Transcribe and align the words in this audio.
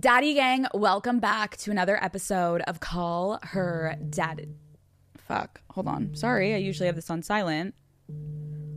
Daddy 0.00 0.32
Gang, 0.32 0.66
welcome 0.72 1.20
back 1.20 1.58
to 1.58 1.70
another 1.70 2.02
episode 2.02 2.62
of 2.62 2.80
Call 2.80 3.38
Her 3.42 3.96
Dad. 4.08 4.48
Fuck, 5.18 5.60
hold 5.68 5.88
on. 5.88 6.14
Sorry, 6.14 6.54
I 6.54 6.56
usually 6.56 6.86
have 6.86 6.96
this 6.96 7.10
on 7.10 7.22
silent. 7.22 7.74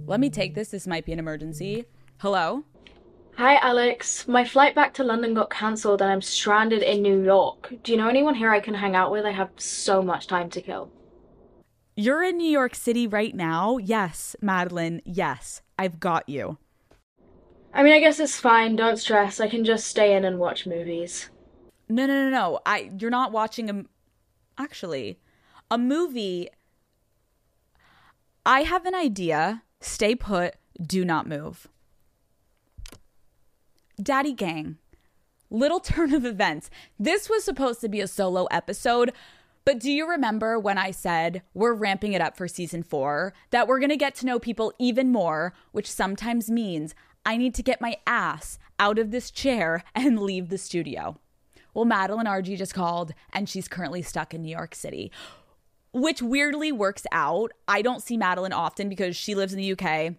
Let 0.06 0.20
me 0.20 0.30
take 0.30 0.54
this. 0.54 0.68
This 0.68 0.86
might 0.86 1.06
be 1.06 1.14
an 1.14 1.20
emergency. 1.20 1.86
Hello? 2.18 2.66
Hi, 3.38 3.56
Alex. 3.56 4.28
My 4.28 4.44
flight 4.44 4.76
back 4.76 4.94
to 4.96 5.06
London 5.06 5.34
got 5.34 5.50
cancelled 5.50 6.02
and 6.02 6.12
I'm 6.12 6.22
stranded 6.22 6.84
in 6.84 7.02
New 7.02 7.24
York. 7.24 7.74
Do 7.84 7.94
you 7.94 7.98
know 7.98 8.10
anyone 8.10 8.36
here 8.36 8.52
I 8.52 8.60
can 8.60 8.74
hang 8.74 8.94
out 8.94 9.10
with? 9.10 9.26
I 9.26 9.32
have 9.32 9.52
so 9.56 10.02
much 10.02 10.28
time 10.28 10.50
to 10.50 10.62
kill. 10.62 10.92
You're 11.96 12.24
in 12.24 12.36
New 12.36 12.52
York 12.52 12.76
City 12.76 13.08
right 13.08 13.34
now? 13.34 13.78
Yes, 13.78 14.36
Madeline, 14.42 15.02
yes. 15.06 15.62
I've 15.80 16.02
got 16.02 16.28
you. 16.28 16.58
I 17.74 17.82
mean, 17.82 17.94
I 17.94 18.00
guess 18.00 18.20
it's 18.20 18.40
fine. 18.40 18.76
Don't 18.76 18.98
stress. 18.98 19.40
I 19.40 19.48
can 19.48 19.66
just 19.66 19.88
stay 19.88 20.16
in 20.16 20.26
and 20.26 20.38
watch 20.38 20.68
movies. 20.68 21.30
No, 21.90 22.06
no, 22.06 22.26
no, 22.26 22.30
no. 22.30 22.60
I 22.66 22.92
you're 23.00 23.10
not 23.10 23.32
watching 23.32 23.70
a 23.70 23.86
actually 24.58 25.20
a 25.72 25.78
movie. 25.78 26.50
I 28.46 28.62
have 28.62 28.86
an 28.86 28.94
idea. 28.94 29.64
Stay 29.82 30.16
put. 30.16 30.56
Do 30.82 31.04
not 31.04 31.28
move. 31.28 31.68
Daddy 34.02 34.34
Gang. 34.34 34.78
Little 35.50 35.80
turn 35.80 36.14
of 36.14 36.26
events. 36.26 36.70
This 37.00 37.30
was 37.30 37.44
supposed 37.44 37.82
to 37.82 37.90
be 37.90 38.02
a 38.02 38.08
solo 38.08 38.46
episode, 38.46 39.14
but 39.66 39.80
do 39.80 39.92
you 39.92 40.08
remember 40.08 40.60
when 40.60 40.78
I 40.78 40.92
said 40.92 41.42
we're 41.54 41.74
ramping 41.74 42.14
it 42.14 42.22
up 42.22 42.36
for 42.36 42.48
season 42.48 42.84
four? 42.84 43.34
That 43.52 43.68
we're 43.68 43.80
going 43.80 43.90
to 43.90 43.98
get 43.98 44.16
to 44.16 44.26
know 44.26 44.40
people 44.40 44.74
even 44.78 45.12
more, 45.12 45.54
which 45.72 45.90
sometimes 45.90 46.52
means 46.52 46.96
I 47.26 47.38
need 47.38 47.54
to 47.56 47.64
get 47.64 47.82
my 47.82 47.98
ass 48.06 48.60
out 48.80 49.00
of 49.00 49.12
this 49.12 49.32
chair 49.32 49.84
and 49.96 50.20
leave 50.20 50.50
the 50.50 50.58
studio. 50.58 51.18
Well, 51.74 51.86
Madeline 51.86 52.28
Argy 52.28 52.56
just 52.56 52.74
called 52.74 53.14
and 53.32 53.50
she's 53.50 53.68
currently 53.68 54.02
stuck 54.02 54.34
in 54.34 54.42
New 54.42 54.56
York 54.56 54.76
City, 54.76 55.12
which 55.92 56.22
weirdly 56.22 56.72
works 56.72 57.06
out. 57.12 57.52
I 57.68 57.82
don't 57.82 58.04
see 58.04 58.18
Madeline 58.18 58.54
often 58.54 58.90
because 58.90 59.16
she 59.16 59.36
lives 59.36 59.54
in 59.54 59.60
the 59.60 59.72
UK. 59.72 60.16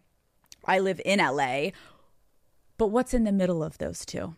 I 0.64 0.78
live 0.78 1.00
in 1.04 1.18
LA. 1.20 1.70
But 2.76 2.88
what's 2.88 3.14
in 3.14 3.24
the 3.24 3.32
middle 3.32 3.62
of 3.62 3.78
those 3.78 4.04
two? 4.04 4.34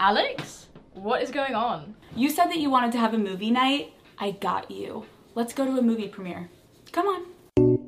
Alex? 0.00 0.66
What 0.94 1.22
is 1.22 1.30
going 1.30 1.54
on? 1.54 1.94
You 2.16 2.30
said 2.30 2.46
that 2.46 2.58
you 2.58 2.70
wanted 2.70 2.90
to 2.92 2.98
have 2.98 3.14
a 3.14 3.18
movie 3.18 3.52
night. 3.52 3.92
I 4.18 4.32
got 4.32 4.72
you. 4.72 5.04
Let's 5.36 5.52
go 5.52 5.64
to 5.64 5.78
a 5.78 5.82
movie 5.82 6.08
premiere. 6.08 6.50
Come 6.90 7.06
on. 7.06 7.87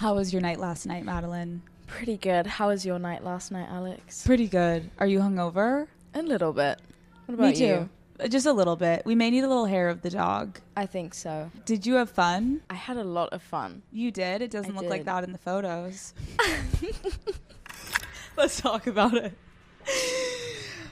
How 0.00 0.14
was 0.14 0.32
your 0.32 0.40
night 0.40 0.58
last 0.58 0.86
night, 0.86 1.04
Madeline? 1.04 1.60
Pretty 1.86 2.16
good. 2.16 2.46
How 2.46 2.68
was 2.68 2.86
your 2.86 2.98
night 2.98 3.22
last 3.22 3.52
night, 3.52 3.68
Alex? 3.70 4.24
Pretty 4.24 4.48
good. 4.48 4.90
Are 4.98 5.06
you 5.06 5.18
hungover? 5.18 5.88
A 6.14 6.22
little 6.22 6.54
bit. 6.54 6.80
What 7.26 7.34
about 7.34 7.48
Me 7.50 7.54
too. 7.54 7.64
you? 7.66 7.90
Uh, 8.18 8.26
Just 8.26 8.46
a 8.46 8.52
little 8.54 8.76
bit. 8.76 9.02
We 9.04 9.14
may 9.14 9.28
need 9.28 9.44
a 9.44 9.46
little 9.48 9.66
hair 9.66 9.90
of 9.90 10.00
the 10.00 10.08
dog. 10.08 10.58
I 10.74 10.86
think 10.86 11.12
so. 11.12 11.50
Did 11.66 11.84
you 11.84 11.96
have 11.96 12.08
fun? 12.08 12.62
I 12.70 12.76
had 12.76 12.96
a 12.96 13.04
lot 13.04 13.34
of 13.34 13.42
fun. 13.42 13.82
You 13.92 14.10
did. 14.10 14.40
It 14.40 14.50
doesn't 14.50 14.74
I 14.74 14.80
look 14.80 14.88
like 14.88 15.04
that 15.04 15.22
in 15.22 15.32
the 15.32 15.38
photos. 15.38 16.14
Let's 18.38 18.58
talk 18.58 18.86
about 18.86 19.12
it. 19.12 19.34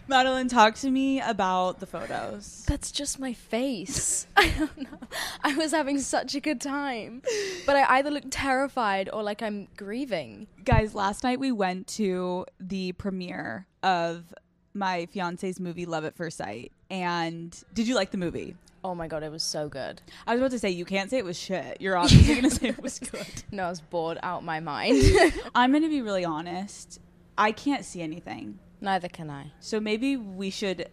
Madeline, 0.09 0.49
talk 0.49 0.75
to 0.77 0.91
me 0.91 1.21
about 1.21 1.81
the 1.81 1.87
photos. 1.87 2.65
That's 2.67 2.91
just 2.91 3.19
my 3.21 3.35
face. 3.35 4.27
I 4.37 4.49
don't 4.59 4.79
know. 4.79 4.99
I 5.45 5.55
was 5.55 5.73
having 5.73 6.01
such 6.01 6.35
a 6.35 6.41
good 6.41 6.63
time. 6.63 7.21
But 7.67 7.77
I 7.77 7.99
either 7.99 8.11
look 8.11 8.25
terrified 8.31 9.11
or 9.13 9.23
like 9.23 9.43
I'm 9.43 9.69
grieving. 9.77 10.47
Guys, 10.65 10.95
last 10.95 11.25
night 11.25 11.39
we 11.39 11.53
went 11.53 11.87
to 11.89 12.47
the 12.59 12.93
premiere 12.93 13.67
of 13.83 14.33
my 14.73 15.05
fiance's 15.07 15.61
movie 15.61 15.85
Love 15.85 16.07
at 16.07 16.17
First 16.17 16.39
Sight. 16.39 16.73
And 16.91 17.55
did 17.75 17.87
you 17.87 17.95
like 17.95 18.11
the 18.11 18.17
movie? 18.19 18.57
Oh 18.83 18.95
my 18.95 19.09
god, 19.09 19.23
it 19.23 19.31
was 19.31 19.43
so 19.43 19.69
good. 19.69 20.01
I 20.27 20.33
was 20.33 20.41
about 20.41 20.53
to 20.53 20.59
say 20.59 20.71
you 20.71 20.87
can't 20.87 21.11
say 21.11 21.19
it 21.19 21.25
was 21.25 21.39
shit. 21.39 21.81
You're 21.81 21.99
obviously 21.99 22.35
gonna 22.35 22.51
say 22.51 22.69
it 22.69 22.83
was 22.83 22.99
good. 23.13 23.27
No, 23.51 23.65
I 23.65 23.69
was 23.69 23.81
bored 23.83 24.19
out 24.23 24.43
my 24.43 24.61
mind. 24.61 25.03
I'm 25.55 25.73
gonna 25.73 25.89
be 25.89 26.01
really 26.01 26.25
honest. 26.25 26.99
I 27.37 27.53
can't 27.53 27.85
see 27.85 28.01
anything. 28.01 28.59
Neither 28.81 29.09
can 29.09 29.29
I. 29.31 29.53
So 29.61 29.81
maybe 29.81 30.17
we 30.17 30.51
should 30.51 30.89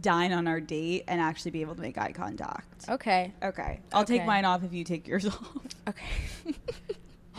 dine 0.00 0.32
on 0.32 0.46
our 0.46 0.60
date 0.60 1.04
and 1.08 1.20
actually 1.20 1.50
be 1.50 1.62
able 1.62 1.74
to 1.74 1.80
make 1.80 1.98
eye 1.98 2.12
contact. 2.12 2.88
Okay. 2.88 3.32
Okay. 3.42 3.80
I'll 3.92 4.04
take 4.04 4.24
mine 4.24 4.44
off 4.44 4.62
if 4.62 4.72
you 4.72 4.84
take 4.84 5.08
yours 5.08 5.26
off. 5.26 5.48
Okay. 5.88 6.06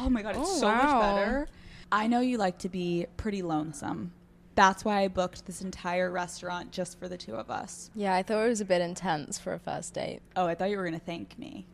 Oh 0.03 0.09
my 0.09 0.23
god, 0.23 0.35
it's 0.35 0.49
Oh, 0.49 0.59
so 0.61 0.67
much 0.71 0.81
better. 1.01 1.47
I 1.91 2.07
know 2.07 2.21
you 2.21 2.37
like 2.39 2.57
to 2.59 2.69
be 2.69 3.05
pretty 3.17 3.43
lonesome. 3.43 4.13
That's 4.55 4.83
why 4.83 5.01
I 5.03 5.07
booked 5.09 5.45
this 5.45 5.61
entire 5.61 6.09
restaurant 6.09 6.71
just 6.71 6.97
for 6.97 7.07
the 7.07 7.17
two 7.17 7.35
of 7.35 7.51
us. 7.51 7.91
yeah, 7.93 8.15
I 8.15 8.23
thought 8.23 8.43
it 8.43 8.49
was 8.49 8.61
a 8.61 8.65
bit 8.65 8.81
intense 8.81 9.37
for 9.37 9.53
a 9.53 9.59
first 9.59 9.93
date. 9.93 10.21
Oh, 10.35 10.47
I 10.47 10.55
thought 10.55 10.71
you 10.71 10.77
were 10.77 10.83
going 10.87 10.99
to 10.99 11.05
thank 11.05 11.37
me. 11.37 11.67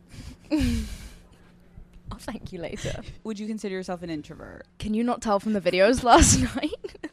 I'll 2.12 2.18
thank 2.18 2.52
you 2.52 2.60
later. 2.60 3.00
Would 3.24 3.38
you 3.38 3.46
consider 3.46 3.74
yourself 3.74 4.02
an 4.02 4.10
introvert? 4.10 4.66
Can 4.78 4.92
you 4.92 5.04
not 5.04 5.22
tell 5.22 5.40
from 5.40 5.54
the 5.54 5.60
videos 5.60 6.02
last 6.02 6.38
night? 6.54 7.07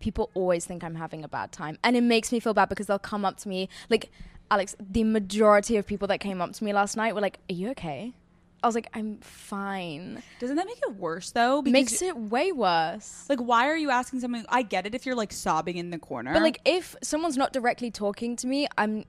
People 0.00 0.30
always 0.34 0.64
think 0.64 0.84
I'm 0.84 0.94
having 0.94 1.24
a 1.24 1.28
bad 1.28 1.52
time. 1.52 1.78
And 1.82 1.96
it 1.96 2.02
makes 2.02 2.32
me 2.32 2.40
feel 2.40 2.54
bad 2.54 2.68
because 2.68 2.86
they'll 2.86 2.98
come 2.98 3.24
up 3.24 3.36
to 3.38 3.48
me. 3.48 3.68
Like, 3.90 4.10
Alex, 4.50 4.76
the 4.78 5.04
majority 5.04 5.76
of 5.76 5.86
people 5.86 6.08
that 6.08 6.18
came 6.20 6.40
up 6.40 6.52
to 6.52 6.64
me 6.64 6.72
last 6.72 6.96
night 6.96 7.14
were 7.14 7.20
like, 7.20 7.38
Are 7.50 7.54
you 7.54 7.70
okay? 7.70 8.14
I 8.62 8.66
was 8.66 8.74
like, 8.74 8.88
I'm 8.92 9.18
fine. 9.18 10.20
Doesn't 10.40 10.56
that 10.56 10.66
make 10.66 10.78
it 10.78 10.96
worse 10.96 11.30
though? 11.30 11.62
Makes 11.62 12.02
it 12.02 12.16
way 12.16 12.50
worse. 12.50 13.24
like 13.28 13.38
why 13.38 13.68
are 13.68 13.76
you 13.76 13.90
asking 13.90 14.20
something? 14.20 14.44
I 14.48 14.62
get 14.62 14.84
it 14.86 14.94
if 14.94 15.06
you're 15.06 15.14
like 15.14 15.32
sobbing 15.32 15.76
in 15.76 15.90
the 15.90 15.98
corner. 15.98 16.32
But 16.32 16.42
like, 16.42 16.60
if 16.64 16.96
someone's 17.02 17.36
not 17.36 17.52
directly 17.52 17.90
talking 17.90 18.36
to 18.36 18.46
me, 18.46 18.66
I'm. 18.76 19.04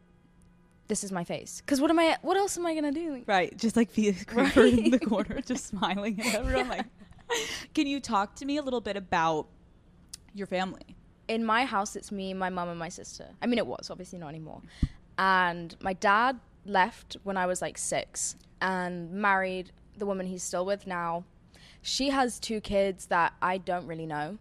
This 0.88 1.04
is 1.04 1.12
my 1.12 1.24
face. 1.24 1.62
Because 1.62 1.82
what 1.82 1.90
am 1.90 2.00
I? 2.00 2.18
What 2.22 2.38
else 2.38 2.58
am 2.58 2.66
I 2.66 2.76
gonna 2.76 2.92
do? 2.92 3.24
right, 3.26 3.56
just 3.58 3.76
like 3.76 3.94
be 3.94 4.10
a 4.10 4.14
creeper 4.14 4.66
in 4.66 4.92
the 4.92 5.00
corner, 5.00 5.42
just 5.42 5.66
smiling 5.68 6.20
at 6.20 6.36
everyone. 6.36 6.68
Like, 6.68 6.86
can 7.74 7.88
you 7.88 8.00
talk 8.00 8.36
to 8.36 8.46
me 8.46 8.58
a 8.58 8.62
little 8.62 8.82
bit 8.82 8.98
about 8.98 9.48
your 10.34 10.48
family? 10.48 10.96
in 11.30 11.46
my 11.46 11.64
house 11.64 11.96
it's 11.96 12.12
me 12.12 12.34
my 12.34 12.50
mum 12.50 12.68
and 12.68 12.80
my 12.80 12.90
sister. 12.90 13.28
I 13.42 13.46
mean 13.46 13.60
it 13.60 13.68
was 13.68 13.90
obviously 13.90 14.20
not 14.20 14.30
anymore. 14.30 14.62
And 15.18 15.76
my 15.80 15.94
dad 15.94 16.40
left 16.66 17.16
when 17.24 17.38
i 17.38 17.46
was 17.46 17.62
like 17.62 17.78
six 17.78 18.36
and 18.62 19.12
married 19.12 19.72
the 19.98 20.06
woman 20.06 20.26
he's 20.26 20.44
still 20.44 20.66
with 20.66 20.86
now. 20.86 21.24
She 21.82 22.10
has 22.10 22.40
two 22.40 22.60
kids 22.60 23.06
that 23.06 23.34
i 23.42 23.58
don't 23.58 23.86
really 23.86 24.08
know 24.08 24.40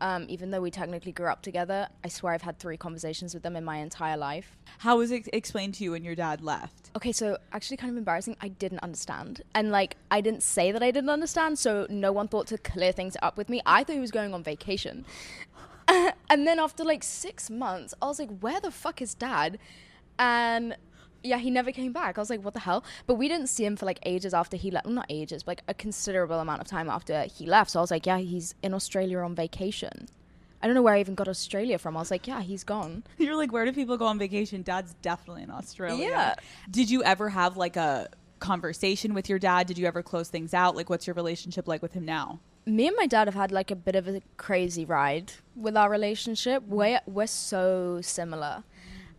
um, 0.00 0.26
even 0.28 0.50
though 0.50 0.60
we 0.60 0.70
technically 0.70 1.12
grew 1.12 1.26
up 1.28 1.42
together 1.42 1.88
i 2.04 2.08
swear 2.08 2.32
i've 2.32 2.42
had 2.42 2.58
three 2.58 2.76
conversations 2.76 3.34
with 3.34 3.42
them 3.42 3.56
in 3.56 3.64
my 3.64 3.78
entire 3.78 4.16
life 4.16 4.56
How 4.78 4.96
was 4.96 5.10
it 5.10 5.28
explained 5.32 5.74
to 5.74 5.84
you 5.84 5.90
when 5.92 6.04
your 6.04 6.14
dad 6.14 6.40
left? 6.40 6.90
Okay, 6.96 7.12
so 7.12 7.36
actually, 7.52 7.76
kind 7.76 7.90
of 7.90 7.98
embarrassing. 7.98 8.36
I 8.40 8.48
didn't 8.48 8.78
understand, 8.78 9.42
and 9.54 9.70
like 9.70 9.96
I 10.10 10.20
didn't 10.20 10.42
say 10.42 10.72
that 10.72 10.82
I 10.82 10.90
didn't 10.90 11.10
understand, 11.10 11.58
so 11.58 11.86
no 11.90 12.12
one 12.12 12.28
thought 12.28 12.46
to 12.48 12.58
clear 12.58 12.92
things 12.92 13.16
up 13.20 13.36
with 13.36 13.48
me. 13.48 13.60
I 13.66 13.84
thought 13.84 13.92
he 13.92 14.00
was 14.00 14.10
going 14.10 14.32
on 14.32 14.42
vacation, 14.42 15.04
and 15.88 16.46
then 16.46 16.58
after 16.58 16.82
like 16.82 17.02
six 17.02 17.50
months, 17.50 17.92
I 18.00 18.06
was 18.06 18.18
like, 18.18 18.30
"Where 18.40 18.60
the 18.60 18.70
fuck 18.70 19.02
is 19.02 19.14
dad?" 19.14 19.58
And 20.18 20.76
yeah, 21.22 21.38
he 21.38 21.50
never 21.50 21.72
came 21.72 21.92
back. 21.92 22.18
I 22.18 22.20
was 22.20 22.30
like, 22.30 22.44
"What 22.44 22.54
the 22.54 22.60
hell?" 22.60 22.84
But 23.06 23.14
we 23.14 23.28
didn't 23.28 23.48
see 23.48 23.64
him 23.64 23.76
for 23.76 23.86
like 23.86 23.98
ages 24.04 24.34
after 24.34 24.56
he 24.56 24.70
left. 24.70 24.86
Well, 24.86 24.94
not 24.94 25.06
ages, 25.08 25.42
but 25.42 25.50
like 25.50 25.62
a 25.68 25.74
considerable 25.74 26.38
amount 26.38 26.60
of 26.60 26.66
time 26.66 26.88
after 26.88 27.22
he 27.24 27.46
left. 27.46 27.70
So 27.70 27.80
I 27.80 27.82
was 27.82 27.90
like, 27.90 28.06
"Yeah, 28.06 28.18
he's 28.18 28.54
in 28.62 28.74
Australia 28.74 29.18
on 29.18 29.34
vacation." 29.34 30.08
I 30.62 30.66
don't 30.66 30.74
know 30.74 30.82
where 30.82 30.94
I 30.94 31.00
even 31.00 31.14
got 31.14 31.26
Australia 31.26 31.78
from. 31.78 31.96
I 31.96 32.00
was 32.00 32.10
like, 32.10 32.26
"Yeah, 32.26 32.42
he's 32.42 32.64
gone." 32.64 33.04
You're 33.18 33.36
like, 33.36 33.52
where 33.52 33.64
do 33.64 33.72
people 33.72 33.96
go 33.96 34.06
on 34.06 34.18
vacation? 34.18 34.62
Dad's 34.62 34.94
definitely 35.02 35.42
in 35.42 35.50
Australia. 35.50 36.08
Yeah. 36.08 36.34
Did 36.70 36.90
you 36.90 37.02
ever 37.02 37.28
have 37.30 37.56
like 37.56 37.76
a 37.76 38.08
conversation 38.38 39.14
with 39.14 39.28
your 39.28 39.38
dad? 39.38 39.66
Did 39.66 39.78
you 39.78 39.86
ever 39.86 40.02
close 40.02 40.28
things 40.28 40.54
out? 40.54 40.76
Like, 40.76 40.90
what's 40.90 41.06
your 41.06 41.14
relationship 41.14 41.68
like 41.68 41.82
with 41.82 41.92
him 41.92 42.04
now? 42.04 42.40
me 42.66 42.86
and 42.86 42.96
my 42.96 43.06
dad 43.06 43.26
have 43.26 43.34
had 43.34 43.52
like 43.52 43.70
a 43.70 43.76
bit 43.76 43.96
of 43.96 44.08
a 44.08 44.20
crazy 44.36 44.84
ride 44.84 45.32
with 45.56 45.76
our 45.76 45.90
relationship. 45.90 46.62
We're 46.66 47.00
we're 47.06 47.26
so 47.26 48.00
similar. 48.02 48.64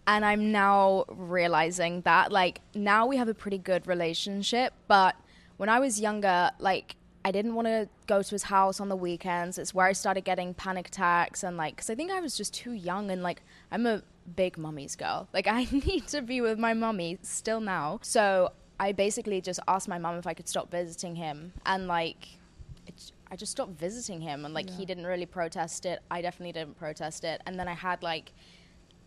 And 0.07 0.25
I'm 0.25 0.51
now 0.51 1.06
realizing 1.09 2.01
that 2.01 2.31
like 2.31 2.62
now 2.74 3.06
we 3.06 3.18
have 3.18 3.27
a 3.27 3.33
pretty 3.33 3.57
good 3.57 3.88
relationship, 3.88 4.74
but 4.88 5.15
when 5.57 5.69
I 5.69 5.80
was 5.80 6.00
younger, 6.00 6.51
like 6.59 6.95
I 7.24 7.31
didn't 7.31 7.53
want 7.53 7.68
to 7.68 7.88
go 8.07 8.24
to 8.24 8.30
his 8.30 8.44
house 8.44 8.80
on 8.80 8.89
the 8.89 8.95
weekends. 8.95 9.57
It's 9.57 9.74
where 9.74 9.86
I 9.86 9.94
started 9.94 10.25
getting 10.25 10.53
panic 10.53 10.88
attacks 10.88 11.44
and 11.44 11.56
like 11.56 11.77
cuz 11.77 11.89
I 11.89 11.95
think 11.95 12.12
I 12.12 12.19
was 12.19 12.36
just 12.36 12.53
too 12.53 12.74
young 12.74 13.12
and 13.12 13.21
like 13.21 13.44
I'm 13.71 13.86
a 13.86 14.01
big 14.36 14.57
mummy's 14.57 14.95
girl. 14.95 15.27
Like 15.33 15.48
I 15.48 15.68
need 15.71 16.07
to 16.07 16.21
be 16.21 16.42
with 16.42 16.57
my 16.57 16.74
mummy 16.74 17.19
still 17.21 17.62
now. 17.62 18.00
So 18.01 18.54
I 18.80 18.92
basically 18.92 19.39
just 19.42 19.59
asked 19.68 19.88
my 19.88 20.00
mum 20.00 20.18
if 20.18 20.25
I 20.25 20.33
could 20.33 20.47
stop 20.47 20.71
visiting 20.71 21.15
him 21.15 21.54
and 21.65 21.88
like 21.88 22.39
it, 22.88 23.12
I 23.30 23.36
just 23.36 23.51
stopped 23.51 23.80
visiting 23.80 24.21
him 24.21 24.45
and 24.45 24.54
like 24.54 24.69
he 24.69 24.86
didn't 24.86 25.06
really 25.06 25.27
protest 25.27 25.86
it. 25.86 26.00
I 26.09 26.21
definitely 26.21 26.54
didn't 26.54 26.77
protest 26.77 27.23
it. 27.23 27.42
And 27.45 27.59
then 27.59 27.68
I 27.68 27.73
had 27.73 28.02
like 28.02 28.33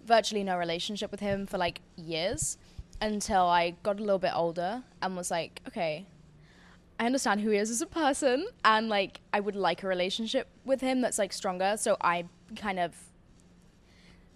virtually 0.06 0.44
no 0.44 0.56
relationship 0.58 1.10
with 1.10 1.20
him 1.20 1.46
for 1.46 1.58
like 1.58 1.80
years 1.96 2.58
until 3.00 3.42
I 3.42 3.74
got 3.82 3.98
a 3.98 4.02
little 4.02 4.18
bit 4.18 4.32
older 4.34 4.82
and 5.02 5.16
was 5.16 5.30
like, 5.30 5.60
okay, 5.68 6.06
I 6.98 7.06
understand 7.06 7.40
who 7.40 7.50
he 7.50 7.58
is 7.58 7.70
as 7.70 7.80
a 7.80 7.86
person 7.86 8.46
and 8.64 8.88
like 8.88 9.20
I 9.32 9.40
would 9.40 9.56
like 9.56 9.82
a 9.82 9.88
relationship 9.88 10.48
with 10.64 10.80
him 10.80 11.00
that's 11.00 11.18
like 11.18 11.32
stronger. 11.32 11.76
So 11.76 11.96
I 12.00 12.24
kind 12.56 12.78
of 12.78 12.94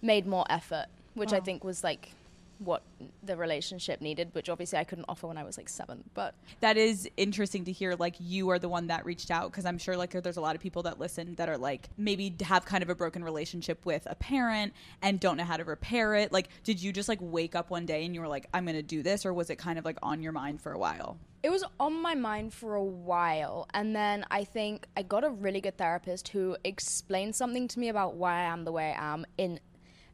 made 0.01 0.27
more 0.27 0.45
effort, 0.49 0.87
which 1.13 1.33
I 1.33 1.37
oh. 1.37 1.41
think 1.41 1.63
was 1.63 1.83
like 1.83 2.11
what 2.59 2.83
the 3.23 3.35
relationship 3.35 4.01
needed, 4.01 4.29
which 4.33 4.49
obviously 4.49 4.77
I 4.77 4.83
couldn't 4.83 5.05
offer 5.07 5.27
when 5.27 5.37
I 5.37 5.43
was 5.43 5.57
like 5.57 5.69
seven. 5.69 6.03
But 6.13 6.35
That 6.59 6.77
is 6.77 7.09
interesting 7.17 7.65
to 7.65 7.71
hear. 7.71 7.95
Like, 7.95 8.15
you 8.19 8.49
are 8.49 8.59
the 8.59 8.69
one 8.69 8.87
that 8.87 9.05
reached 9.05 9.31
out 9.31 9.51
because 9.51 9.65
I'm 9.65 9.77
sure 9.77 9.97
like 9.97 10.11
there's 10.11 10.37
a 10.37 10.41
lot 10.41 10.55
of 10.55 10.61
people 10.61 10.83
that 10.83 10.99
listen 10.99 11.35
that 11.35 11.49
are 11.49 11.57
like 11.57 11.89
maybe 11.97 12.35
have 12.41 12.65
kind 12.65 12.83
of 12.83 12.89
a 12.89 12.95
broken 12.95 13.23
relationship 13.23 13.85
with 13.85 14.05
a 14.09 14.15
parent 14.15 14.73
and 15.01 15.19
don't 15.19 15.37
know 15.37 15.45
how 15.45 15.57
to 15.57 15.63
repair 15.63 16.15
it. 16.15 16.31
Like, 16.31 16.49
did 16.63 16.81
you 16.81 16.91
just 16.91 17.09
like 17.09 17.19
wake 17.21 17.55
up 17.55 17.69
one 17.69 17.85
day 17.85 18.05
and 18.05 18.13
you 18.13 18.21
were 18.21 18.27
like, 18.27 18.47
I'm 18.53 18.65
gonna 18.65 18.83
do 18.83 19.01
this, 19.01 19.25
or 19.25 19.33
was 19.33 19.49
it 19.49 19.57
kind 19.57 19.79
of 19.79 19.85
like 19.85 19.97
on 20.03 20.21
your 20.21 20.31
mind 20.31 20.61
for 20.61 20.71
a 20.71 20.77
while? 20.77 21.17
it 21.41 21.49
was 21.49 21.63
on 21.79 22.01
my 22.01 22.15
mind 22.15 22.53
for 22.53 22.75
a 22.75 22.83
while 22.83 23.67
and 23.73 23.95
then 23.95 24.25
i 24.29 24.43
think 24.43 24.85
i 24.97 25.01
got 25.01 25.23
a 25.23 25.29
really 25.29 25.61
good 25.61 25.77
therapist 25.77 26.27
who 26.29 26.55
explained 26.63 27.35
something 27.35 27.67
to 27.67 27.79
me 27.79 27.89
about 27.89 28.15
why 28.15 28.39
i 28.39 28.43
am 28.43 28.65
the 28.65 28.71
way 28.71 28.93
i 28.97 29.13
am 29.13 29.25
in 29.37 29.59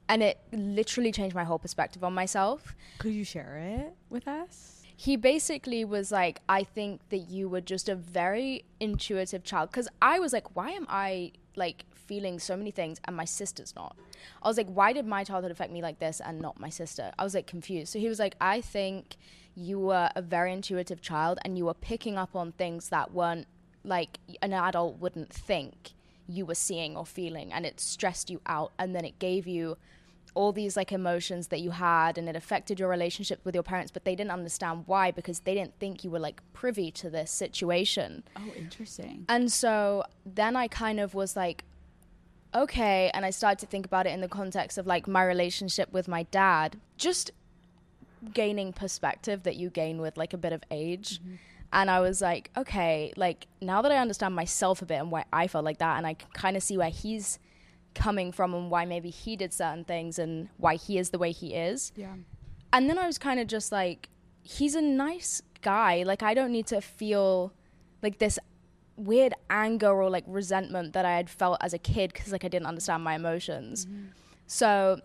and 0.07 0.21
it 0.23 0.39
literally 0.51 1.11
changed 1.11 1.35
my 1.35 1.43
whole 1.43 1.59
perspective 1.59 2.03
on 2.03 2.13
myself. 2.13 2.75
Could 2.99 3.13
you 3.13 3.23
share 3.23 3.57
it 3.57 3.93
with 4.09 4.27
us? 4.27 4.75
he 4.95 5.15
basically 5.15 5.83
was 5.83 6.11
like 6.11 6.39
i 6.47 6.63
think 6.63 7.01
that 7.09 7.29
you 7.29 7.49
were 7.49 7.61
just 7.61 7.89
a 7.89 7.95
very 7.95 8.63
intuitive 8.79 9.43
child. 9.43 9.69
Because 9.69 9.87
i 10.01 10.19
was 10.19 10.33
like 10.33 10.55
why 10.55 10.71
am 10.71 10.85
i 10.89 11.31
like 11.55 11.85
feeling 11.93 12.39
so 12.39 12.55
many 12.55 12.71
things 12.71 12.99
and 13.05 13.15
my 13.15 13.25
sister's 13.25 13.75
not? 13.75 13.95
I 14.41 14.47
was 14.47 14.57
like 14.57 14.69
why 14.69 14.93
did 14.93 15.05
my 15.05 15.23
childhood 15.23 15.51
affect 15.51 15.71
me 15.71 15.81
like 15.81 15.99
this 15.99 16.21
and 16.23 16.39
not 16.39 16.59
my 16.59 16.69
sister? 16.69 17.11
I 17.19 17.23
was 17.23 17.35
like 17.35 17.47
confused. 17.47 17.91
So 17.91 17.99
he 17.99 18.07
was 18.07 18.19
like 18.19 18.35
i 18.39 18.61
think 18.61 19.17
you 19.55 19.79
were 19.79 20.09
a 20.15 20.21
very 20.21 20.51
intuitive 20.53 21.01
child 21.01 21.39
and 21.43 21.57
you 21.57 21.65
were 21.65 21.73
picking 21.73 22.17
up 22.17 22.35
on 22.35 22.51
things 22.53 22.89
that 22.89 23.13
weren't 23.13 23.47
like 23.83 24.19
an 24.41 24.53
adult 24.53 24.99
wouldn't 24.99 25.31
think 25.31 25.91
you 26.27 26.45
were 26.45 26.55
seeing 26.55 26.97
or 26.97 27.05
feeling. 27.05 27.53
And 27.53 27.65
it 27.65 27.79
stressed 27.79 28.29
you 28.29 28.41
out 28.45 28.73
and 28.79 28.95
then 28.95 29.05
it 29.05 29.19
gave 29.19 29.47
you 29.47 29.77
all 30.35 30.51
these 30.51 30.77
like 30.77 30.91
emotions 30.91 31.47
that 31.47 31.61
you 31.61 31.71
had 31.71 32.17
and 32.17 32.29
it 32.29 32.35
affected 32.35 32.79
your 32.79 32.89
relationship 32.89 33.39
with 33.43 33.55
your 33.55 33.63
parents 33.63 33.91
but 33.91 34.05
they 34.05 34.15
didn't 34.15 34.31
understand 34.31 34.83
why 34.85 35.09
because 35.09 35.39
they 35.41 35.53
didn't 35.53 35.73
think 35.79 36.03
you 36.03 36.11
were 36.11 36.19
like 36.19 36.41
privy 36.53 36.91
to 36.91 37.09
this 37.09 37.31
situation. 37.31 38.23
Oh, 38.35 38.51
interesting. 38.55 39.25
and 39.29 39.51
so 39.51 40.03
then 40.25 40.55
i 40.55 40.67
kind 40.67 40.99
of 40.99 41.13
was 41.13 41.35
like 41.35 41.63
okay 42.53 43.09
and 43.13 43.25
i 43.25 43.29
started 43.29 43.59
to 43.59 43.65
think 43.65 43.85
about 43.85 44.05
it 44.05 44.11
in 44.11 44.21
the 44.21 44.27
context 44.27 44.77
of 44.77 44.85
like 44.85 45.07
my 45.07 45.23
relationship 45.23 45.91
with 45.91 46.07
my 46.07 46.23
dad. 46.23 46.79
Just 46.97 47.31
gaining 48.33 48.73
perspective 48.73 49.43
that 49.43 49.55
you 49.55 49.69
gain 49.69 49.99
with 50.01 50.17
like 50.17 50.33
a 50.33 50.37
bit 50.37 50.53
of 50.53 50.63
age. 50.71 51.19
Mm-hmm. 51.19 51.35
And 51.73 51.91
I 51.91 51.99
was 51.99 52.21
like, 52.21 52.51
okay, 52.55 53.11
like 53.17 53.47
now 53.61 53.81
that 53.81 53.91
I 53.91 53.97
understand 53.97 54.35
myself 54.35 54.81
a 54.81 54.85
bit 54.85 54.95
and 54.95 55.11
why 55.11 55.25
I 55.33 55.47
felt 55.47 55.65
like 55.65 55.79
that, 55.79 55.97
and 55.97 56.07
I 56.07 56.13
can 56.13 56.29
kind 56.33 56.55
of 56.55 56.63
see 56.63 56.77
where 56.77 56.89
he's 56.89 57.37
coming 57.95 58.31
from 58.31 58.53
and 58.53 58.69
why 58.69 58.85
maybe 58.85 59.09
he 59.09 59.35
did 59.35 59.53
certain 59.53 59.83
things 59.83 60.19
and 60.19 60.49
why 60.57 60.75
he 60.75 60.97
is 60.97 61.09
the 61.09 61.17
way 61.17 61.31
he 61.31 61.55
is. 61.55 61.91
Yeah. 61.95 62.13
And 62.71 62.89
then 62.89 62.99
I 62.99 63.07
was 63.07 63.17
kind 63.17 63.39
of 63.39 63.47
just 63.47 63.71
like, 63.71 64.09
he's 64.43 64.75
a 64.75 64.81
nice 64.81 65.41
guy. 65.61 66.03
Like, 66.03 66.21
I 66.21 66.33
don't 66.33 66.51
need 66.51 66.67
to 66.67 66.81
feel 66.81 67.53
like 68.03 68.19
this 68.19 68.37
weird 68.97 69.33
anger 69.49 69.89
or 69.89 70.09
like 70.09 70.23
resentment 70.27 70.93
that 70.93 71.05
I 71.05 71.15
had 71.15 71.29
felt 71.29 71.57
as 71.61 71.73
a 71.73 71.77
kid 71.77 72.13
because 72.13 72.31
like 72.31 72.45
I 72.45 72.47
didn't 72.47 72.67
understand 72.67 73.03
my 73.03 73.15
emotions. 73.15 73.85
Mm-hmm. 73.85 74.05
So 74.47 75.01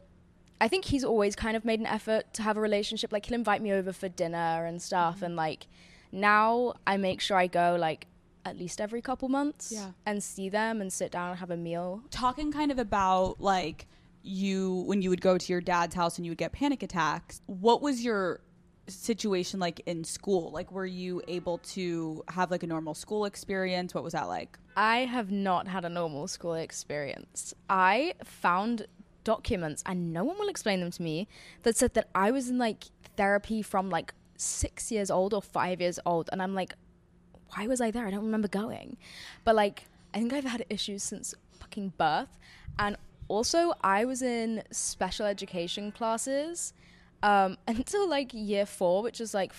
I 0.61 0.69
think 0.69 0.85
he's 0.85 1.05
always 1.05 1.35
kind 1.35 1.57
of 1.57 1.65
made 1.65 1.81
an 1.81 1.87
effort 1.87 2.35
to 2.35 2.43
have 2.43 2.57
a 2.57 2.61
relationship. 2.61 3.13
Like, 3.13 3.27
he'll 3.27 3.35
invite 3.37 3.63
me 3.63 3.73
over 3.73 3.93
for 3.93 4.09
dinner 4.09 4.67
and 4.67 4.83
stuff. 4.83 5.17
Mm-hmm. 5.17 5.25
And 5.25 5.37
like, 5.37 5.67
now 6.13 6.75
I 6.87 6.97
make 6.97 7.21
sure 7.21 7.37
I 7.37 7.47
go 7.47 7.77
like 7.79 8.07
at 8.45 8.57
least 8.59 8.81
every 8.81 9.03
couple 9.03 9.29
months 9.29 9.71
Yeah. 9.73 9.91
and 10.07 10.23
see 10.23 10.49
them 10.49 10.81
and 10.81 10.93
sit 10.93 11.11
down 11.13 11.31
and 11.31 11.39
have 11.39 11.51
a 11.51 11.57
meal. 11.57 12.03
talking 12.11 12.51
kind 12.53 12.71
of 12.71 12.79
about 12.79 13.41
like 13.41 13.87
you 14.23 14.83
when 14.87 15.01
you 15.03 15.11
would 15.11 15.21
go 15.21 15.39
to 15.39 15.53
your 15.53 15.61
dad's 15.61 15.95
house 15.95 16.17
and 16.19 16.27
you 16.27 16.31
would 16.33 16.39
get 16.39 16.53
panic 16.53 16.83
attacks 16.83 17.41
what 17.47 17.81
was 17.81 18.05
your 18.05 18.41
situation 18.87 19.61
like 19.61 19.81
in 19.87 20.03
school 20.05 20.51
like 20.51 20.71
were 20.73 20.85
you 20.87 21.23
able 21.29 21.59
to 21.59 22.23
have 22.29 22.51
like 22.51 22.63
a 22.63 22.67
normal 22.67 22.93
school 22.93 23.25
experience 23.25 23.95
what 23.95 24.03
was 24.05 24.13
that 24.15 24.27
like 24.29 24.59
I 24.77 25.01
have 25.01 25.31
not 25.31 25.69
had 25.69 25.85
a 25.85 25.89
normal 25.89 26.27
school 26.29 26.55
experience. 26.55 27.53
I 27.69 28.15
found 28.25 28.87
documents, 29.25 29.83
and 29.85 30.13
no 30.13 30.25
one 30.25 30.39
will 30.39 30.49
explain 30.49 30.81
them 30.81 30.91
to 30.93 31.03
me, 31.03 31.29
that 31.65 31.77
said 31.77 31.93
that 31.95 32.09
I 32.15 32.31
was 32.31 32.49
in 32.49 32.57
like 32.57 32.85
therapy 33.17 33.61
from 33.63 33.91
like 33.91 34.15
six 34.37 34.91
years 34.91 35.11
old 35.11 35.35
or 35.35 35.43
five 35.43 35.81
years 35.81 35.99
old. 36.07 36.31
And 36.33 36.41
I'm 36.41 36.55
like, 36.55 36.75
why 37.54 37.66
was 37.66 37.80
I 37.80 37.90
there? 37.90 38.07
I 38.07 38.11
don't 38.11 38.25
remember 38.25 38.49
going. 38.49 38.97
But 39.45 39.54
like, 39.54 39.85
I 40.14 40.19
think 40.19 40.33
I've 40.33 40.45
had 40.45 40.64
issues 40.69 41.02
since 41.02 41.35
fucking 41.59 41.92
birth. 41.99 42.38
And 42.78 42.97
also, 43.28 43.75
I 43.83 44.04
was 44.04 44.23
in 44.23 44.62
special 44.71 45.26
education 45.26 45.92
classes 45.92 46.73
um, 47.23 47.59
until 47.69 48.09
like 48.09 48.33
year 48.33 48.66
four, 48.66 49.02
which 49.02 49.21
is 49.21 49.35
like 49.35 49.52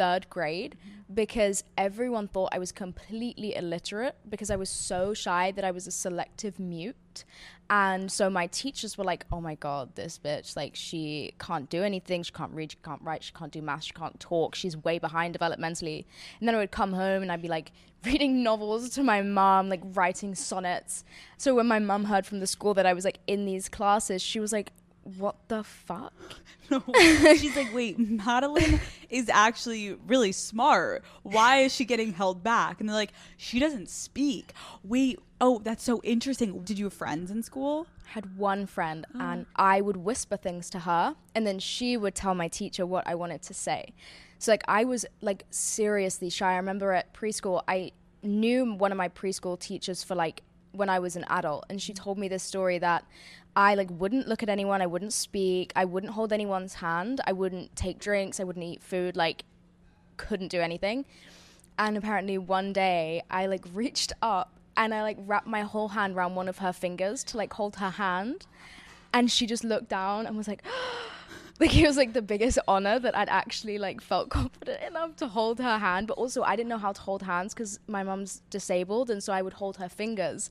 third 0.00 0.30
grade 0.30 0.76
because 1.12 1.62
everyone 1.76 2.26
thought 2.26 2.48
I 2.52 2.58
was 2.58 2.72
completely 2.72 3.54
illiterate 3.54 4.16
because 4.30 4.50
I 4.50 4.56
was 4.56 4.70
so 4.70 5.12
shy 5.12 5.50
that 5.50 5.62
I 5.62 5.72
was 5.72 5.86
a 5.86 5.90
selective 5.90 6.58
mute. 6.58 7.24
And 7.68 8.10
so 8.10 8.30
my 8.30 8.46
teachers 8.46 8.96
were 8.96 9.04
like, 9.04 9.26
oh 9.30 9.42
my 9.42 9.56
God, 9.56 9.94
this 9.96 10.18
bitch, 10.18 10.56
like, 10.56 10.74
she 10.74 11.34
can't 11.38 11.68
do 11.68 11.82
anything. 11.82 12.22
She 12.22 12.32
can't 12.32 12.52
read, 12.52 12.72
she 12.72 12.78
can't 12.82 13.02
write, 13.02 13.22
she 13.22 13.32
can't 13.32 13.52
do 13.52 13.60
math, 13.60 13.84
she 13.84 13.92
can't 13.92 14.18
talk. 14.18 14.54
She's 14.54 14.74
way 14.74 14.98
behind 14.98 15.38
developmentally. 15.38 16.06
And 16.38 16.48
then 16.48 16.54
I 16.54 16.58
would 16.58 16.70
come 16.70 16.94
home 16.94 17.20
and 17.20 17.30
I'd 17.30 17.42
be 17.42 17.48
like 17.48 17.72
reading 18.04 18.42
novels 18.42 18.88
to 18.90 19.02
my 19.02 19.20
mom, 19.20 19.68
like 19.68 19.82
writing 19.92 20.34
sonnets. 20.34 21.04
So 21.36 21.54
when 21.54 21.66
my 21.66 21.78
mom 21.78 22.04
heard 22.04 22.24
from 22.24 22.40
the 22.40 22.46
school 22.46 22.72
that 22.72 22.86
I 22.86 22.94
was 22.94 23.04
like 23.04 23.18
in 23.26 23.44
these 23.44 23.68
classes, 23.68 24.22
she 24.22 24.40
was 24.40 24.50
like, 24.50 24.72
what 25.02 25.36
the 25.48 25.64
fuck? 25.64 26.12
no. 26.70 26.82
She's 27.36 27.56
like 27.56 27.74
wait 27.74 27.98
madeline 27.98 28.80
is 29.08 29.28
actually 29.28 29.94
really 30.06 30.32
smart. 30.32 31.04
Why 31.22 31.58
is 31.58 31.74
she 31.74 31.84
getting 31.84 32.12
held 32.12 32.42
back? 32.42 32.80
And 32.80 32.88
they're 32.88 32.96
like 32.96 33.12
she 33.36 33.58
doesn't 33.58 33.88
speak. 33.88 34.52
Wait 34.84 35.18
oh 35.40 35.60
that's 35.64 35.82
so 35.82 36.00
interesting. 36.02 36.62
Did 36.62 36.78
you 36.78 36.86
have 36.86 36.92
friends 36.92 37.30
in 37.30 37.42
school? 37.42 37.86
I 38.06 38.12
had 38.12 38.36
one 38.36 38.66
friend 38.66 39.06
oh. 39.14 39.20
and 39.20 39.46
I 39.56 39.80
would 39.80 39.96
whisper 39.96 40.36
things 40.36 40.68
to 40.70 40.80
her 40.80 41.16
and 41.34 41.46
then 41.46 41.58
she 41.58 41.96
would 41.96 42.14
tell 42.14 42.34
my 42.34 42.48
teacher 42.48 42.84
what 42.84 43.06
I 43.06 43.14
wanted 43.14 43.42
to 43.42 43.54
say. 43.54 43.92
So 44.38 44.52
like 44.52 44.62
I 44.68 44.84
was 44.84 45.06
like 45.20 45.44
seriously 45.50 46.30
shy. 46.30 46.52
I 46.52 46.56
remember 46.56 46.92
at 46.92 47.14
preschool 47.14 47.62
I 47.66 47.92
knew 48.22 48.74
one 48.74 48.92
of 48.92 48.98
my 48.98 49.08
preschool 49.08 49.58
teachers 49.58 50.04
for 50.04 50.14
like 50.14 50.42
when 50.72 50.88
I 50.88 50.98
was 50.98 51.16
an 51.16 51.24
adult 51.28 51.64
and 51.68 51.80
she 51.80 51.92
told 51.92 52.18
me 52.18 52.28
this 52.28 52.42
story 52.42 52.78
that 52.78 53.04
I 53.56 53.74
like 53.74 53.88
wouldn't 53.90 54.28
look 54.28 54.42
at 54.42 54.48
anyone, 54.48 54.80
I 54.80 54.86
wouldn't 54.86 55.12
speak, 55.12 55.72
I 55.74 55.84
wouldn't 55.84 56.12
hold 56.12 56.32
anyone's 56.32 56.74
hand, 56.74 57.20
I 57.26 57.32
wouldn't 57.32 57.74
take 57.74 57.98
drinks, 57.98 58.38
I 58.40 58.44
wouldn't 58.44 58.64
eat 58.64 58.82
food, 58.82 59.16
like 59.16 59.44
couldn't 60.16 60.48
do 60.48 60.60
anything. 60.60 61.04
And 61.78 61.96
apparently 61.96 62.38
one 62.38 62.72
day 62.72 63.22
I 63.30 63.46
like 63.46 63.64
reached 63.72 64.12
up 64.22 64.52
and 64.76 64.94
I 64.94 65.02
like 65.02 65.16
wrapped 65.20 65.46
my 65.46 65.62
whole 65.62 65.88
hand 65.88 66.14
around 66.14 66.34
one 66.34 66.48
of 66.48 66.58
her 66.58 66.72
fingers 66.72 67.24
to 67.24 67.36
like 67.36 67.52
hold 67.54 67.76
her 67.76 67.90
hand. 67.90 68.46
And 69.12 69.30
she 69.30 69.46
just 69.46 69.64
looked 69.64 69.88
down 69.88 70.26
and 70.26 70.36
was 70.36 70.46
like, 70.46 70.62
like 71.60 71.76
it 71.76 71.86
was 71.86 71.96
like 71.96 72.12
the 72.12 72.22
biggest 72.22 72.58
honor 72.68 72.98
that 72.98 73.16
I'd 73.16 73.28
actually 73.28 73.78
like 73.78 74.00
felt 74.00 74.28
confident 74.30 74.82
enough 74.82 75.16
to 75.16 75.28
hold 75.28 75.58
her 75.58 75.78
hand. 75.78 76.06
But 76.06 76.18
also 76.18 76.42
I 76.42 76.54
didn't 76.56 76.68
know 76.68 76.78
how 76.78 76.92
to 76.92 77.00
hold 77.00 77.22
hands 77.22 77.52
because 77.52 77.80
my 77.88 78.02
mom's 78.02 78.42
disabled, 78.50 79.10
and 79.10 79.22
so 79.22 79.32
I 79.32 79.42
would 79.42 79.54
hold 79.54 79.76
her 79.78 79.88
fingers. 79.88 80.50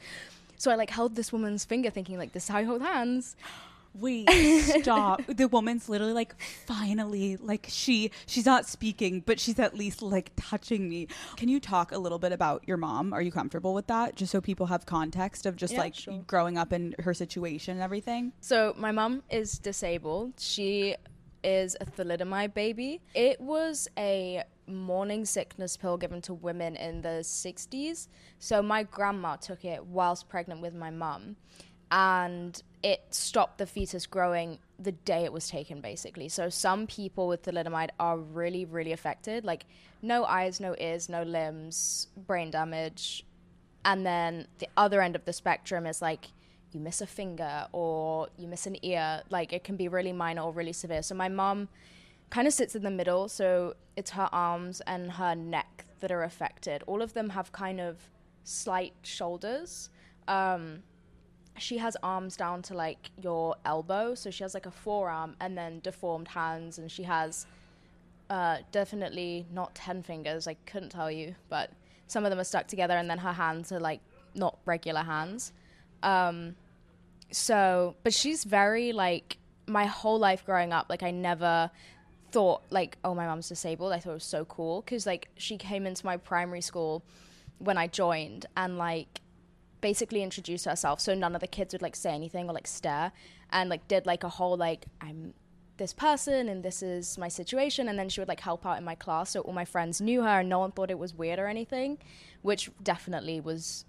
So 0.59 0.69
I 0.69 0.75
like 0.75 0.89
held 0.91 1.15
this 1.15 1.31
woman's 1.31 1.65
finger, 1.65 1.89
thinking 1.89 2.17
like 2.19 2.33
this 2.33 2.43
is 2.43 2.49
how 2.49 2.59
you 2.59 2.67
hold 2.67 2.81
hands. 2.83 3.35
Wait, 3.95 4.29
stop. 4.81 5.19
the 5.25 5.47
woman's 5.47 5.89
literally 5.89 6.13
like 6.13 6.35
finally 6.67 7.37
like 7.37 7.65
she 7.69 8.11
she's 8.27 8.45
not 8.45 8.67
speaking, 8.67 9.21
but 9.25 9.39
she's 9.39 9.57
at 9.57 9.73
least 9.75 10.03
like 10.03 10.31
touching 10.35 10.87
me. 10.87 11.07
Can 11.37 11.49
you 11.49 11.59
talk 11.59 11.91
a 11.91 11.97
little 11.97 12.19
bit 12.19 12.31
about 12.31 12.61
your 12.67 12.77
mom? 12.77 13.13
Are 13.13 13.21
you 13.21 13.31
comfortable 13.31 13.73
with 13.73 13.87
that? 13.87 14.15
Just 14.15 14.31
so 14.31 14.41
people 14.41 14.67
have 14.67 14.85
context 14.85 15.47
of 15.47 15.55
just 15.55 15.73
Yeah, 15.73 15.79
like 15.79 15.95
sure. 15.95 16.21
growing 16.27 16.55
up 16.55 16.71
in 16.71 16.93
her 16.99 17.15
situation 17.15 17.73
and 17.73 17.81
everything. 17.81 18.31
So 18.41 18.75
my 18.77 18.91
mom 18.91 19.23
is 19.31 19.57
disabled. 19.57 20.33
She 20.37 20.95
is 21.43 21.75
a 21.81 21.85
thalidomide 21.85 22.53
baby. 22.53 23.01
It 23.15 23.41
was 23.41 23.87
a 23.97 24.43
morning 24.69 25.25
sickness 25.25 25.75
pill 25.77 25.97
given 25.97 26.21
to 26.23 26.33
women 26.33 26.75
in 26.75 27.01
the 27.01 27.19
60s. 27.23 28.07
So 28.39 28.61
my 28.61 28.83
grandma 28.83 29.35
took 29.35 29.65
it 29.65 29.85
whilst 29.85 30.29
pregnant 30.29 30.61
with 30.61 30.73
my 30.73 30.89
mum 30.89 31.35
and 31.91 32.61
it 32.83 33.01
stopped 33.09 33.57
the 33.57 33.65
fetus 33.65 34.05
growing 34.05 34.59
the 34.77 34.91
day 34.91 35.25
it 35.25 35.33
was 35.33 35.49
taken 35.49 35.81
basically. 35.81 36.29
So 36.29 36.49
some 36.49 36.87
people 36.87 37.27
with 37.27 37.43
thalidomide 37.43 37.89
are 37.99 38.17
really 38.17 38.65
really 38.65 38.91
affected 38.91 39.43
like 39.43 39.65
no 40.01 40.23
eyes, 40.23 40.59
no 40.59 40.75
ears, 40.79 41.09
no 41.09 41.23
limbs, 41.23 42.07
brain 42.15 42.51
damage, 42.51 43.25
and 43.83 44.05
then 44.05 44.47
the 44.59 44.67
other 44.77 45.01
end 45.01 45.15
of 45.15 45.25
the 45.25 45.33
spectrum 45.33 45.85
is 45.85 46.01
like 46.01 46.27
you 46.71 46.79
miss 46.79 47.01
a 47.01 47.07
finger 47.07 47.67
or 47.71 48.27
you 48.37 48.47
miss 48.47 48.67
an 48.67 48.77
ear 48.85 49.23
like 49.29 49.51
it 49.53 49.63
can 49.63 49.75
be 49.75 49.87
really 49.87 50.13
minor 50.13 50.41
or 50.43 50.51
really 50.51 50.73
severe 50.73 51.01
so 51.01 51.15
my 51.15 51.27
mom 51.27 51.67
kind 52.29 52.47
of 52.47 52.53
sits 52.53 52.75
in 52.75 52.83
the 52.83 52.91
middle 52.91 53.27
so 53.27 53.75
it's 53.95 54.11
her 54.11 54.29
arms 54.31 54.81
and 54.81 55.11
her 55.13 55.35
neck 55.35 55.85
that 55.99 56.11
are 56.11 56.23
affected. 56.23 56.83
All 56.87 57.01
of 57.01 57.13
them 57.13 57.29
have 57.29 57.51
kind 57.51 57.81
of 57.81 57.97
slight 58.43 58.93
shoulders. 59.03 59.89
Um, 60.27 60.83
she 61.57 61.77
has 61.77 61.97
arms 62.01 62.37
down 62.37 62.61
to 62.63 62.73
like 62.73 63.11
your 63.21 63.55
elbow 63.65 64.15
so 64.15 64.31
she 64.31 64.43
has 64.43 64.53
like 64.53 64.65
a 64.65 64.71
forearm 64.71 65.35
and 65.41 65.57
then 65.57 65.79
deformed 65.81 66.29
hands 66.29 66.77
and 66.77 66.89
she 66.89 67.03
has 67.03 67.45
uh, 68.29 68.57
definitely 68.71 69.45
not 69.51 69.73
10 69.75 70.03
fingers 70.03 70.47
i 70.47 70.53
couldn't 70.65 70.89
tell 70.89 71.11
you 71.11 71.35
but 71.49 71.71
some 72.09 72.25
of 72.25 72.31
them 72.31 72.39
are 72.39 72.43
stuck 72.43 72.67
together 72.67 72.95
and 72.95 73.09
then 73.09 73.19
her 73.19 73.33
hands 73.33 73.71
are 73.71 73.79
like 73.79 74.01
not 74.35 74.57
regular 74.65 75.01
hands. 75.01 75.53
Um, 76.03 76.55
so 77.31 77.95
but 78.03 78.13
she's 78.13 78.43
very 78.43 78.91
like 78.91 79.37
my 79.67 79.85
whole 79.85 80.17
life 80.17 80.43
growing 80.43 80.73
up 80.73 80.87
like 80.89 81.03
i 81.03 81.11
never 81.11 81.69
thought 82.31 82.63
like 82.69 82.97
oh 83.03 83.13
my 83.13 83.25
mom's 83.25 83.49
disabled. 83.49 83.93
I 83.93 83.99
thought 83.99 84.11
it 84.11 84.15
was 84.15 84.23
so 84.23 84.45
cool 84.45 84.81
because 84.81 85.05
like 85.05 85.29
she 85.37 85.57
came 85.57 85.85
into 85.85 86.05
my 86.05 86.17
primary 86.17 86.61
school 86.61 87.03
when 87.57 87.77
i 87.77 87.87
joined 87.87 88.45
and 88.55 88.77
like 88.77 89.21
basically 89.81 90.23
introduced 90.23 90.65
herself. 90.65 90.99
So 90.99 91.13
none 91.13 91.35
of 91.35 91.41
the 91.41 91.47
kids 91.47 91.73
would 91.73 91.81
like 91.81 91.95
say 91.95 92.11
anything 92.11 92.49
or 92.49 92.53
like 92.53 92.67
stare 92.67 93.11
and 93.51 93.69
like 93.69 93.87
did 93.87 94.05
like 94.05 94.23
a 94.23 94.29
whole 94.29 94.57
like 94.57 94.85
i'm 95.01 95.33
this 95.77 95.93
person 95.93 96.49
and 96.49 96.61
this 96.61 96.83
is 96.83 97.17
my 97.17 97.29
situation. 97.29 97.87
And 97.87 97.97
then 97.97 98.09
she 98.09 98.19
would 98.19 98.27
like 98.27 98.41
help 98.41 98.65
out 98.65 98.77
in 98.77 98.83
my 98.83 98.95
class 98.95 99.31
so 99.31 99.41
all 99.41 99.53
my 99.53 99.65
friends 99.65 100.01
knew 100.01 100.21
her 100.23 100.39
and 100.39 100.49
no 100.49 100.59
one 100.59 100.71
thought 100.71 100.91
it 100.91 100.99
was 100.99 101.13
weird 101.13 101.39
or 101.39 101.47
anything 101.47 101.97
which 102.41 102.69
definitely 102.81 103.39
was 103.41 103.85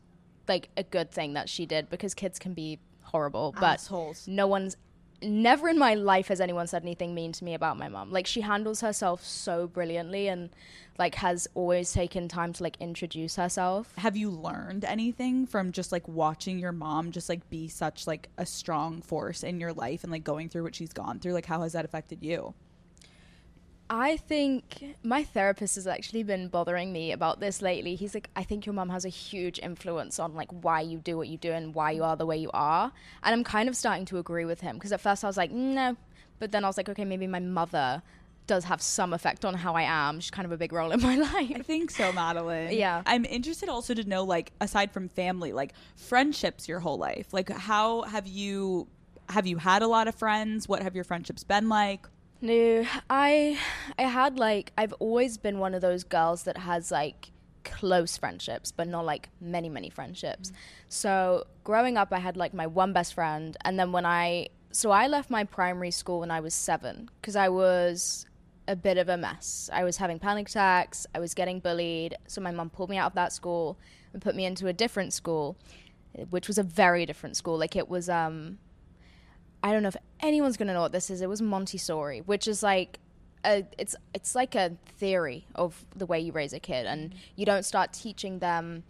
like 0.48 0.68
a 0.76 0.82
good 0.82 1.10
thing 1.10 1.34
that 1.34 1.48
she 1.48 1.66
did 1.66 1.88
because 1.88 2.14
kids 2.14 2.38
can 2.38 2.54
be 2.54 2.78
horrible. 3.02 3.54
But 3.58 3.74
Assholes. 3.74 4.26
no 4.26 4.46
one's 4.46 4.76
never 5.22 5.68
in 5.68 5.78
my 5.78 5.94
life 5.94 6.28
has 6.28 6.40
anyone 6.40 6.66
said 6.66 6.82
anything 6.82 7.14
mean 7.14 7.32
to 7.32 7.44
me 7.44 7.54
about 7.54 7.78
my 7.78 7.88
mom 7.88 8.10
like 8.10 8.26
she 8.26 8.40
handles 8.40 8.80
herself 8.80 9.24
so 9.24 9.66
brilliantly 9.66 10.28
and 10.28 10.50
like 10.98 11.14
has 11.16 11.48
always 11.54 11.92
taken 11.92 12.28
time 12.28 12.52
to 12.52 12.62
like 12.62 12.76
introduce 12.78 13.36
herself 13.36 13.94
Have 13.96 14.16
you 14.16 14.30
learned 14.30 14.84
anything 14.84 15.46
from 15.46 15.72
just 15.72 15.92
like 15.92 16.06
watching 16.06 16.58
your 16.58 16.72
mom 16.72 17.10
just 17.10 17.28
like 17.28 17.48
be 17.50 17.68
such 17.68 18.06
like 18.06 18.28
a 18.36 18.44
strong 18.46 19.00
force 19.02 19.42
in 19.42 19.60
your 19.60 19.72
life 19.72 20.04
and 20.04 20.12
like 20.12 20.24
going 20.24 20.48
through 20.48 20.64
what 20.64 20.74
she's 20.74 20.92
gone 20.92 21.18
through? 21.18 21.32
Like 21.32 21.46
how 21.46 21.62
has 21.62 21.72
that 21.72 21.84
affected 21.84 22.22
you? 22.22 22.54
I 23.92 24.18
think 24.18 24.96
my 25.02 25.24
therapist 25.24 25.74
has 25.74 25.88
actually 25.88 26.22
been 26.22 26.46
bothering 26.46 26.92
me 26.92 27.10
about 27.10 27.40
this 27.40 27.60
lately. 27.60 27.96
He's 27.96 28.14
like, 28.14 28.30
I 28.36 28.44
think 28.44 28.64
your 28.64 28.72
mom 28.72 28.88
has 28.90 29.04
a 29.04 29.08
huge 29.08 29.58
influence 29.58 30.20
on 30.20 30.32
like 30.32 30.48
why 30.52 30.80
you 30.80 30.98
do 30.98 31.16
what 31.16 31.26
you 31.26 31.36
do 31.36 31.50
and 31.50 31.74
why 31.74 31.90
you 31.90 32.04
are 32.04 32.16
the 32.16 32.24
way 32.24 32.36
you 32.36 32.52
are. 32.54 32.92
And 33.24 33.34
I'm 33.34 33.42
kind 33.42 33.68
of 33.68 33.74
starting 33.74 34.04
to 34.06 34.18
agree 34.18 34.44
with 34.44 34.60
him 34.60 34.76
because 34.76 34.92
at 34.92 35.00
first 35.00 35.24
I 35.24 35.26
was 35.26 35.36
like, 35.36 35.50
no, 35.50 35.96
but 36.38 36.52
then 36.52 36.64
I 36.64 36.68
was 36.68 36.76
like, 36.76 36.88
okay, 36.88 37.04
maybe 37.04 37.26
my 37.26 37.40
mother 37.40 38.00
does 38.46 38.62
have 38.64 38.80
some 38.80 39.12
effect 39.12 39.44
on 39.44 39.54
how 39.54 39.74
I 39.74 39.82
am. 39.82 40.20
She's 40.20 40.30
kind 40.30 40.46
of 40.46 40.52
a 40.52 40.56
big 40.56 40.72
role 40.72 40.92
in 40.92 41.02
my 41.02 41.16
life. 41.32 41.52
I 41.56 41.62
think 41.62 41.90
so, 41.90 42.12
Madeline. 42.12 42.72
Yeah. 42.72 43.02
I'm 43.06 43.24
interested 43.24 43.68
also 43.68 43.92
to 43.94 44.04
know, 44.04 44.22
like, 44.22 44.52
aside 44.60 44.92
from 44.92 45.08
family, 45.08 45.52
like 45.52 45.72
friendships 45.96 46.68
your 46.68 46.78
whole 46.78 46.96
life. 46.96 47.32
Like, 47.32 47.50
how 47.50 48.02
have 48.02 48.28
you 48.28 48.86
have 49.28 49.46
you 49.46 49.58
had 49.58 49.82
a 49.82 49.88
lot 49.88 50.06
of 50.06 50.14
friends? 50.14 50.68
What 50.68 50.82
have 50.82 50.94
your 50.94 51.04
friendships 51.04 51.42
been 51.42 51.68
like? 51.68 52.06
No, 52.40 52.86
I 53.10 53.58
I 53.98 54.02
had 54.02 54.38
like 54.38 54.72
I've 54.78 54.94
always 54.94 55.36
been 55.36 55.58
one 55.58 55.74
of 55.74 55.82
those 55.82 56.04
girls 56.04 56.44
that 56.44 56.56
has 56.58 56.90
like 56.90 57.32
close 57.64 58.16
friendships, 58.16 58.72
but 58.72 58.88
not 58.88 59.04
like 59.04 59.28
many 59.40 59.68
many 59.68 59.90
friendships. 59.90 60.50
So 60.88 61.46
growing 61.64 61.96
up, 61.98 62.12
I 62.12 62.18
had 62.18 62.36
like 62.36 62.54
my 62.54 62.66
one 62.66 62.92
best 62.92 63.14
friend, 63.14 63.56
and 63.64 63.78
then 63.78 63.92
when 63.92 64.06
I 64.06 64.48
so 64.72 64.90
I 64.90 65.06
left 65.06 65.28
my 65.30 65.44
primary 65.44 65.90
school 65.90 66.20
when 66.20 66.30
I 66.30 66.40
was 66.40 66.54
seven 66.54 67.10
because 67.20 67.36
I 67.36 67.48
was 67.50 68.24
a 68.66 68.76
bit 68.76 68.96
of 68.96 69.08
a 69.08 69.16
mess. 69.18 69.68
I 69.72 69.84
was 69.84 69.98
having 69.98 70.18
panic 70.18 70.48
attacks. 70.48 71.06
I 71.14 71.18
was 71.18 71.34
getting 71.34 71.60
bullied. 71.60 72.16
So 72.26 72.40
my 72.40 72.52
mum 72.52 72.70
pulled 72.70 72.88
me 72.88 72.96
out 72.96 73.08
of 73.08 73.14
that 73.16 73.32
school 73.32 73.78
and 74.12 74.22
put 74.22 74.34
me 74.34 74.46
into 74.46 74.66
a 74.68 74.72
different 74.72 75.12
school, 75.12 75.58
which 76.30 76.46
was 76.48 76.56
a 76.56 76.62
very 76.62 77.04
different 77.04 77.36
school. 77.36 77.58
Like 77.58 77.76
it 77.76 77.88
was 77.88 78.08
um 78.08 78.58
I 79.62 79.72
don't 79.72 79.82
know 79.82 79.88
if 79.88 79.96
anyone's 80.20 80.56
gonna 80.56 80.72
know 80.72 80.80
what 80.80 80.92
this 80.92 81.10
is. 81.10 81.20
It 81.20 81.28
was 81.28 81.42
Montessori, 81.42 82.20
which 82.20 82.48
is 82.48 82.62
like 82.62 82.98
a, 83.44 83.64
it's 83.78 83.96
it's 84.14 84.34
like 84.34 84.54
a 84.54 84.72
theory 84.98 85.46
of 85.54 85.84
the 85.96 86.06
way 86.06 86.20
you 86.20 86.32
raise 86.32 86.52
a 86.52 86.60
kid, 86.60 86.86
and 86.86 87.14
you 87.36 87.46
don't 87.46 87.64
start 87.64 87.92
teaching 87.92 88.38
them 88.38 88.84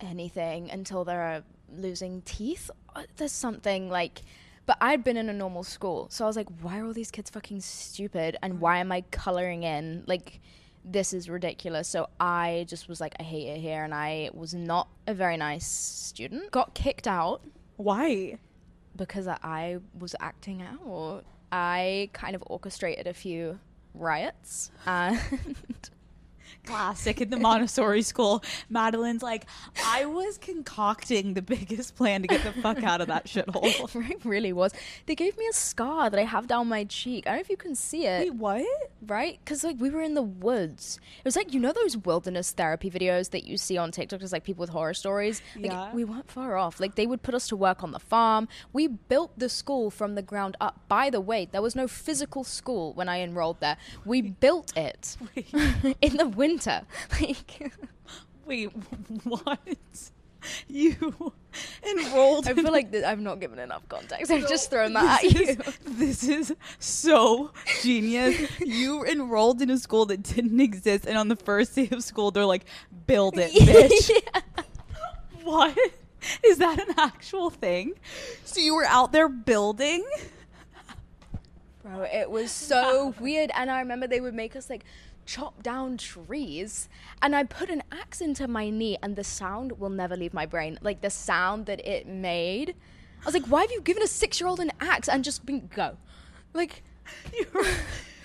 anything 0.00 0.70
until 0.70 1.04
they're 1.04 1.42
losing 1.72 2.22
teeth. 2.22 2.70
Uh, 2.94 3.02
There's 3.16 3.32
something 3.32 3.88
like, 3.90 4.22
but 4.66 4.76
I'd 4.80 5.04
been 5.04 5.16
in 5.16 5.28
a 5.28 5.32
normal 5.32 5.62
school, 5.62 6.08
so 6.10 6.24
I 6.24 6.26
was 6.26 6.36
like, 6.36 6.48
why 6.60 6.78
are 6.78 6.86
all 6.86 6.92
these 6.92 7.10
kids 7.10 7.30
fucking 7.30 7.60
stupid, 7.60 8.36
and 8.42 8.60
why 8.60 8.78
am 8.78 8.90
I 8.92 9.02
coloring 9.10 9.62
in 9.62 10.04
like? 10.06 10.40
This 10.82 11.12
is 11.12 11.28
ridiculous. 11.28 11.88
So 11.88 12.08
I 12.18 12.64
just 12.66 12.88
was 12.88 13.02
like, 13.02 13.14
I 13.20 13.22
hate 13.22 13.48
it 13.48 13.60
here, 13.60 13.84
and 13.84 13.92
I 13.92 14.30
was 14.32 14.54
not 14.54 14.88
a 15.06 15.12
very 15.12 15.36
nice 15.36 15.66
student. 15.66 16.50
Got 16.50 16.72
kicked 16.74 17.06
out 17.06 17.42
Why? 17.76 18.38
Because 19.00 19.26
I 19.26 19.78
was 19.98 20.14
acting 20.20 20.60
out. 20.62 20.78
Or 20.84 21.22
I 21.50 22.10
kind 22.12 22.36
of 22.36 22.44
orchestrated 22.46 23.06
a 23.06 23.14
few 23.14 23.58
riots 23.94 24.70
and 24.86 25.18
Classic 26.66 27.20
in 27.20 27.30
the 27.30 27.38
Montessori 27.38 28.02
school. 28.02 28.42
Madeline's 28.68 29.22
like, 29.22 29.46
I 29.84 30.06
was 30.06 30.38
concocting 30.38 31.34
the 31.34 31.42
biggest 31.42 31.96
plan 31.96 32.22
to 32.22 32.28
get 32.28 32.42
the 32.44 32.52
fuck 32.60 32.82
out 32.82 33.00
of 33.00 33.08
that 33.08 33.26
shithole. 33.26 34.10
it 34.10 34.24
really 34.24 34.52
was. 34.52 34.72
They 35.06 35.14
gave 35.14 35.36
me 35.38 35.46
a 35.48 35.52
scar 35.52 36.10
that 36.10 36.18
I 36.20 36.24
have 36.24 36.46
down 36.46 36.68
my 36.68 36.84
cheek. 36.84 37.26
I 37.26 37.30
don't 37.30 37.36
know 37.38 37.40
if 37.40 37.50
you 37.50 37.56
can 37.56 37.74
see 37.74 38.06
it. 38.06 38.20
Wait, 38.20 38.34
what? 38.34 38.66
right? 39.06 39.38
Because 39.44 39.64
like 39.64 39.76
we 39.80 39.90
were 39.90 40.02
in 40.02 40.14
the 40.14 40.22
woods. 40.22 40.98
It 41.18 41.24
was 41.24 41.36
like 41.36 41.52
you 41.54 41.60
know 41.60 41.72
those 41.72 41.96
wilderness 41.96 42.52
therapy 42.52 42.90
videos 42.90 43.30
that 43.30 43.44
you 43.44 43.56
see 43.56 43.76
on 43.78 43.90
TikTok, 43.90 44.20
just 44.20 44.32
like 44.32 44.44
people 44.44 44.60
with 44.60 44.70
horror 44.70 44.94
stories. 44.94 45.40
Like 45.56 45.72
Yeah. 45.72 45.92
we 45.94 46.04
weren't 46.04 46.30
far 46.30 46.56
off. 46.56 46.78
Like 46.80 46.94
they 46.94 47.06
would 47.06 47.22
put 47.22 47.34
us 47.34 47.48
to 47.48 47.56
work 47.56 47.82
on 47.82 47.92
the 47.92 47.98
farm. 47.98 48.48
We 48.72 48.86
built 48.86 49.38
the 49.38 49.48
school 49.48 49.90
from 49.90 50.14
the 50.14 50.22
ground 50.22 50.56
up. 50.60 50.80
By 50.88 51.10
the 51.10 51.20
way, 51.20 51.48
there 51.50 51.62
was 51.62 51.74
no 51.74 51.88
physical 51.88 52.44
school 52.44 52.92
when 52.92 53.08
I 53.08 53.20
enrolled 53.20 53.60
there. 53.60 53.76
We 54.04 54.20
built 54.46 54.76
it 54.76 55.16
in 56.02 56.16
the 56.16 56.26
winter. 56.28 56.49
Like 57.20 57.72
Wait, 58.46 58.70
what? 59.24 59.58
You 60.68 60.94
enrolled 61.86 62.46
I 62.48 62.52
in 62.52 62.56
feel 62.56 62.72
like 62.72 62.90
th- 62.90 63.04
I've 63.04 63.20
not 63.20 63.40
given 63.40 63.58
enough 63.58 63.86
context. 63.90 64.30
I've 64.32 64.48
just 64.48 64.70
thrown 64.70 64.94
that 64.94 65.22
at 65.22 65.32
you. 65.32 65.40
is, 65.42 65.56
this 65.84 66.24
is 66.24 66.54
so 66.78 67.50
genius. 67.82 68.50
You 68.58 69.04
enrolled 69.04 69.60
in 69.60 69.68
a 69.68 69.76
school 69.76 70.06
that 70.06 70.22
didn't 70.22 70.58
exist, 70.60 71.04
and 71.04 71.18
on 71.18 71.28
the 71.28 71.36
first 71.36 71.74
day 71.74 71.90
of 71.92 72.02
school, 72.02 72.30
they're 72.30 72.46
like, 72.46 72.64
"Build 73.06 73.34
it, 73.36 73.52
bitch." 73.52 74.10
What 75.44 75.76
is 76.44 76.58
that 76.58 76.78
an 76.80 76.94
actual 76.98 77.50
thing? 77.50 77.94
So 78.44 78.60
you 78.60 78.74
were 78.74 78.86
out 78.86 79.12
there 79.12 79.28
building? 79.28 80.04
Bro, 81.82 82.02
it 82.12 82.30
was 82.30 82.50
so 82.50 83.14
weird. 83.18 83.50
And 83.54 83.70
I 83.70 83.80
remember 83.80 84.06
they 84.06 84.20
would 84.20 84.34
make 84.34 84.54
us 84.54 84.68
like 84.68 84.84
chop 85.30 85.62
down 85.62 85.96
trees. 85.96 86.88
And 87.22 87.36
I 87.36 87.44
put 87.44 87.70
an 87.70 87.82
axe 87.92 88.20
into 88.20 88.48
my 88.48 88.68
knee, 88.68 88.98
and 89.02 89.14
the 89.14 89.24
sound 89.24 89.78
will 89.78 89.90
never 89.90 90.16
leave 90.16 90.34
my 90.34 90.46
brain. 90.46 90.78
Like 90.82 91.00
the 91.00 91.10
sound 91.10 91.66
that 91.66 91.86
it 91.86 92.06
made. 92.06 92.74
I 93.22 93.24
was 93.24 93.34
like, 93.34 93.46
why 93.46 93.62
have 93.62 93.70
you 93.70 93.80
given 93.80 94.02
a 94.02 94.08
six 94.08 94.40
year 94.40 94.48
old 94.48 94.60
an 94.60 94.72
axe 94.80 95.08
and 95.08 95.22
just 95.22 95.46
been 95.46 95.68
go? 95.74 95.96
Like, 96.52 96.82
You, 97.32 97.46
were, 97.52 97.66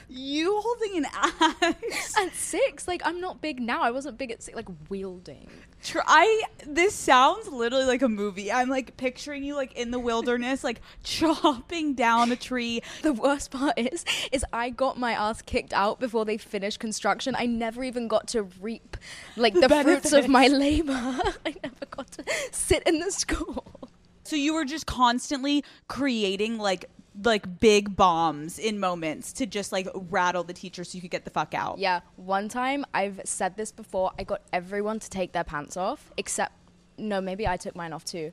you 0.09 0.59
holding 0.61 0.97
an 0.97 1.07
axe? 1.13 2.17
at 2.17 2.33
six, 2.33 2.87
like, 2.87 3.01
I'm 3.05 3.19
not 3.21 3.41
big 3.41 3.59
now. 3.59 3.81
I 3.81 3.91
wasn't 3.91 4.17
big 4.17 4.31
at 4.31 4.43
six, 4.43 4.55
like, 4.55 4.67
wielding. 4.89 5.49
Try. 5.83 6.41
This 6.65 6.95
sounds 6.95 7.47
literally 7.47 7.85
like 7.85 8.01
a 8.01 8.09
movie. 8.09 8.51
I'm 8.51 8.69
like 8.69 8.97
picturing 8.97 9.43
you 9.43 9.55
like 9.55 9.73
in 9.73 9.91
the 9.91 9.99
wilderness, 9.99 10.63
like 10.63 10.81
chopping 11.03 11.93
down 11.93 12.31
a 12.31 12.35
tree. 12.35 12.81
The 13.03 13.13
worst 13.13 13.51
part 13.51 13.77
is, 13.77 14.03
is 14.31 14.43
I 14.51 14.71
got 14.71 14.97
my 14.97 15.11
ass 15.11 15.43
kicked 15.43 15.73
out 15.73 15.99
before 15.99 16.25
they 16.25 16.37
finished 16.37 16.79
construction. 16.79 17.35
I 17.37 17.45
never 17.45 17.83
even 17.83 18.07
got 18.07 18.27
to 18.29 18.43
reap 18.61 18.97
like 19.37 19.53
the, 19.53 19.69
fruits 19.69 20.11
of 20.11 20.27
my 20.27 20.47
labor. 20.47 20.93
I 21.45 21.55
never 21.63 21.85
got 21.91 22.11
to 22.13 22.23
sit 22.51 22.81
in 22.87 22.99
the 22.99 23.11
school. 23.11 23.84
So 24.25 24.35
you 24.35 24.53
were 24.53 24.65
just 24.65 24.85
constantly 24.85 25.63
creating 25.87 26.57
like 26.57 26.85
like 27.23 27.59
big 27.61 27.95
bombs 27.95 28.59
in 28.59 28.77
moments 28.79 29.31
to 29.31 29.45
just 29.45 29.71
like 29.71 29.87
rattle 30.09 30.43
the 30.43 30.51
teacher 30.51 30.83
so 30.83 30.97
you 30.97 31.01
could 31.01 31.11
get 31.11 31.23
the 31.23 31.31
fuck 31.31 31.53
out. 31.53 31.77
Yeah, 31.77 32.01
one 32.17 32.49
time 32.49 32.85
I've 32.93 33.21
said 33.23 33.55
this 33.55 33.71
before. 33.71 34.11
I 34.19 34.23
got 34.23 34.41
everyone 34.51 34.99
to 34.99 35.09
take 35.09 35.31
their 35.31 35.45
pants 35.45 35.77
off, 35.77 36.11
except 36.17 36.53
no, 36.97 37.21
maybe 37.21 37.47
I 37.47 37.55
took 37.55 37.75
mine 37.75 37.93
off 37.93 38.03
too, 38.03 38.31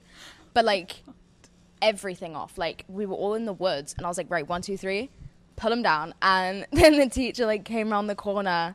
but 0.54 0.64
like 0.64 1.04
everything 1.80 2.34
off. 2.34 2.56
Like 2.58 2.84
we 2.88 3.06
were 3.06 3.16
all 3.16 3.34
in 3.34 3.44
the 3.44 3.52
woods, 3.52 3.94
and 3.96 4.06
I 4.06 4.08
was 4.08 4.18
like, 4.18 4.30
right, 4.30 4.48
one, 4.48 4.62
two, 4.62 4.76
three, 4.76 5.10
pull 5.56 5.70
them 5.70 5.82
down. 5.82 6.14
And 6.22 6.66
then 6.72 6.98
the 6.98 7.08
teacher 7.08 7.46
like 7.46 7.64
came 7.64 7.92
around 7.92 8.06
the 8.06 8.14
corner. 8.14 8.74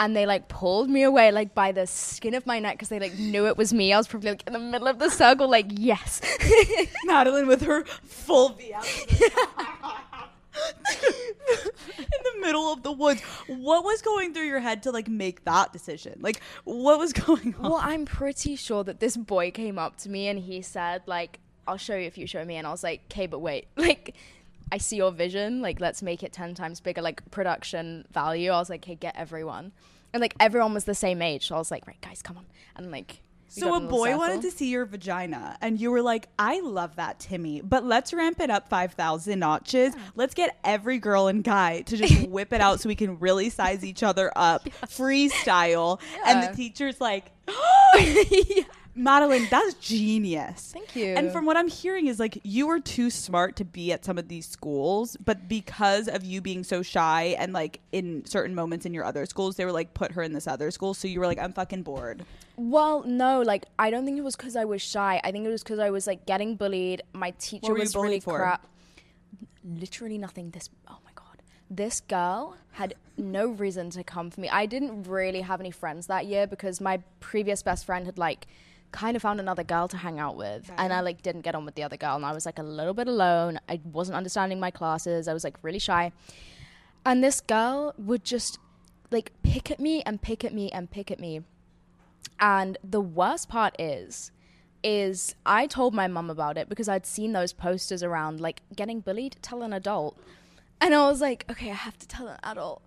And 0.00 0.14
they 0.14 0.26
like 0.26 0.48
pulled 0.48 0.88
me 0.88 1.02
away 1.02 1.32
like 1.32 1.54
by 1.54 1.72
the 1.72 1.86
skin 1.86 2.34
of 2.34 2.46
my 2.46 2.60
neck 2.60 2.74
because 2.74 2.88
they 2.88 3.00
like 3.00 3.18
knew 3.18 3.46
it 3.46 3.56
was 3.56 3.72
me. 3.72 3.92
I 3.92 3.98
was 3.98 4.06
probably 4.06 4.30
like 4.30 4.44
in 4.46 4.52
the 4.52 4.58
middle 4.58 4.86
of 4.86 4.98
the 4.98 5.10
circle, 5.10 5.48
like 5.48 5.66
yes. 5.70 6.20
Madeline 7.04 7.48
with 7.48 7.62
her 7.62 7.84
full 8.04 8.50
V 8.50 8.72
in 11.98 12.04
the 12.24 12.40
middle 12.40 12.72
of 12.72 12.82
the 12.82 12.92
woods. 12.92 13.20
What 13.46 13.84
was 13.84 14.02
going 14.02 14.34
through 14.34 14.46
your 14.46 14.60
head 14.60 14.82
to 14.84 14.90
like 14.90 15.08
make 15.08 15.44
that 15.44 15.72
decision? 15.72 16.18
Like 16.20 16.40
what 16.64 16.98
was 16.98 17.12
going 17.26 17.54
on? 17.56 17.62
Well, 17.62 17.80
I'm 17.80 18.04
pretty 18.04 18.56
sure 18.56 18.84
that 18.84 19.00
this 19.00 19.16
boy 19.16 19.50
came 19.50 19.78
up 19.78 19.96
to 19.98 20.08
me 20.08 20.28
and 20.28 20.38
he 20.38 20.62
said, 20.62 21.02
like, 21.06 21.40
I'll 21.66 21.76
show 21.76 21.96
you 21.96 22.06
if 22.06 22.16
you 22.16 22.26
show 22.26 22.44
me. 22.44 22.56
And 22.56 22.66
I 22.66 22.70
was 22.70 22.82
like, 22.82 23.02
okay, 23.10 23.26
but 23.26 23.40
wait, 23.40 23.68
like, 23.76 24.14
I 24.72 24.78
see 24.78 24.96
your 24.96 25.10
vision. 25.12 25.60
Like, 25.62 25.80
let's 25.80 26.02
make 26.02 26.22
it 26.22 26.32
10 26.32 26.54
times 26.54 26.80
bigger, 26.80 27.02
like, 27.02 27.28
production 27.30 28.06
value. 28.12 28.50
I 28.50 28.58
was 28.58 28.70
like, 28.70 28.84
hey, 28.84 28.94
get 28.94 29.16
everyone. 29.16 29.72
And, 30.12 30.20
like, 30.20 30.34
everyone 30.40 30.74
was 30.74 30.84
the 30.84 30.94
same 30.94 31.22
age. 31.22 31.48
So 31.48 31.54
I 31.54 31.58
was 31.58 31.70
like, 31.70 31.86
right, 31.86 32.00
guys, 32.00 32.22
come 32.22 32.36
on. 32.38 32.46
And, 32.76 32.90
like, 32.90 33.20
So 33.50 33.74
a 33.74 33.80
boy 33.80 34.14
wanted 34.16 34.42
to 34.42 34.50
see 34.50 34.68
your 34.68 34.84
vagina, 34.84 35.56
and 35.62 35.80
you 35.80 35.90
were 35.90 36.02
like, 36.02 36.28
"I 36.38 36.60
love 36.60 36.96
that, 36.96 37.18
Timmy, 37.18 37.62
but 37.62 37.82
let's 37.82 38.12
ramp 38.12 38.40
it 38.40 38.50
up 38.50 38.68
five 38.68 38.92
thousand 38.92 39.38
notches. 39.38 39.94
Let's 40.14 40.34
get 40.34 40.58
every 40.64 40.98
girl 40.98 41.28
and 41.28 41.42
guy 41.42 41.80
to 41.80 41.96
just 41.96 42.28
whip 42.28 42.52
it 42.52 42.60
out 42.60 42.80
so 42.80 42.90
we 42.90 42.94
can 42.94 43.18
really 43.20 43.48
size 43.48 43.82
each 43.86 44.02
other 44.02 44.30
up, 44.36 44.64
freestyle." 44.84 45.98
And 46.26 46.42
the 46.42 46.54
teacher's 46.54 47.00
like, 47.00 47.32
"Madeline, 48.98 49.46
that's 49.50 49.74
genius." 49.74 50.70
Thank 50.72 50.96
you. 50.96 51.14
And 51.14 51.32
from 51.32 51.46
what 51.46 51.56
I'm 51.56 51.68
hearing 51.68 52.06
is 52.06 52.18
like 52.18 52.38
you 52.42 52.66
were 52.66 52.80
too 52.80 53.10
smart 53.10 53.56
to 53.56 53.64
be 53.64 53.92
at 53.92 54.04
some 54.04 54.18
of 54.18 54.28
these 54.28 54.46
schools, 54.46 55.16
but 55.24 55.48
because 55.48 56.08
of 56.08 56.24
you 56.24 56.40
being 56.40 56.64
so 56.64 56.82
shy 56.82 57.36
and 57.38 57.52
like 57.52 57.80
in 57.92 58.24
certain 58.26 58.54
moments 58.54 58.84
in 58.84 58.92
your 58.92 59.04
other 59.04 59.24
schools, 59.26 59.56
they 59.56 59.64
were 59.64 59.72
like 59.72 59.94
put 59.94 60.12
her 60.12 60.22
in 60.22 60.32
this 60.32 60.46
other 60.46 60.70
school. 60.70 60.94
So 60.94 61.08
you 61.08 61.20
were 61.20 61.26
like, 61.26 61.38
I'm 61.38 61.52
fucking 61.52 61.82
bored. 61.82 62.24
Well, 62.56 63.04
no, 63.04 63.42
like 63.42 63.66
I 63.78 63.90
don't 63.90 64.04
think 64.04 64.18
it 64.18 64.24
was 64.24 64.36
because 64.36 64.56
I 64.56 64.64
was 64.64 64.82
shy. 64.82 65.20
I 65.22 65.30
think 65.30 65.46
it 65.46 65.50
was 65.50 65.62
because 65.62 65.78
I 65.78 65.90
was 65.90 66.06
like 66.06 66.26
getting 66.26 66.56
bullied. 66.56 67.02
My 67.12 67.30
teacher 67.38 67.72
was 67.72 67.94
really 67.94 68.20
for? 68.20 68.36
crap. 68.38 68.66
Literally 69.64 70.18
nothing. 70.18 70.50
This 70.50 70.68
oh 70.88 70.98
my 71.04 71.12
god, 71.14 71.42
this 71.70 72.00
girl 72.00 72.56
had 72.72 72.94
no 73.16 73.48
reason 73.48 73.90
to 73.90 74.04
come 74.04 74.30
for 74.30 74.40
me. 74.40 74.48
I 74.48 74.66
didn't 74.66 75.04
really 75.04 75.40
have 75.42 75.60
any 75.60 75.70
friends 75.70 76.06
that 76.06 76.26
year 76.26 76.46
because 76.46 76.80
my 76.80 77.02
previous 77.20 77.62
best 77.62 77.84
friend 77.84 78.06
had 78.06 78.18
like 78.18 78.46
kind 78.92 79.16
of 79.16 79.22
found 79.22 79.40
another 79.40 79.64
girl 79.64 79.88
to 79.88 79.96
hang 79.96 80.18
out 80.18 80.36
with, 80.36 80.70
and 80.76 80.92
I 80.92 81.00
like 81.00 81.22
didn't 81.22 81.42
get 81.42 81.54
on 81.54 81.64
with 81.64 81.74
the 81.74 81.82
other 81.82 81.96
girl, 81.96 82.16
and 82.16 82.24
I 82.24 82.32
was 82.32 82.46
like 82.46 82.58
a 82.58 82.62
little 82.62 82.94
bit 82.94 83.08
alone. 83.08 83.58
I 83.68 83.80
wasn't 83.84 84.16
understanding 84.16 84.60
my 84.60 84.70
classes. 84.70 85.28
I 85.28 85.34
was 85.34 85.44
like 85.44 85.56
really 85.62 85.78
shy, 85.78 86.12
and 87.04 87.22
this 87.22 87.40
girl 87.40 87.94
would 87.98 88.24
just 88.24 88.58
like 89.10 89.32
pick 89.42 89.70
at 89.70 89.80
me 89.80 90.02
and 90.02 90.20
pick 90.20 90.44
at 90.44 90.52
me 90.52 90.70
and 90.70 90.90
pick 90.90 91.10
at 91.10 91.20
me. 91.20 91.42
And 92.40 92.78
the 92.84 93.00
worst 93.00 93.48
part 93.48 93.74
is, 93.80 94.30
is 94.82 95.34
I 95.44 95.66
told 95.66 95.94
my 95.94 96.06
mum 96.06 96.30
about 96.30 96.56
it 96.56 96.68
because 96.68 96.88
I'd 96.88 97.06
seen 97.06 97.32
those 97.32 97.52
posters 97.52 98.02
around, 98.02 98.40
like 98.40 98.62
getting 98.74 99.00
bullied, 99.00 99.36
tell 99.42 99.62
an 99.62 99.72
adult. 99.72 100.16
And 100.80 100.94
I 100.94 101.08
was 101.08 101.20
like, 101.20 101.44
okay, 101.50 101.70
I 101.70 101.74
have 101.74 101.98
to 101.98 102.06
tell 102.06 102.28
an 102.28 102.38
adult. 102.42 102.82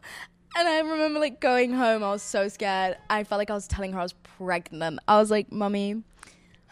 And 0.55 0.67
I 0.67 0.79
remember 0.79 1.19
like 1.19 1.39
going 1.39 1.71
home, 1.73 2.03
I 2.03 2.11
was 2.11 2.21
so 2.21 2.47
scared. 2.47 2.97
I 3.09 3.23
felt 3.23 3.39
like 3.39 3.49
I 3.49 3.53
was 3.53 3.67
telling 3.67 3.93
her 3.93 3.99
I 3.99 4.03
was 4.03 4.13
pregnant. 4.13 4.99
I 5.07 5.17
was 5.17 5.31
like, 5.31 5.51
Mummy, 5.51 5.91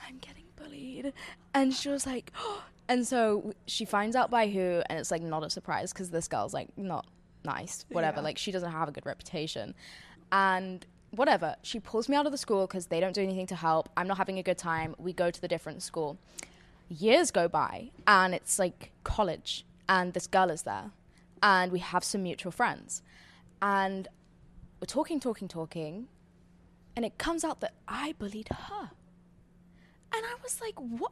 I'm 0.08 0.18
getting 0.20 0.46
bullied. 0.56 1.14
And 1.54 1.74
she 1.74 1.90
was 1.90 2.06
like, 2.06 2.32
and 2.90 3.08
so 3.08 3.54
she 3.68 3.86
finds 3.86 4.16
out 4.16 4.30
by 4.30 4.48
who, 4.48 4.82
and 4.90 5.00
it's 5.00 5.12
like 5.12 5.22
not 5.22 5.44
a 5.44 5.50
surprise 5.50 5.94
because 5.94 6.10
this 6.10 6.28
girl's 6.28 6.54
like 6.54 6.78
not 6.78 7.06
nice, 7.46 7.86
whatever. 7.90 8.18
Yeah. 8.18 8.24
Like 8.24 8.38
she 8.38 8.52
doesn't 8.52 8.72
have 8.72 8.90
a 8.90 8.92
good 8.92 9.06
reputation. 9.06 9.74
And 10.32 10.86
whatever, 11.12 11.56
she 11.64 11.80
pulls 11.80 12.10
me 12.10 12.16
out 12.16 12.26
of 12.26 12.32
the 12.32 12.38
school 12.38 12.68
because 12.68 12.88
they 12.88 13.00
don't 13.00 13.14
do 13.14 13.22
anything 13.22 13.48
to 13.48 13.56
help. 13.56 13.90
I'm 13.96 14.08
not 14.08 14.18
having 14.18 14.40
a 14.40 14.44
good 14.44 14.58
time. 14.58 14.96
We 14.98 15.14
go 15.14 15.32
to 15.32 15.42
the 15.42 15.48
different 15.48 15.82
school. 15.84 16.18
Years 16.90 17.32
go 17.32 17.48
by, 17.48 17.92
and 18.08 18.34
it's 18.34 18.58
like 18.58 18.92
college, 19.04 19.64
and 19.88 20.14
this 20.14 20.26
girl 20.26 20.50
is 20.50 20.64
there, 20.64 20.92
and 21.44 21.72
we 21.72 21.80
have 21.80 22.04
some 22.04 22.24
mutual 22.24 22.52
friends. 22.52 23.04
And 23.62 24.08
we're 24.80 24.86
talking, 24.86 25.20
talking, 25.20 25.48
talking, 25.48 26.08
and 26.96 27.06
it 27.06 27.18
comes 27.18 27.44
out 27.44 27.62
that 27.62 27.74
I 27.88 28.14
bullied 28.18 28.50
her. 28.50 28.92
And 30.12 30.26
I 30.26 30.36
was 30.42 30.60
like, 30.62 30.76
what 30.76 31.12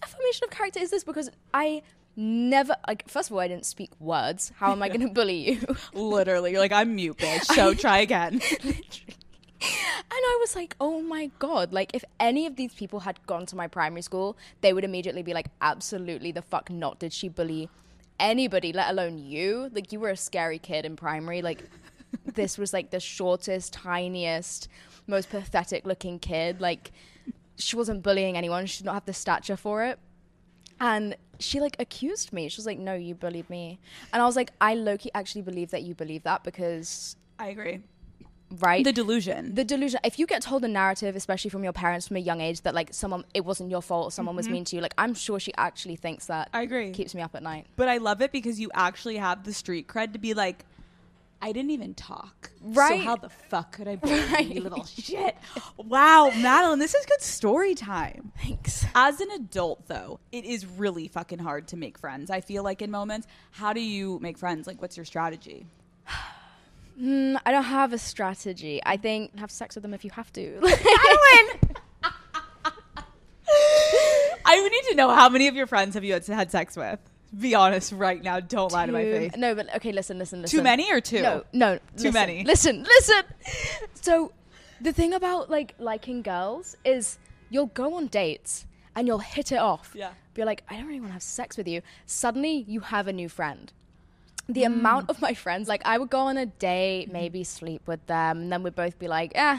defamation 0.00 0.44
of 0.44 0.50
character 0.50 0.80
is 0.80 0.90
this? 0.90 1.04
Because 1.04 1.30
I 1.52 1.82
never, 2.16 2.74
like, 2.86 3.08
first 3.08 3.30
of 3.30 3.34
all, 3.34 3.40
I 3.40 3.48
didn't 3.48 3.66
speak 3.66 3.90
words. 4.00 4.52
How 4.56 4.72
am 4.72 4.82
I 4.82 4.88
going 4.88 5.00
to 5.00 5.08
bully 5.08 5.50
you? 5.50 5.76
Literally, 5.92 6.52
you're 6.52 6.60
like, 6.60 6.72
I'm 6.72 6.94
mute, 6.94 7.18
bitch. 7.18 7.44
So 7.44 7.74
try 7.74 7.98
again. 7.98 8.40
Literally. 8.64 8.84
And 10.12 10.18
I 10.18 10.38
was 10.40 10.56
like, 10.56 10.74
oh 10.80 11.02
my 11.02 11.30
God. 11.38 11.72
Like, 11.72 11.94
if 11.94 12.02
any 12.18 12.46
of 12.46 12.56
these 12.56 12.74
people 12.74 13.00
had 13.00 13.24
gone 13.26 13.46
to 13.46 13.56
my 13.56 13.68
primary 13.68 14.02
school, 14.02 14.36
they 14.60 14.72
would 14.72 14.84
immediately 14.84 15.22
be 15.22 15.34
like, 15.34 15.46
absolutely 15.60 16.32
the 16.32 16.42
fuck 16.42 16.68
not. 16.70 16.98
Did 16.98 17.12
she 17.12 17.28
bully 17.28 17.68
anybody, 18.20 18.72
let 18.72 18.90
alone 18.90 19.18
you? 19.18 19.70
Like, 19.72 19.92
you 19.92 20.00
were 20.00 20.10
a 20.10 20.16
scary 20.16 20.58
kid 20.58 20.84
in 20.84 20.96
primary. 20.96 21.42
Like, 21.42 21.64
this 22.24 22.58
was 22.58 22.72
like 22.72 22.90
the 22.90 23.00
shortest, 23.00 23.72
tiniest, 23.72 24.68
most 25.06 25.30
pathetic 25.30 25.84
looking 25.84 26.18
kid. 26.18 26.60
Like, 26.60 26.92
she 27.56 27.76
wasn't 27.76 28.02
bullying 28.02 28.36
anyone. 28.36 28.66
She 28.66 28.78
did 28.78 28.86
not 28.86 28.94
have 28.94 29.04
the 29.06 29.12
stature 29.12 29.56
for 29.56 29.84
it. 29.84 29.98
And 30.80 31.16
she 31.38 31.60
like 31.60 31.76
accused 31.78 32.32
me. 32.32 32.48
She 32.48 32.58
was 32.58 32.66
like, 32.66 32.78
no, 32.78 32.94
you 32.94 33.14
bullied 33.14 33.48
me. 33.50 33.78
And 34.12 34.22
I 34.22 34.26
was 34.26 34.36
like, 34.36 34.52
I 34.60 34.74
low 34.74 34.96
key 34.96 35.10
actually 35.14 35.42
believe 35.42 35.70
that 35.70 35.82
you 35.82 35.94
believe 35.94 36.22
that 36.22 36.42
because, 36.42 37.16
I 37.38 37.48
agree. 37.48 37.80
Right? 38.58 38.84
The 38.84 38.92
delusion. 38.92 39.54
the 39.54 39.64
delusion 39.64 40.00
if 40.04 40.18
you 40.18 40.26
get 40.26 40.42
told 40.42 40.64
a 40.64 40.68
narrative 40.68 41.16
especially 41.16 41.50
from 41.50 41.64
your 41.64 41.72
parents 41.72 42.08
from 42.08 42.16
a 42.16 42.20
young 42.20 42.40
age 42.40 42.62
that 42.62 42.74
like 42.74 42.92
someone 42.92 43.24
it 43.34 43.44
wasn't 43.44 43.70
your 43.70 43.82
fault 43.82 44.12
someone 44.12 44.36
was 44.36 44.46
mm-hmm. 44.46 44.54
mean 44.54 44.64
to 44.64 44.76
you 44.76 44.82
like 44.82 44.94
i'm 44.98 45.14
sure 45.14 45.38
she 45.38 45.52
actually 45.56 45.96
thinks 45.96 46.26
that 46.26 46.48
I 46.52 46.62
agree. 46.62 46.90
keeps 46.90 47.14
me 47.14 47.22
up 47.22 47.34
at 47.34 47.42
night 47.42 47.66
But 47.76 47.88
I 47.88 47.98
love 47.98 48.20
it 48.22 48.32
because 48.32 48.60
you 48.60 48.70
actually 48.74 49.16
have 49.16 49.44
the 49.44 49.52
street 49.52 49.86
cred 49.88 50.12
to 50.12 50.18
be 50.18 50.34
like, 50.34 50.64
I 51.42 51.52
didn't 51.52 51.70
even 51.70 51.94
talk. 51.94 52.50
Right. 52.60 53.00
So 53.00 53.04
how 53.04 53.16
the 53.16 53.30
fuck 53.30 53.72
could 53.72 53.88
I 53.88 53.96
be 53.96 54.10
Right. 54.32 54.46
you 54.46 54.60
little 54.60 54.84
shit? 54.84 55.36
Wow, 55.78 56.30
Madeline, 56.36 56.78
this 56.78 56.94
is 56.94 57.06
good 57.06 57.22
story 57.22 57.74
time. 57.74 58.32
thanks 58.42 58.84
As 58.94 59.20
an 59.20 59.30
adult, 59.30 59.86
though, 59.86 60.20
it 60.32 60.44
is 60.44 60.66
really 60.66 61.08
fucking 61.08 61.38
hard 61.38 61.68
to 61.68 61.76
make 61.76 61.96
friends. 61.98 62.30
I 62.30 62.40
feel 62.42 62.62
like 62.62 62.82
in 62.82 62.90
moments, 62.90 63.26
how 63.52 63.72
do 63.72 63.80
you 63.80 64.18
make 64.20 64.36
friends? 64.36 64.66
Like, 64.66 64.82
what's 64.82 64.96
your 64.96 65.06
strategy? 65.06 65.66
mm, 67.00 67.40
i 67.46 67.50
don't 67.50 67.64
have 67.64 67.92
a 67.92 67.98
strategy 67.98 68.80
i 68.84 68.96
think 68.96 69.38
have 69.38 69.50
sex 69.50 69.74
with 69.74 69.82
them 69.82 69.94
if 69.94 70.04
you 70.04 70.10
have 70.10 70.32
to 70.32 70.60
I 74.44 74.60
would 74.62 74.72
need 74.72 74.84
to 74.90 74.94
know 74.96 75.10
how 75.10 75.28
many 75.28 75.48
of 75.48 75.54
your 75.54 75.66
friends 75.66 75.94
have 75.94 76.04
you 76.04 76.12
had, 76.14 76.26
had 76.26 76.50
sex 76.50 76.76
with? 76.76 76.98
Be 77.38 77.54
honest 77.54 77.92
right 77.92 78.22
now. 78.22 78.40
Don't 78.40 78.72
lie 78.72 78.86
to 78.86 78.92
my 78.92 79.02
face. 79.04 79.32
no 79.36 79.54
but 79.54 79.72
okay 79.76 79.92
listen 79.92 80.18
listen 80.18 80.42
listen 80.42 80.58
Too 80.58 80.62
many 80.64 80.90
or 80.92 81.00
two? 81.00 81.22
no 81.22 81.44
no 81.52 81.76
Too 81.76 81.82
listen, 81.96 82.12
many. 82.14 82.44
listen 82.44 82.82
listen 82.82 83.22
so 83.94 84.32
the 84.80 84.92
thing 84.92 85.12
about 85.14 85.50
like 85.50 85.74
liking 85.78 86.22
girls 86.22 86.76
is 86.84 87.18
you'll 87.50 87.66
go 87.66 87.94
on 87.94 88.06
dates 88.08 88.66
and 88.96 89.06
you'll 89.06 89.18
hit 89.20 89.52
it 89.52 89.58
off 89.58 89.92
Yeah. 89.96 90.10
be 90.34 90.44
like 90.44 90.64
i 90.68 90.76
don't 90.76 90.86
really 90.86 90.98
want 91.00 91.10
to 91.10 91.14
have 91.14 91.22
sex 91.22 91.56
with 91.56 91.68
you 91.68 91.82
suddenly 92.06 92.64
you 92.66 92.80
have 92.80 93.06
a 93.06 93.12
new 93.12 93.28
friend 93.28 93.72
the 94.52 94.64
amount 94.64 95.08
of 95.08 95.20
my 95.20 95.34
friends 95.34 95.68
like 95.68 95.82
i 95.84 95.96
would 95.98 96.10
go 96.10 96.20
on 96.20 96.36
a 96.36 96.46
date 96.46 97.10
maybe 97.10 97.44
sleep 97.44 97.82
with 97.86 98.04
them 98.06 98.42
and 98.42 98.52
then 98.52 98.62
we'd 98.62 98.74
both 98.74 98.98
be 98.98 99.08
like 99.08 99.32
eh 99.34 99.58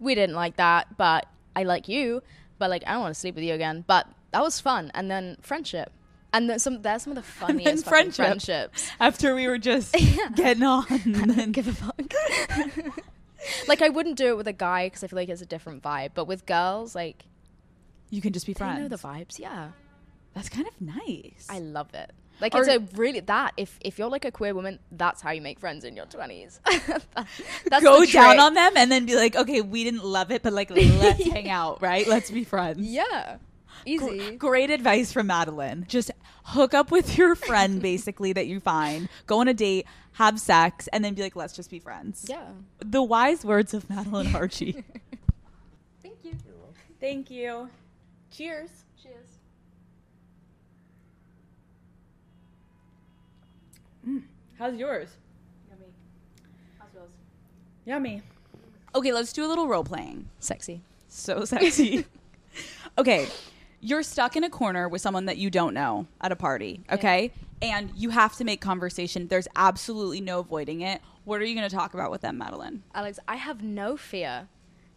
we 0.00 0.14
didn't 0.14 0.36
like 0.36 0.56
that 0.56 0.96
but 0.96 1.26
i 1.56 1.62
like 1.62 1.88
you 1.88 2.22
but 2.58 2.70
like 2.70 2.82
i 2.86 2.92
don't 2.92 3.02
want 3.02 3.14
to 3.14 3.20
sleep 3.20 3.34
with 3.34 3.44
you 3.44 3.54
again 3.54 3.84
but 3.86 4.06
that 4.32 4.42
was 4.42 4.60
fun 4.60 4.90
and 4.94 5.10
then 5.10 5.36
friendship 5.40 5.92
and 6.32 6.48
then 6.50 6.58
some 6.58 6.82
there's 6.82 7.02
some 7.02 7.12
of 7.12 7.16
the 7.16 7.22
funniest 7.40 7.86
friendship. 7.86 8.26
friendships 8.26 8.90
After 9.00 9.34
we 9.34 9.46
were 9.46 9.58
just 9.58 9.94
getting 10.34 10.62
on. 10.62 10.84
And 10.90 11.30
then, 11.30 11.52
give 11.52 11.68
a 11.68 11.72
fuck. 11.72 12.12
like 13.68 13.82
I 13.82 13.88
wouldn't 13.88 14.16
do 14.16 14.28
it 14.28 14.36
with 14.36 14.46
a 14.46 14.52
guy 14.52 14.86
because 14.86 15.02
I 15.02 15.06
feel 15.06 15.16
like 15.16 15.28
it's 15.28 15.42
a 15.42 15.46
different 15.46 15.82
vibe. 15.82 16.10
But 16.14 16.26
with 16.26 16.44
girls, 16.46 16.94
like 16.94 17.24
you 18.10 18.20
can 18.20 18.32
just 18.32 18.46
be 18.46 18.52
friends. 18.54 18.80
know 18.80 18.88
the 18.88 18.96
vibes. 18.96 19.38
Yeah, 19.38 19.70
That's 20.34 20.48
kind 20.48 20.66
of 20.66 20.80
nice. 20.80 21.46
I 21.48 21.60
love 21.60 21.94
it. 21.94 22.10
Like 22.40 22.54
Or- 22.54 22.60
it's 22.62 22.68
a 22.68 22.78
really 22.96 23.20
that 23.20 23.52
if 23.56 23.78
if 23.80 23.98
you're 23.98 24.08
like 24.08 24.24
a 24.24 24.30
queer 24.30 24.54
woman, 24.54 24.78
that's 24.92 25.20
how 25.20 25.30
you 25.30 25.42
make 25.42 25.58
friends 25.58 25.84
in 25.84 25.96
your 25.96 26.06
twenties. 26.06 26.60
that's 27.66 27.82
go 27.82 28.04
down 28.04 28.38
on 28.38 28.54
them 28.54 28.76
and 28.76 28.90
then 28.92 29.06
be 29.06 29.16
like, 29.16 29.34
okay, 29.36 29.60
we 29.60 29.84
didn't 29.84 30.04
love 30.04 30.30
it, 30.30 30.42
but 30.42 30.52
like, 30.52 30.70
let's 31.00 31.24
hang 31.24 31.48
out, 31.48 31.82
right? 31.82 32.06
Let's 32.06 32.30
be 32.30 32.44
friends. 32.44 32.80
Yeah, 32.80 33.38
easy. 33.84 34.36
Great 34.36 34.70
advice 34.70 35.12
from 35.12 35.26
Madeline. 35.26 35.84
Just 35.88 36.10
hook 36.44 36.74
up 36.74 36.90
with 36.90 37.18
your 37.18 37.34
friend, 37.48 37.82
basically, 37.82 38.32
that 38.32 38.46
you 38.46 38.60
find, 38.60 39.08
go 39.26 39.40
on 39.40 39.48
a 39.48 39.54
date, 39.54 39.86
have 40.12 40.38
sex, 40.40 40.88
and 40.92 41.04
then 41.04 41.14
be 41.14 41.22
like, 41.22 41.36
let's 41.36 41.54
just 41.54 41.70
be 41.70 41.78
friends. 41.78 42.26
Yeah. 42.28 42.46
The 42.78 43.02
wise 43.02 43.44
words 43.44 43.74
of 43.74 43.88
Madeline 43.90 44.34
Argy. 44.34 44.84
Thank 46.02 46.24
you. 46.24 46.34
Thank 47.00 47.30
you. 47.30 47.68
Cheers. 48.30 48.70
Cheers. 49.02 49.26
Mm. 54.06 54.22
How's 54.58 54.76
yours? 54.76 55.08
Yummy. 55.70 55.84
How's 56.78 56.88
yours? 56.94 57.10
Yummy. 57.84 58.22
Okay, 58.94 59.12
let's 59.12 59.32
do 59.32 59.44
a 59.44 59.48
little 59.48 59.68
role 59.68 59.84
playing. 59.84 60.28
Sexy. 60.40 60.82
So 61.08 61.44
sexy. 61.44 62.04
okay, 62.96 63.28
you're 63.80 64.02
stuck 64.02 64.36
in 64.36 64.44
a 64.44 64.50
corner 64.50 64.88
with 64.88 65.00
someone 65.00 65.26
that 65.26 65.36
you 65.36 65.50
don't 65.50 65.74
know 65.74 66.06
at 66.20 66.32
a 66.32 66.36
party, 66.36 66.82
okay? 66.90 67.32
And 67.62 67.90
you 67.96 68.10
have 68.10 68.36
to 68.36 68.44
make 68.44 68.60
conversation. 68.60 69.28
There's 69.28 69.48
absolutely 69.56 70.20
no 70.20 70.40
avoiding 70.40 70.80
it. 70.82 71.00
What 71.24 71.40
are 71.40 71.44
you 71.44 71.54
going 71.54 71.68
to 71.68 71.74
talk 71.74 71.94
about 71.94 72.10
with 72.10 72.22
them, 72.22 72.38
Madeline? 72.38 72.82
Alex, 72.94 73.18
I 73.28 73.36
have 73.36 73.62
no 73.62 73.96
fear 73.96 74.48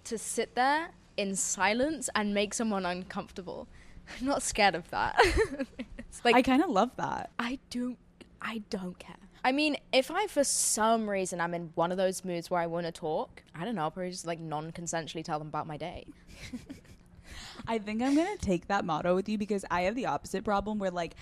to 0.05 0.17
sit 0.17 0.55
there 0.55 0.91
in 1.17 1.35
silence 1.35 2.09
and 2.15 2.33
make 2.33 2.53
someone 2.53 2.85
uncomfortable. 2.85 3.67
I'm 4.19 4.27
not 4.27 4.41
scared 4.41 4.75
of 4.75 4.89
that. 4.91 5.15
it's 5.99 6.23
like 6.23 6.35
I 6.35 6.41
kind 6.41 6.63
of 6.63 6.69
love 6.69 6.91
that. 6.97 7.31
I 7.37 7.59
don't 7.69 7.97
I 8.41 8.63
don't 8.69 8.97
care. 8.97 9.15
I 9.43 9.51
mean, 9.51 9.77
if 9.91 10.11
I 10.11 10.27
for 10.27 10.43
some 10.43 11.09
reason 11.09 11.41
I'm 11.41 11.53
in 11.53 11.71
one 11.75 11.91
of 11.91 11.97
those 11.97 12.23
moods 12.23 12.49
where 12.49 12.61
I 12.61 12.67
want 12.67 12.85
to 12.85 12.91
talk, 12.91 13.43
I 13.55 13.65
don't 13.65 13.75
know, 13.75 13.83
I'll 13.83 13.91
probably 13.91 14.11
just 14.11 14.27
like 14.27 14.39
non-consensually 14.39 15.23
tell 15.23 15.39
them 15.39 15.47
about 15.47 15.67
my 15.67 15.77
day. 15.77 16.05
I 17.67 17.77
think 17.79 18.01
I'm 18.01 18.15
to 18.15 18.37
take 18.39 18.67
that 18.67 18.85
motto 18.85 19.15
with 19.15 19.29
you 19.29 19.37
because 19.37 19.65
I 19.69 19.81
have 19.81 19.95
the 19.95 20.07
opposite 20.07 20.43
problem 20.43 20.79
where 20.79 20.91
like 20.91 21.15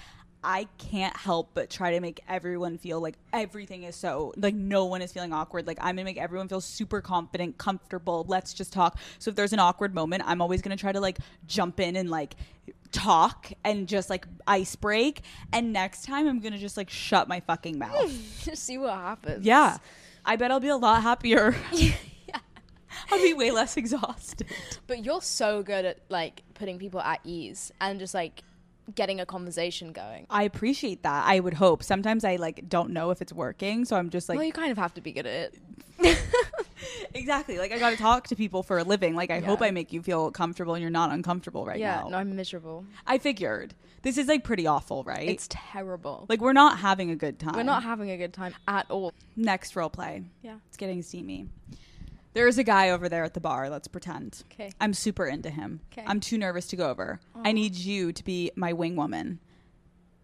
I 0.43 0.67
can't 0.77 1.15
help 1.17 1.51
but 1.53 1.69
try 1.69 1.91
to 1.91 1.99
make 1.99 2.21
everyone 2.27 2.77
feel 2.77 3.01
like 3.01 3.15
everything 3.33 3.83
is 3.83 3.95
so 3.95 4.33
like 4.37 4.55
no 4.55 4.85
one 4.85 5.01
is 5.01 5.11
feeling 5.11 5.33
awkward. 5.33 5.67
Like 5.67 5.77
I'm 5.81 5.95
gonna 5.95 6.05
make 6.05 6.17
everyone 6.17 6.47
feel 6.47 6.61
super 6.61 7.01
confident, 7.01 7.57
comfortable. 7.57 8.25
Let's 8.27 8.53
just 8.53 8.71
talk. 8.71 8.97
So 9.19 9.29
if 9.29 9.35
there's 9.35 9.53
an 9.53 9.59
awkward 9.59 9.93
moment, 9.93 10.23
I'm 10.25 10.41
always 10.41 10.61
gonna 10.61 10.77
try 10.77 10.93
to 10.93 11.01
like 11.01 11.19
jump 11.45 11.79
in 11.79 11.97
and 11.97 12.09
like 12.09 12.35
talk 12.91 13.51
and 13.63 13.87
just 13.87 14.09
like 14.09 14.25
ice 14.47 14.75
break. 14.75 15.21
And 15.53 15.73
next 15.73 16.05
time 16.05 16.27
I'm 16.27 16.39
gonna 16.39 16.57
just 16.57 16.77
like 16.77 16.89
shut 16.89 17.27
my 17.27 17.39
fucking 17.41 17.77
mouth. 17.77 18.11
see 18.53 18.77
what 18.77 18.93
happens. 18.93 19.45
yeah. 19.45 19.77
I 20.25 20.35
bet 20.35 20.51
I'll 20.51 20.59
be 20.59 20.67
a 20.67 20.77
lot 20.77 21.01
happier. 21.01 21.55
I'll 23.11 23.21
be 23.21 23.33
way 23.33 23.51
less 23.51 23.77
exhausted. 23.77 24.47
But 24.87 25.03
you're 25.05 25.21
so 25.21 25.63
good 25.63 25.85
at 25.85 25.99
like 26.09 26.43
putting 26.53 26.77
people 26.79 26.99
at 27.01 27.19
ease 27.23 27.71
and 27.79 27.99
just 27.99 28.13
like 28.13 28.43
getting 28.95 29.19
a 29.19 29.25
conversation 29.25 29.91
going. 29.91 30.25
I 30.29 30.43
appreciate 30.43 31.03
that. 31.03 31.25
I 31.25 31.39
would 31.39 31.53
hope. 31.53 31.83
Sometimes 31.83 32.23
I 32.23 32.35
like 32.37 32.67
don't 32.67 32.91
know 32.91 33.11
if 33.11 33.21
it's 33.21 33.33
working, 33.33 33.85
so 33.85 33.95
I'm 33.95 34.09
just 34.09 34.29
like 34.29 34.37
well, 34.37 34.45
you 34.45 34.53
kind 34.53 34.71
of 34.71 34.77
have 34.77 34.93
to 34.95 35.01
be 35.01 35.11
good 35.11 35.25
at 35.25 35.33
it. 35.33 35.55
exactly. 37.13 37.57
Like 37.57 37.71
I 37.71 37.79
got 37.79 37.91
to 37.91 37.97
talk 37.97 38.27
to 38.27 38.35
people 38.35 38.63
for 38.63 38.77
a 38.77 38.83
living. 38.83 39.15
Like 39.15 39.31
I 39.31 39.39
hope 39.39 39.61
I 39.61 39.71
make 39.71 39.93
you 39.93 40.01
feel 40.01 40.31
comfortable 40.31 40.73
and 40.73 40.81
you're 40.81 40.91
not 40.91 41.11
uncomfortable 41.11 41.65
right 41.65 41.79
yeah, 41.79 41.97
now. 41.97 42.03
Yeah, 42.05 42.11
no, 42.11 42.17
I'm 42.17 42.35
miserable. 42.35 42.85
I 43.05 43.17
figured. 43.17 43.73
This 44.01 44.17
is 44.17 44.27
like 44.27 44.43
pretty 44.43 44.65
awful, 44.65 45.03
right? 45.03 45.27
It's 45.27 45.47
terrible. 45.49 46.25
like 46.29 46.39
we're 46.39 46.53
not 46.53 46.79
having 46.79 47.11
a 47.11 47.15
good 47.15 47.37
time. 47.37 47.55
We're 47.55 47.63
not 47.63 47.83
having 47.83 48.11
a 48.11 48.17
good 48.17 48.33
time 48.33 48.55
at 48.67 48.89
all. 48.89 49.13
Next 49.35 49.75
role 49.75 49.89
play. 49.89 50.23
Yeah. 50.41 50.55
It's 50.67 50.77
getting 50.77 51.01
steamy. 51.01 51.49
There 52.33 52.47
is 52.47 52.57
a 52.57 52.63
guy 52.63 52.91
over 52.91 53.09
there 53.09 53.23
at 53.23 53.33
the 53.33 53.41
bar. 53.41 53.69
Let's 53.69 53.87
pretend. 53.87 54.43
'Kay. 54.49 54.71
I'm 54.79 54.93
super 54.93 55.25
into 55.25 55.49
him. 55.49 55.81
'Kay. 55.89 56.03
I'm 56.05 56.19
too 56.19 56.37
nervous 56.37 56.67
to 56.67 56.75
go 56.75 56.89
over. 56.89 57.19
I 57.43 57.51
need 57.51 57.75
you 57.75 58.13
to 58.13 58.23
be 58.23 58.51
my 58.55 58.71
wing 58.73 58.95
woman. 58.95 59.39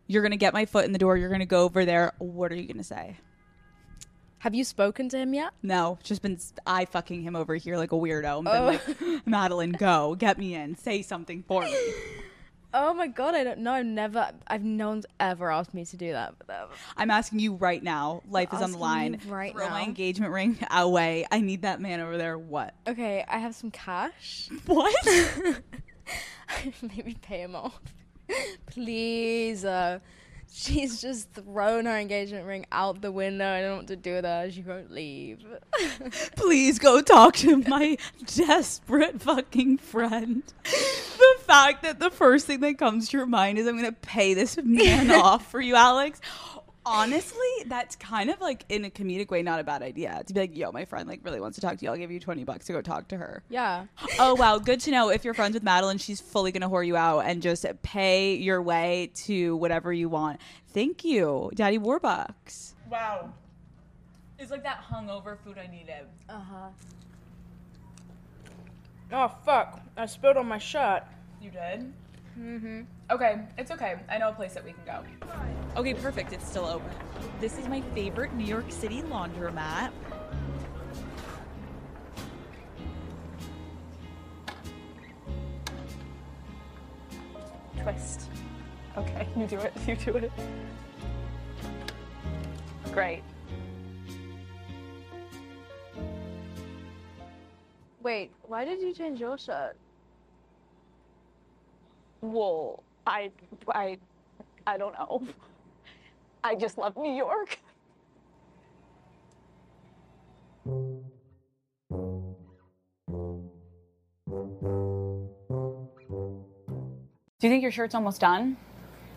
You're 0.07 0.21
going 0.21 0.31
to 0.31 0.37
get 0.37 0.53
my 0.53 0.65
foot 0.65 0.85
in 0.85 0.91
the 0.91 0.99
door. 0.99 1.17
You're 1.17 1.29
going 1.29 1.39
to 1.39 1.45
go 1.47 1.63
over 1.63 1.83
there. 1.83 2.13
What 2.19 2.51
are 2.51 2.55
you 2.55 2.67
going 2.67 2.77
to 2.77 2.83
say? 2.83 3.17
Have 4.45 4.53
you 4.53 4.63
spoken 4.63 5.09
to 5.09 5.17
him 5.17 5.33
yet? 5.33 5.53
No, 5.63 5.97
just 6.03 6.21
been 6.21 6.37
I 6.67 6.85
fucking 6.85 7.23
him 7.23 7.35
over 7.35 7.55
here 7.55 7.77
like 7.77 7.91
a 7.93 7.95
weirdo. 7.95 8.37
And 8.37 8.47
Oh. 8.47 8.65
like, 8.67 9.25
Madeline, 9.25 9.71
go 9.71 10.13
get 10.19 10.37
me 10.37 10.53
in. 10.53 10.75
Say 10.77 11.01
something 11.01 11.43
for 11.47 11.63
me. 11.63 11.75
Oh 12.77 12.93
my 12.93 13.07
god, 13.07 13.35
I 13.35 13.45
don't 13.45 13.59
know. 13.59 13.71
I've 13.71 13.85
never, 13.85 14.31
I've 14.47 14.61
no 14.65 14.89
one's 14.89 15.05
ever 15.21 15.49
asked 15.49 15.73
me 15.73 15.85
to 15.85 15.95
do 15.95 16.11
that. 16.11 16.35
I'm 16.97 17.09
asking 17.09 17.39
you 17.39 17.53
right 17.55 17.81
now. 17.81 18.21
Life 18.29 18.53
is 18.53 18.61
on 18.61 18.73
the 18.73 18.77
line. 18.77 19.17
right 19.27 19.53
Throw 19.53 19.69
my 19.69 19.81
engagement 19.83 20.33
ring 20.33 20.59
away. 20.69 21.25
I 21.31 21.39
need 21.39 21.61
that 21.61 21.79
man 21.79 22.01
over 22.01 22.17
there. 22.17 22.37
What? 22.37 22.73
okay, 22.85 23.23
I 23.29 23.37
have 23.37 23.55
some 23.55 23.71
cash. 23.71 24.49
What? 24.65 24.93
Maybe 26.81 27.15
pay 27.21 27.43
him 27.43 27.55
off. 27.55 27.79
Please. 28.65 29.63
Uh, 29.63 29.99
she's 30.51 31.01
just 31.01 31.31
thrown 31.33 31.85
her 31.85 31.97
engagement 31.97 32.45
ring 32.45 32.65
out 32.71 33.01
the 33.01 33.11
window. 33.11 33.47
I 33.47 33.61
don't 33.61 33.69
know 33.69 33.77
what 33.77 33.87
to 33.87 33.95
do 33.95 34.13
with 34.13 34.25
her. 34.25 34.49
She 34.51 34.61
won't 34.61 34.91
leave. 34.91 35.45
Please 36.35 36.79
go 36.79 37.01
talk 37.01 37.35
to 37.37 37.57
my 37.57 37.97
desperate 38.25 39.21
fucking 39.21 39.77
friend. 39.77 40.43
The 40.63 41.35
fact 41.43 41.83
that 41.83 41.99
the 41.99 42.09
first 42.09 42.47
thing 42.47 42.61
that 42.61 42.77
comes 42.77 43.09
to 43.09 43.17
your 43.17 43.25
mind 43.25 43.57
is 43.57 43.67
I'm 43.67 43.77
going 43.77 43.85
to 43.85 43.91
pay 43.91 44.33
this 44.33 44.57
man 44.63 45.11
off 45.21 45.49
for 45.49 45.61
you, 45.61 45.75
Alex. 45.75 46.19
Honestly, 46.85 47.39
that's 47.65 47.95
kind 47.95 48.29
of 48.29 48.39
like 48.39 48.63
in 48.69 48.85
a 48.85 48.89
comedic 48.89 49.29
way, 49.31 49.41
not 49.41 49.59
a 49.59 49.63
bad 49.63 49.81
idea. 49.81 50.21
To 50.25 50.33
be 50.33 50.39
like, 50.41 50.55
yo, 50.55 50.71
my 50.71 50.85
friend 50.85 51.07
like 51.07 51.21
really 51.23 51.39
wants 51.39 51.55
to 51.55 51.61
talk 51.61 51.77
to 51.77 51.85
you. 51.85 51.89
I'll 51.91 51.97
give 51.97 52.11
you 52.11 52.19
20 52.19 52.43
bucks 52.43 52.65
to 52.67 52.73
go 52.73 52.81
talk 52.81 53.07
to 53.07 53.17
her. 53.17 53.43
yeah. 53.49 53.85
oh 54.19 54.35
wow, 54.35 54.59
good 54.59 54.79
to 54.81 54.91
know. 54.91 55.09
If 55.09 55.25
you're 55.25 55.33
friends 55.33 55.55
with 55.55 55.63
Madeline, 55.63 55.97
she's 55.97 56.21
fully 56.21 56.51
gonna 56.51 56.69
whore 56.69 56.85
you 56.85 56.95
out 56.95 57.21
and 57.21 57.41
just 57.41 57.65
pay 57.81 58.35
your 58.35 58.61
way 58.61 59.11
to 59.15 59.55
whatever 59.57 59.91
you 59.91 60.09
want. 60.09 60.39
Thank 60.67 61.03
you, 61.03 61.51
Daddy 61.55 61.79
Warbucks. 61.79 62.73
Wow, 62.89 63.31
it's 64.37 64.51
like 64.51 64.63
that 64.63 64.83
hungover 64.91 65.37
food 65.39 65.57
I 65.57 65.67
needed. 65.67 66.05
Uh 66.29 66.39
huh. 66.39 66.67
Oh 69.11 69.27
fuck! 69.45 69.81
I 69.97 70.05
spilled 70.05 70.37
on 70.37 70.47
my 70.47 70.57
shirt. 70.57 71.03
You 71.41 71.51
did. 71.51 71.93
Mm-hmm. 72.39 72.81
Okay, 73.11 73.39
it's 73.55 73.69
okay. 73.69 73.97
I 74.09 74.17
know 74.17 74.29
a 74.29 74.33
place 74.33 74.55
that 74.55 74.65
we 74.65 74.73
can 74.73 74.83
go. 74.83 75.03
Okay, 75.79 75.93
perfect. 75.93 76.33
It's 76.33 76.47
still 76.47 76.65
open. 76.65 76.89
This 77.39 77.59
is 77.59 77.67
my 77.67 77.81
favorite 77.93 78.33
New 78.33 78.45
York 78.45 78.71
City 78.71 79.03
laundromat. 79.03 79.91
Twist. 87.79 88.29
Okay, 88.97 89.27
you 89.37 89.45
do 89.45 89.59
it. 89.59 89.73
You 89.85 89.95
do 89.95 90.17
it. 90.17 90.31
Great. 92.91 93.21
Wait, 98.01 98.31
why 98.43 98.65
did 98.65 98.81
you 98.81 98.93
change 98.93 99.19
your 99.19 99.37
shirt? 99.37 99.75
Well, 102.21 102.83
I, 103.07 103.31
I, 103.73 103.97
I 104.65 104.77
don't 104.77 104.93
know. 104.93 105.27
I 106.43 106.55
just 106.55 106.77
love 106.77 106.95
New 106.97 107.13
York. 107.13 107.59
Do 117.45 117.47
you 117.47 117.49
think 117.49 117.61
your 117.61 117.71
shirt's 117.71 117.93
almost 117.93 118.21
done? 118.21 118.57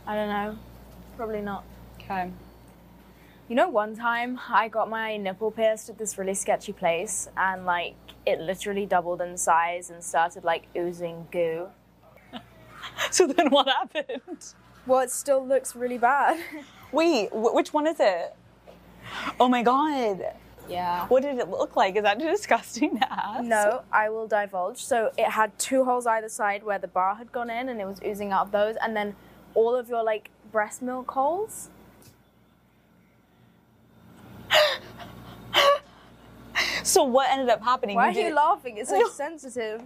I 0.07 0.15
don't 0.15 0.29
know. 0.29 0.59
Probably 1.17 1.41
not. 1.41 1.65
Okay. 2.01 2.31
You 3.49 3.57
know, 3.57 3.69
one 3.71 3.97
time 3.97 4.39
I 4.51 4.69
got 4.69 4.91
my 4.91 5.17
nipple 5.17 5.51
pierced 5.51 5.89
at 5.89 5.97
this 5.97 6.19
really 6.19 6.35
sketchy 6.35 6.73
place, 6.75 7.29
and 7.37 7.65
like 7.65 7.97
it 8.27 8.41
literally 8.41 8.85
doubled 8.85 9.23
in 9.23 9.39
size 9.39 9.89
and 9.89 10.05
started 10.05 10.45
like 10.45 10.65
oozing 10.77 11.27
goo. 11.31 11.69
So 13.11 13.27
then 13.27 13.51
what 13.51 13.69
happened? 13.69 14.55
Well, 14.87 15.01
it 15.01 15.11
still 15.11 15.47
looks 15.47 15.77
really 15.77 15.99
bad. 15.99 16.39
Wait, 16.93 17.29
wh- 17.31 17.55
which 17.55 17.73
one 17.73 17.87
is 17.87 17.97
it? 18.01 18.35
Oh 19.39 19.49
my 19.49 19.63
god. 19.63 20.35
Yeah. 20.69 21.07
What 21.07 21.23
did 21.23 21.39
it 21.39 21.49
look 21.49 21.77
like? 21.77 21.97
Is 21.97 22.03
that 22.03 22.19
disgusting 22.19 22.99
to 22.99 23.13
ask? 23.13 23.45
No, 23.45 23.83
I 23.93 24.11
will 24.11 24.27
divulge. 24.27 24.79
So 24.85 25.13
it 25.17 25.31
had 25.31 25.59
two 25.59 25.85
holes 25.85 26.07
either 26.07 26.29
side 26.29 26.63
where 26.63 26.79
the 26.79 26.89
bar 26.89 27.15
had 27.15 27.33
gone 27.33 27.49
in, 27.51 27.69
and 27.69 27.81
it 27.81 27.87
was 27.87 28.01
oozing 28.05 28.33
out 28.33 28.47
of 28.47 28.53
those, 28.53 28.77
and 28.83 28.95
then 28.97 29.17
all 29.55 29.75
of 29.75 29.89
your 29.89 30.03
like 30.03 30.31
breast 30.53 30.83
milk 30.83 31.11
holes. 31.11 31.71
So 36.83 37.03
what 37.05 37.31
ended 37.31 37.51
up 37.51 37.63
happening? 37.63 37.97
Why 37.97 38.09
are 38.11 38.15
did 38.15 38.29
you 38.29 38.35
laughing? 38.35 38.79
It's 38.79 38.89
so 38.89 39.09
sensitive. 39.09 39.83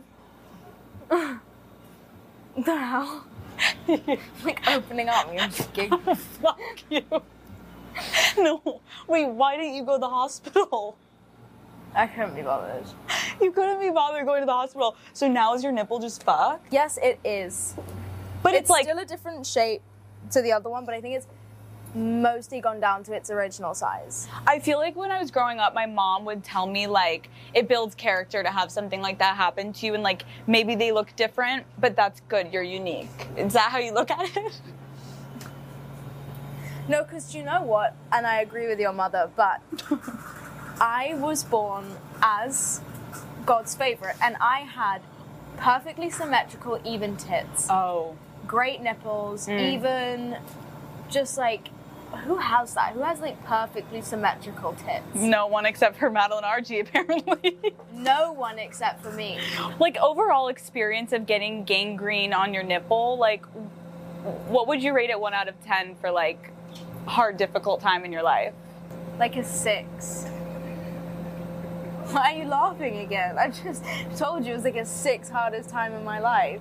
The 2.57 2.77
hell? 2.77 3.25
like 4.45 4.69
opening 4.69 5.09
up. 5.09 5.33
You're 5.33 5.49
giggling. 5.73 6.03
Oh, 6.07 6.15
fuck 6.15 6.61
you. 6.91 7.03
No. 8.38 8.81
Wait, 9.07 9.27
why 9.29 9.57
didn't 9.57 9.75
you 9.75 9.85
go 9.85 9.95
to 9.95 9.99
the 9.99 10.09
hospital? 10.09 10.97
I 11.95 12.07
couldn't 12.07 12.35
be 12.35 12.41
bothered. 12.41 12.85
You 13.41 13.53
couldn't 13.53 13.81
be 13.81 13.91
bothered 13.91 14.25
going 14.25 14.41
to 14.41 14.47
the 14.47 14.53
hospital. 14.53 14.97
So 15.12 15.29
now 15.29 15.55
is 15.55 15.62
your 15.62 15.73
nipple 15.73 15.99
just 15.99 16.23
fucked? 16.23 16.73
Yes, 16.73 16.99
it 17.03 17.21
is. 17.23 17.75
But 18.43 18.55
It's, 18.55 18.62
it's, 18.62 18.71
like 18.71 18.85
still 18.85 18.99
a 18.99 19.05
different 19.05 19.47
shape 19.47 19.83
to 20.31 20.41
the 20.41 20.53
other 20.53 20.71
one, 20.71 20.87
but 20.87 20.95
I 20.95 21.03
think 21.03 21.17
it's 21.17 21.27
mostly 21.94 22.61
gone 22.61 22.81
down 22.81 23.05
to 23.05 23.12
its 23.12 23.31
original 23.31 23.74
size. 23.74 24.26
I 24.46 24.59
feel 24.59 24.78
like 24.78 24.96
when 24.96 25.11
I 25.11 25.20
was 25.20 25.31
growing 25.31 25.59
up, 25.59 25.74
my 25.74 25.87
mom 25.87 26.24
would 26.24 26.42
tell 26.42 26.66
me 26.66 26.87
like 26.87 27.28
it 27.55 27.68
builds 27.68 27.94
character 27.94 28.42
to 28.42 28.50
have 28.50 28.70
something 28.70 29.00
like 29.02 29.18
that 29.18 29.37
happen 29.37 29.72
to 29.74 29.87
you, 29.87 29.94
and 29.94 30.02
like 30.02 30.24
maybe 30.46 30.74
they 30.74 30.90
look 30.92 31.14
different, 31.16 31.66
but 31.78 31.94
that's 31.94 32.20
good. 32.28 32.52
You're 32.52 32.62
unique. 32.62 33.28
Is 33.37 33.52
that 33.52 33.70
how 33.70 33.78
you 33.78 33.92
look 33.92 34.11
at 34.11 34.37
it? 34.37 34.61
No, 36.88 37.05
because 37.05 37.33
you 37.35 37.44
know 37.44 37.62
what? 37.62 37.94
And 38.11 38.26
I 38.26 38.40
agree 38.40 38.66
with 38.66 38.81
your 38.81 38.92
mother, 38.92 39.31
but 39.37 39.61
I 40.81 41.14
was 41.14 41.44
born 41.44 41.85
as 42.20 42.81
God's 43.46 43.74
favorite, 43.76 44.16
and 44.20 44.37
I 44.40 44.61
had 44.61 45.00
perfectly 45.59 46.11
symmetrical, 46.11 46.81
even 46.85 47.16
tits, 47.16 47.68
Oh. 47.70 48.16
great 48.48 48.81
nipples, 48.83 49.46
Mm. 49.46 49.61
even 49.61 50.37
just 51.09 51.38
like 51.38 51.68
who 52.25 52.37
has 52.37 52.75
that? 52.75 52.92
Who 52.92 53.01
has 53.03 53.20
like 53.20 53.42
perfectly 53.44 54.01
symmetrical 54.03 54.75
tits? 54.75 55.14
No 55.14 55.46
one 55.46 55.66
except 55.66 55.98
for 55.98 56.11
Madeline 56.11 56.44
Argy, 56.44 56.81
apparently. 56.85 57.57
No 57.92 58.33
one 58.33 58.59
except 58.59 59.03
for 59.03 59.12
me. 59.12 59.38
like 59.81 59.96
overall 59.98 60.48
experience 60.48 61.12
of 61.12 61.27
getting 61.27 61.64
gangrene 61.64 62.33
on 62.33 62.55
your 62.55 62.62
nipple, 62.62 63.18
like 63.18 63.44
what 64.48 64.68
would 64.68 64.83
you 64.83 64.92
rate 64.94 65.11
it 65.11 65.18
one 65.18 65.35
out 65.35 65.48
of 65.48 65.61
ten 65.64 65.94
for 65.96 66.11
like 66.11 66.51
hard, 67.07 67.37
difficult 67.37 67.81
time 67.81 68.05
in 68.05 68.12
your 68.12 68.22
life? 68.22 68.55
Like 69.18 69.37
a 69.37 69.44
six. 69.44 70.27
Why 72.11 72.35
are 72.35 72.38
you 72.38 72.44
laughing 72.44 72.98
again? 72.98 73.38
I 73.38 73.48
just 73.48 73.83
told 74.16 74.44
you 74.44 74.53
it 74.53 74.57
was 74.57 74.64
like 74.64 74.77
a 74.77 74.85
six 74.85 75.29
hardest 75.29 75.70
time 75.70 75.92
in 75.94 76.05
my 76.05 76.18
life. 76.18 76.61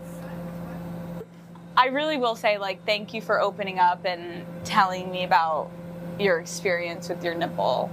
I 1.81 1.85
really 1.85 2.17
will 2.17 2.35
say, 2.35 2.59
like, 2.59 2.85
thank 2.85 3.11
you 3.11 3.21
for 3.21 3.41
opening 3.41 3.79
up 3.79 4.05
and 4.05 4.45
telling 4.63 5.09
me 5.09 5.23
about 5.23 5.71
your 6.19 6.39
experience 6.39 7.09
with 7.09 7.23
your 7.23 7.33
nipple. 7.33 7.89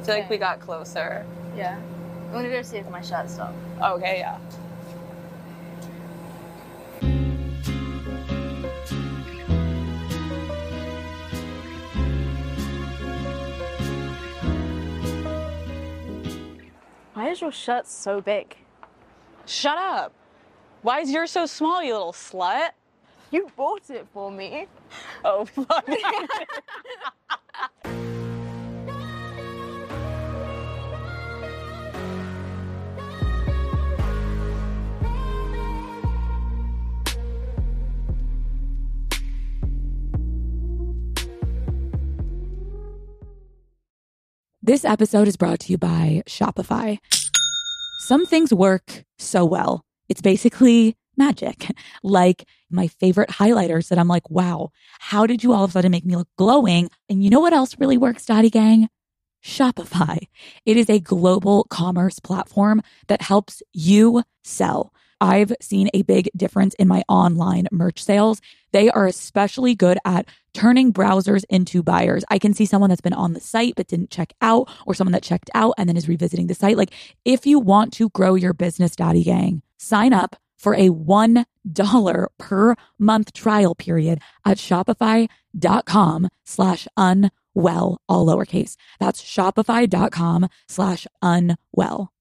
I 0.00 0.04
feel 0.06 0.14
like 0.14 0.30
we 0.30 0.38
got 0.38 0.58
closer. 0.58 1.26
Yeah. 1.54 1.78
I'm 2.28 2.32
gonna 2.32 2.48
go 2.48 2.62
see 2.62 2.78
if 2.78 2.88
my 2.88 3.02
shirt's 3.02 3.38
off. 3.38 3.52
Okay, 3.78 4.20
yeah. 4.20 4.38
Why 17.12 17.28
is 17.28 17.42
your 17.42 17.52
shirt 17.52 17.86
so 17.86 18.22
big? 18.22 18.56
Shut 19.44 19.76
up. 19.76 20.14
Why 20.80 21.00
is 21.00 21.10
yours 21.10 21.30
so 21.30 21.44
small, 21.44 21.82
you 21.82 21.92
little 21.92 22.14
slut? 22.14 22.70
You 23.30 23.48
bought 23.56 23.88
it 23.90 24.06
for 24.12 24.30
me. 24.30 24.66
Oh, 25.22 25.44
fuck. 25.44 25.86
This 44.62 44.84
episode 44.86 45.28
is 45.28 45.36
brought 45.36 45.60
to 45.60 45.72
you 45.72 45.76
by 45.78 46.22
Shopify. 46.26 46.98
Some 48.00 48.24
things 48.24 48.54
work 48.54 49.04
so 49.18 49.44
well. 49.44 49.82
It's 50.08 50.22
basically 50.22 50.96
magic. 51.16 51.70
Like 52.02 52.44
my 52.70 52.86
favorite 52.86 53.30
highlighters 53.30 53.88
that 53.88 53.98
I'm 53.98 54.08
like, 54.08 54.30
wow, 54.30 54.70
how 54.98 55.26
did 55.26 55.42
you 55.42 55.52
all 55.52 55.64
of 55.64 55.70
a 55.70 55.72
sudden 55.72 55.90
make 55.90 56.04
me 56.04 56.16
look 56.16 56.28
glowing? 56.36 56.90
And 57.08 57.22
you 57.22 57.30
know 57.30 57.40
what 57.40 57.52
else 57.52 57.76
really 57.78 57.98
works, 57.98 58.26
Daddy 58.26 58.50
Gang? 58.50 58.88
Shopify. 59.44 60.18
It 60.66 60.76
is 60.76 60.90
a 60.90 61.00
global 61.00 61.64
commerce 61.64 62.18
platform 62.18 62.82
that 63.08 63.22
helps 63.22 63.62
you 63.72 64.22
sell. 64.44 64.92
I've 65.20 65.52
seen 65.60 65.90
a 65.92 66.02
big 66.02 66.30
difference 66.34 66.74
in 66.74 66.88
my 66.88 67.02
online 67.08 67.68
merch 67.70 68.02
sales. 68.02 68.40
They 68.72 68.88
are 68.90 69.06
especially 69.06 69.74
good 69.74 69.98
at 70.04 70.26
turning 70.54 70.92
browsers 70.92 71.44
into 71.50 71.82
buyers. 71.82 72.24
I 72.30 72.38
can 72.38 72.54
see 72.54 72.64
someone 72.64 72.88
that's 72.88 73.02
been 73.02 73.12
on 73.12 73.34
the 73.34 73.40
site 73.40 73.74
but 73.76 73.86
didn't 73.86 74.10
check 74.10 74.32
out, 74.40 74.70
or 74.86 74.94
someone 74.94 75.12
that 75.12 75.22
checked 75.22 75.50
out 75.54 75.74
and 75.76 75.88
then 75.88 75.96
is 75.96 76.08
revisiting 76.08 76.46
the 76.46 76.54
site. 76.54 76.76
Like, 76.76 76.92
if 77.24 77.46
you 77.46 77.58
want 77.58 77.92
to 77.94 78.08
grow 78.10 78.34
your 78.34 78.54
business, 78.54 78.96
Daddy 78.96 79.22
Gang, 79.22 79.62
sign 79.78 80.12
up 80.12 80.36
for 80.60 80.74
a 80.74 80.90
$1 80.90 82.26
per 82.38 82.76
month 82.98 83.32
trial 83.32 83.74
period 83.74 84.20
at 84.44 84.58
shopify.com 84.58 86.28
slash 86.44 86.86
unwell, 86.96 87.98
all 88.08 88.26
lowercase. 88.26 88.76
That's 89.00 89.22
shopify.com 89.22 90.48
slash 90.68 91.06
unwell. 91.22 92.12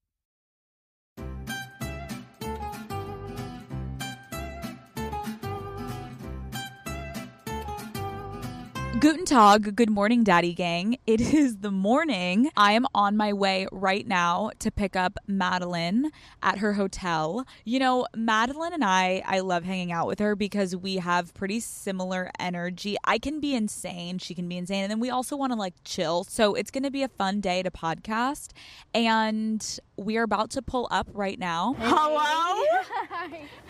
Guten 9.00 9.24
Tag, 9.24 9.78
good 9.78 9.90
morning, 9.90 10.26
Daddy 10.26 10.54
Gang. 10.54 10.98
It 11.08 11.22
is 11.22 11.60
the 11.60 11.72
morning. 11.72 12.52
I 12.58 12.74
am 12.74 12.86
on 12.94 13.16
my 13.16 13.32
way 13.32 13.66
right 13.72 14.06
now 14.06 14.52
to 14.60 14.72
pick 14.72 14.98
up 14.98 15.18
Madeline 15.26 16.12
at 16.44 16.58
her 16.58 16.74
hotel. 16.74 17.48
You 17.64 17.80
know, 17.80 18.08
Madeline 18.14 18.74
and 18.74 18.84
I, 18.84 19.24
I 19.26 19.40
love 19.40 19.64
hanging 19.64 19.94
out 19.94 20.06
with 20.06 20.20
her 20.20 20.36
because 20.36 20.76
we 20.76 20.98
have 20.98 21.34
pretty 21.34 21.62
similar 21.62 22.30
energy. 22.40 22.98
I 23.06 23.20
can 23.20 23.40
be 23.40 23.56
insane, 23.56 24.18
she 24.18 24.36
can 24.36 24.50
be 24.50 24.58
insane, 24.58 24.84
and 24.84 24.92
then 24.92 25.00
we 25.00 25.10
also 25.10 25.38
want 25.38 25.54
to 25.54 25.58
like 25.58 25.76
chill. 25.86 26.26
So 26.26 26.56
it's 26.56 26.70
going 26.70 26.84
to 26.84 26.92
be 26.92 27.04
a 27.04 27.08
fun 27.08 27.40
day 27.40 27.64
to 27.64 27.72
podcast. 27.72 28.50
And 28.94 29.80
we 29.96 30.18
are 30.18 30.24
about 30.24 30.50
to 30.52 30.62
pull 30.62 30.90
up 30.92 31.08
right 31.14 31.40
now. 31.40 31.74
Hello? 31.80 32.66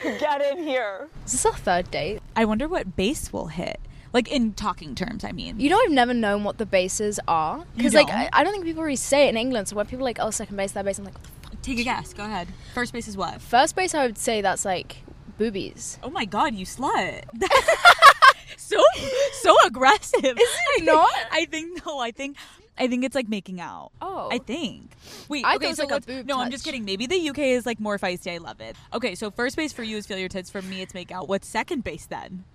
Get 0.20 0.42
in 0.42 0.64
here. 0.64 1.08
Is 1.28 1.34
this 1.34 1.46
our 1.46 1.54
third 1.54 1.92
date? 1.92 2.24
I 2.36 2.46
wonder 2.46 2.68
what 2.68 2.96
base 2.96 3.32
will 3.32 3.48
hit. 3.48 3.80
Like 4.12 4.28
in 4.28 4.54
talking 4.54 4.96
terms, 4.96 5.24
I 5.24 5.32
mean. 5.32 5.60
You 5.60 5.70
know, 5.70 5.80
I've 5.84 5.92
never 5.92 6.14
known 6.14 6.44
what 6.44 6.58
the 6.58 6.66
bases 6.66 7.20
are 7.28 7.64
because, 7.76 7.94
like, 7.94 8.10
I, 8.10 8.30
I 8.34 8.44
don't 8.44 8.54
think 8.54 8.66
people 8.66 8.84
really 8.84 8.96
say 8.96 9.28
it 9.28 9.30
in 9.30 9.38
England. 9.38 9.68
So 9.68 9.76
when 9.76 9.86
people 9.86 10.04
are 10.04 10.10
like, 10.10 10.20
"Oh, 10.20 10.32
second 10.32 10.56
base, 10.58 10.72
third 10.72 10.86
base," 10.86 10.98
I'm 10.98 11.06
like, 11.06 11.14
what 11.14 11.24
the 11.24 11.30
fuck? 11.50 11.62
Take 11.62 11.80
a 11.80 11.84
guess. 11.84 12.14
Go 12.14 12.26
ahead. 12.26 12.48
First 12.74 12.92
base 12.92 13.08
is 13.08 13.16
what? 13.16 13.42
First 13.42 13.76
base, 13.76 13.94
I 13.94 14.06
would 14.06 14.18
say 14.18 14.42
that's 14.42 14.66
like 14.66 15.04
boobies. 15.38 16.00
Oh 16.04 16.10
my 16.10 16.26
god, 16.26 16.56
you 16.56 16.66
slut. 16.66 17.24
so 18.58 18.82
so 19.34 19.56
aggressive. 19.66 20.24
Is 20.24 20.58
it 20.78 20.86
not? 20.86 21.10
I 21.32 21.46
think 21.46 21.86
no, 21.86 22.00
I 22.00 22.12
think 22.12 22.38
I 22.80 22.88
think 22.88 23.04
it's 23.04 23.16
like 23.16 23.28
making 23.28 23.60
out. 23.60 23.92
Oh. 24.02 24.30
I 24.32 24.38
think. 24.38 24.92
Wait, 25.28 25.46
I 25.46 25.56
okay, 25.56 25.74
so 25.74 25.86
like 25.86 26.08
a 26.08 26.24
No, 26.24 26.40
I'm 26.40 26.50
just 26.50 26.64
kidding. 26.64 26.86
Maybe 26.86 27.06
the 27.08 27.30
UK 27.30 27.40
is 27.40 27.66
like 27.66 27.80
more 27.80 27.98
feisty. 28.00 28.34
I 28.34 28.38
love 28.38 28.62
it. 28.62 28.76
Okay, 28.94 29.16
so 29.16 29.30
first 29.30 29.58
base 29.58 29.74
for 29.74 29.84
you 29.84 29.98
is 29.98 30.08
feel 30.08 30.18
your 30.18 30.30
tits. 30.30 30.50
For 30.50 30.62
me, 30.62 30.82
it's 30.82 30.94
make 30.94 31.12
out. 31.12 31.28
What's 31.28 31.48
second 31.48 31.84
base 31.84 32.06
then? 32.06 32.46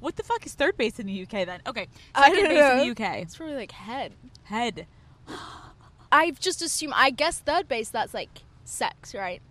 What 0.00 0.16
the 0.16 0.22
fuck 0.22 0.44
is 0.46 0.54
third 0.54 0.76
base 0.76 0.98
in 0.98 1.06
the 1.06 1.22
UK 1.22 1.46
then? 1.46 1.60
Okay, 1.66 1.86
I 2.14 2.28
second 2.28 2.36
don't 2.44 2.48
base 2.48 2.58
know. 2.58 2.72
in 2.72 2.78
the 2.78 2.90
UK. 3.04 3.16
It's 3.22 3.36
probably 3.36 3.54
like 3.56 3.72
head. 3.72 4.12
Head. 4.44 4.86
I've 6.10 6.40
just 6.40 6.62
assumed. 6.62 6.94
I 6.96 7.10
guess 7.10 7.38
third 7.40 7.68
base. 7.68 7.90
That's 7.90 8.14
like 8.14 8.30
sex, 8.64 9.14
right? 9.14 9.42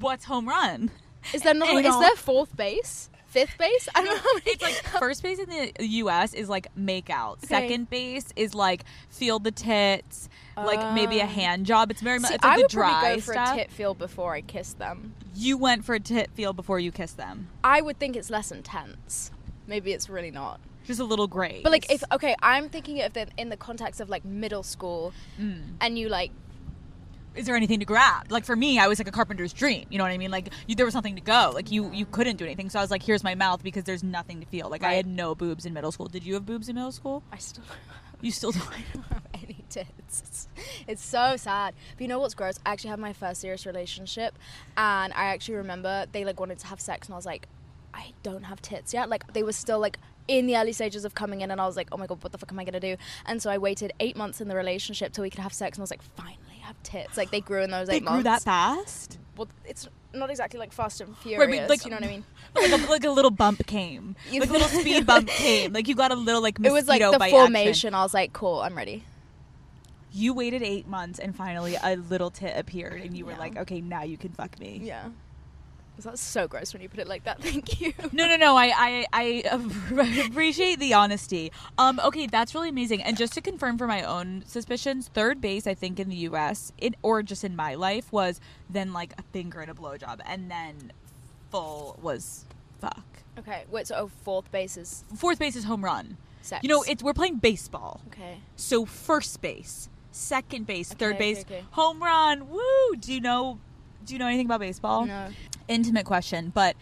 What's 0.00 0.24
home 0.24 0.48
run? 0.48 0.90
Is 1.32 1.42
there 1.42 1.54
not? 1.54 1.68
Is 1.84 1.98
there 1.98 2.16
fourth 2.16 2.56
base? 2.56 3.10
Fifth 3.26 3.56
base? 3.58 3.88
I 3.94 4.02
don't 4.02 4.16
know. 4.16 4.20
how 4.20 4.34
many- 4.34 4.50
It's 4.50 4.62
like 4.62 4.74
first 4.98 5.22
base 5.22 5.38
in 5.38 5.48
the 5.48 5.72
U.S. 5.86 6.34
is 6.34 6.48
like 6.48 6.66
make 6.76 7.10
out. 7.10 7.40
Second 7.42 7.88
base 7.88 8.26
is 8.34 8.56
like 8.56 8.82
feel 9.08 9.38
the 9.38 9.52
tits, 9.52 10.28
like 10.56 10.94
maybe 10.94 11.20
a 11.20 11.24
Ah. 11.24 11.28
hand 11.28 11.64
job. 11.64 11.92
It's 11.92 12.00
very 12.00 12.18
much 12.18 12.30
See, 12.30 12.34
it's 12.34 12.42
like 12.44 12.54
I 12.54 12.56
the 12.56 12.62
would 12.62 12.70
dry 12.72 12.90
probably 12.90 13.14
go 13.16 13.20
for 13.20 13.32
stuff. 13.34 13.52
a 13.52 13.56
tit 13.58 13.70
feel 13.70 13.94
before 13.94 14.34
I 14.34 14.40
kiss 14.40 14.72
them. 14.72 15.14
You 15.36 15.56
went 15.58 15.84
for 15.84 15.94
a 15.94 16.00
tit 16.00 16.30
feel 16.34 16.52
before 16.52 16.80
you 16.80 16.90
kissed 16.90 17.18
them. 17.18 17.46
I 17.62 17.80
would 17.82 18.00
think 18.00 18.16
it's 18.16 18.30
less 18.30 18.50
intense. 18.50 19.30
Maybe 19.70 19.92
it's 19.92 20.10
really 20.10 20.32
not. 20.32 20.60
Just 20.84 20.98
a 20.98 21.04
little 21.04 21.28
gray. 21.28 21.60
But 21.62 21.70
like, 21.70 21.90
if 21.92 22.02
okay, 22.10 22.34
I'm 22.42 22.68
thinking 22.68 23.00
of 23.02 23.16
it 23.16 23.30
in 23.38 23.48
the 23.50 23.56
context 23.56 24.00
of 24.00 24.10
like 24.10 24.24
middle 24.24 24.64
school, 24.64 25.12
Mm. 25.40 25.62
and 25.80 25.96
you 25.98 26.08
like 26.10 26.32
is 27.36 27.46
there 27.46 27.54
anything 27.54 27.78
to 27.78 27.86
grab? 27.86 28.26
Like 28.32 28.44
for 28.44 28.56
me, 28.56 28.80
I 28.80 28.88
was 28.88 28.98
like 28.98 29.06
a 29.06 29.12
carpenter's 29.12 29.52
dream. 29.52 29.86
You 29.88 29.98
know 29.98 30.04
what 30.04 30.10
I 30.10 30.18
mean? 30.18 30.32
Like 30.32 30.48
you, 30.66 30.74
there 30.74 30.84
was 30.84 30.96
nothing 30.96 31.14
to 31.14 31.20
go. 31.20 31.52
Like 31.54 31.70
you, 31.70 31.88
you 31.92 32.04
couldn't 32.04 32.36
do 32.38 32.44
anything. 32.44 32.68
So 32.70 32.80
I 32.80 32.82
was 32.82 32.90
like, 32.90 33.04
here's 33.04 33.22
my 33.22 33.36
mouth 33.36 33.62
because 33.62 33.84
there's 33.84 34.02
nothing 34.02 34.40
to 34.40 34.46
feel. 34.46 34.68
Like 34.68 34.82
I 34.82 34.94
had 34.94 35.06
no 35.06 35.36
boobs 35.36 35.64
in 35.64 35.72
middle 35.72 35.92
school. 35.92 36.06
Did 36.08 36.24
you 36.24 36.34
have 36.34 36.44
boobs 36.44 36.68
in 36.68 36.74
middle 36.74 36.90
school? 36.90 37.22
I 37.30 37.38
still 37.38 37.62
You 38.20 38.32
still 38.32 38.50
don't. 38.50 38.68
don't 38.92 39.04
have 39.12 39.22
any 39.34 39.64
tits. 39.70 39.86
It's, 40.26 40.48
it's 40.88 41.04
so 41.04 41.36
sad. 41.36 41.74
But 41.94 42.02
you 42.02 42.08
know 42.08 42.18
what's 42.18 42.34
gross? 42.34 42.58
I 42.66 42.72
actually 42.72 42.90
had 42.90 42.98
my 42.98 43.12
first 43.12 43.40
serious 43.42 43.64
relationship, 43.64 44.36
and 44.76 45.12
I 45.12 45.26
actually 45.26 45.54
remember 45.54 46.06
they 46.10 46.24
like 46.24 46.40
wanted 46.40 46.58
to 46.58 46.66
have 46.66 46.80
sex, 46.80 47.06
and 47.06 47.14
I 47.14 47.16
was 47.16 47.26
like, 47.26 47.46
I 47.94 48.12
don't 48.22 48.44
have 48.44 48.60
tits 48.62 48.92
yet. 48.94 49.08
Like 49.08 49.32
they 49.32 49.42
were 49.42 49.52
still 49.52 49.78
like 49.78 49.98
in 50.28 50.46
the 50.46 50.56
early 50.56 50.72
stages 50.72 51.04
of 51.04 51.14
coming 51.14 51.40
in, 51.40 51.50
and 51.50 51.60
I 51.60 51.66
was 51.66 51.76
like, 51.76 51.88
oh 51.92 51.96
my 51.96 52.06
god, 52.06 52.22
what 52.22 52.32
the 52.32 52.38
fuck 52.38 52.52
am 52.52 52.58
I 52.58 52.64
gonna 52.64 52.78
do? 52.80 52.96
And 53.26 53.42
so 53.42 53.50
I 53.50 53.58
waited 53.58 53.92
eight 54.00 54.16
months 54.16 54.40
in 54.40 54.48
the 54.48 54.54
relationship 54.56 55.12
till 55.12 55.22
we 55.22 55.30
could 55.30 55.40
have 55.40 55.52
sex, 55.52 55.76
and 55.76 55.82
I 55.82 55.84
was 55.84 55.90
like, 55.90 56.02
finally 56.02 56.36
I 56.62 56.66
have 56.66 56.82
tits. 56.82 57.16
Like 57.16 57.30
they 57.30 57.40
grew 57.40 57.62
in 57.62 57.70
those 57.70 57.88
They 57.88 57.96
eight 57.96 58.04
grew 58.04 58.22
that 58.22 58.42
fast. 58.42 59.18
Well, 59.36 59.48
it's 59.64 59.88
not 60.12 60.28
exactly 60.30 60.58
like 60.58 60.72
Fast 60.72 61.00
and 61.00 61.16
Furious. 61.18 61.68
like- 61.70 61.84
you 61.84 61.90
know 61.90 61.96
what 61.96 62.04
I 62.04 62.08
mean? 62.08 62.24
Like 62.54 62.72
a, 62.72 62.90
like 62.90 63.04
a 63.04 63.10
little 63.10 63.30
bump 63.30 63.64
came. 63.66 64.16
You- 64.30 64.40
Like 64.40 64.50
a 64.50 64.52
little 64.52 64.66
speed 64.68 65.06
bump 65.06 65.28
came. 65.28 65.72
Like 65.72 65.86
you 65.86 65.94
got 65.94 66.10
a 66.10 66.16
little 66.16 66.42
like 66.42 66.58
It 66.62 66.72
was 66.72 66.88
like 66.88 67.00
the 67.00 67.12
formation. 67.30 67.68
action. 67.70 67.94
I 67.94 68.02
was 68.02 68.12
like, 68.12 68.32
cool, 68.32 68.60
I'm 68.60 68.76
ready. 68.76 69.04
You 70.12 70.34
waited 70.34 70.62
eight 70.62 70.88
months 70.88 71.20
and 71.20 71.34
finally 71.34 71.76
a 71.80 71.94
little 71.96 72.30
tit 72.30 72.54
appeared 72.58 73.00
and 73.02 73.16
you 73.16 73.24
were 73.24 73.32
Yeah. 73.32 73.38
like, 73.38 73.56
okay, 73.58 73.80
now 73.80 74.02
you 74.02 74.18
can 74.18 74.30
fuck 74.32 74.58
me. 74.58 74.80
Yeah. 74.82 75.10
That's 76.04 76.20
so 76.20 76.48
gross 76.48 76.72
when 76.72 76.82
you 76.82 76.88
put 76.88 77.00
it 77.00 77.08
like 77.08 77.24
that. 77.24 77.40
Thank 77.42 77.80
you. 77.80 77.92
No, 78.12 78.26
no, 78.26 78.36
no. 78.36 78.56
I, 78.56 78.72
I, 78.76 79.06
I 79.12 80.24
appreciate 80.26 80.78
the 80.78 80.94
honesty. 80.94 81.52
Um, 81.78 82.00
okay, 82.04 82.26
that's 82.26 82.54
really 82.54 82.68
amazing. 82.68 83.02
And 83.02 83.16
just 83.16 83.32
to 83.34 83.40
confirm 83.40 83.78
for 83.78 83.86
my 83.86 84.02
own 84.02 84.44
suspicions, 84.46 85.08
third 85.08 85.40
base, 85.40 85.66
I 85.66 85.74
think 85.74 86.00
in 86.00 86.08
the 86.08 86.16
U.S. 86.16 86.72
it 86.78 86.94
or 87.02 87.22
just 87.22 87.44
in 87.44 87.56
my 87.56 87.74
life 87.74 88.12
was 88.12 88.40
then 88.68 88.92
like 88.92 89.14
a 89.18 89.22
finger 89.32 89.60
and 89.60 89.70
a 89.70 89.74
blowjob, 89.74 90.20
and 90.24 90.50
then 90.50 90.92
full 91.50 91.98
was 92.02 92.44
fuck. 92.80 93.04
Okay, 93.38 93.64
wait. 93.70 93.86
So 93.86 93.94
oh, 93.96 94.10
fourth 94.22 94.50
base 94.50 94.76
is 94.76 95.04
Fourth 95.16 95.38
base 95.38 95.56
is 95.56 95.64
home 95.64 95.84
run. 95.84 96.16
sex. 96.42 96.62
You 96.62 96.68
know, 96.68 96.82
it's 96.82 97.02
we're 97.02 97.14
playing 97.14 97.36
baseball, 97.36 98.00
okay. 98.08 98.40
so 98.56 98.84
first 98.84 99.40
base, 99.40 99.88
second 100.12 100.66
base, 100.66 100.92
third 100.92 101.18
base, 101.18 101.40
okay, 101.40 101.58
okay. 101.58 101.64
home 101.72 102.02
run. 102.02 102.48
Woo! 102.48 102.96
Do 102.98 103.12
you 103.12 103.20
know? 103.20 103.58
Do 104.04 104.14
you 104.14 104.18
know 104.18 104.26
anything 104.26 104.46
about 104.46 104.60
baseball? 104.60 105.06
No. 105.06 105.28
Intimate 105.70 106.04
question, 106.04 106.50
but 106.54 106.76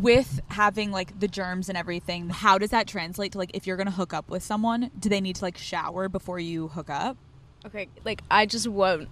with 0.00 0.40
having 0.48 0.90
like 0.90 1.18
the 1.18 1.28
germs 1.28 1.68
and 1.68 1.78
everything, 1.78 2.28
how 2.28 2.58
does 2.58 2.70
that 2.70 2.86
translate 2.86 3.32
to 3.32 3.38
like 3.38 3.50
if 3.54 3.66
you're 3.66 3.76
gonna 3.76 3.90
hook 3.90 4.12
up 4.12 4.28
with 4.28 4.42
someone? 4.42 4.90
Do 4.98 5.08
they 5.08 5.20
need 5.20 5.36
to 5.36 5.44
like 5.44 5.58
shower 5.58 6.08
before 6.08 6.38
you 6.38 6.68
hook 6.68 6.90
up? 6.90 7.16
Okay, 7.66 7.88
like 8.04 8.22
I 8.30 8.46
just 8.46 8.68
won't 8.68 9.08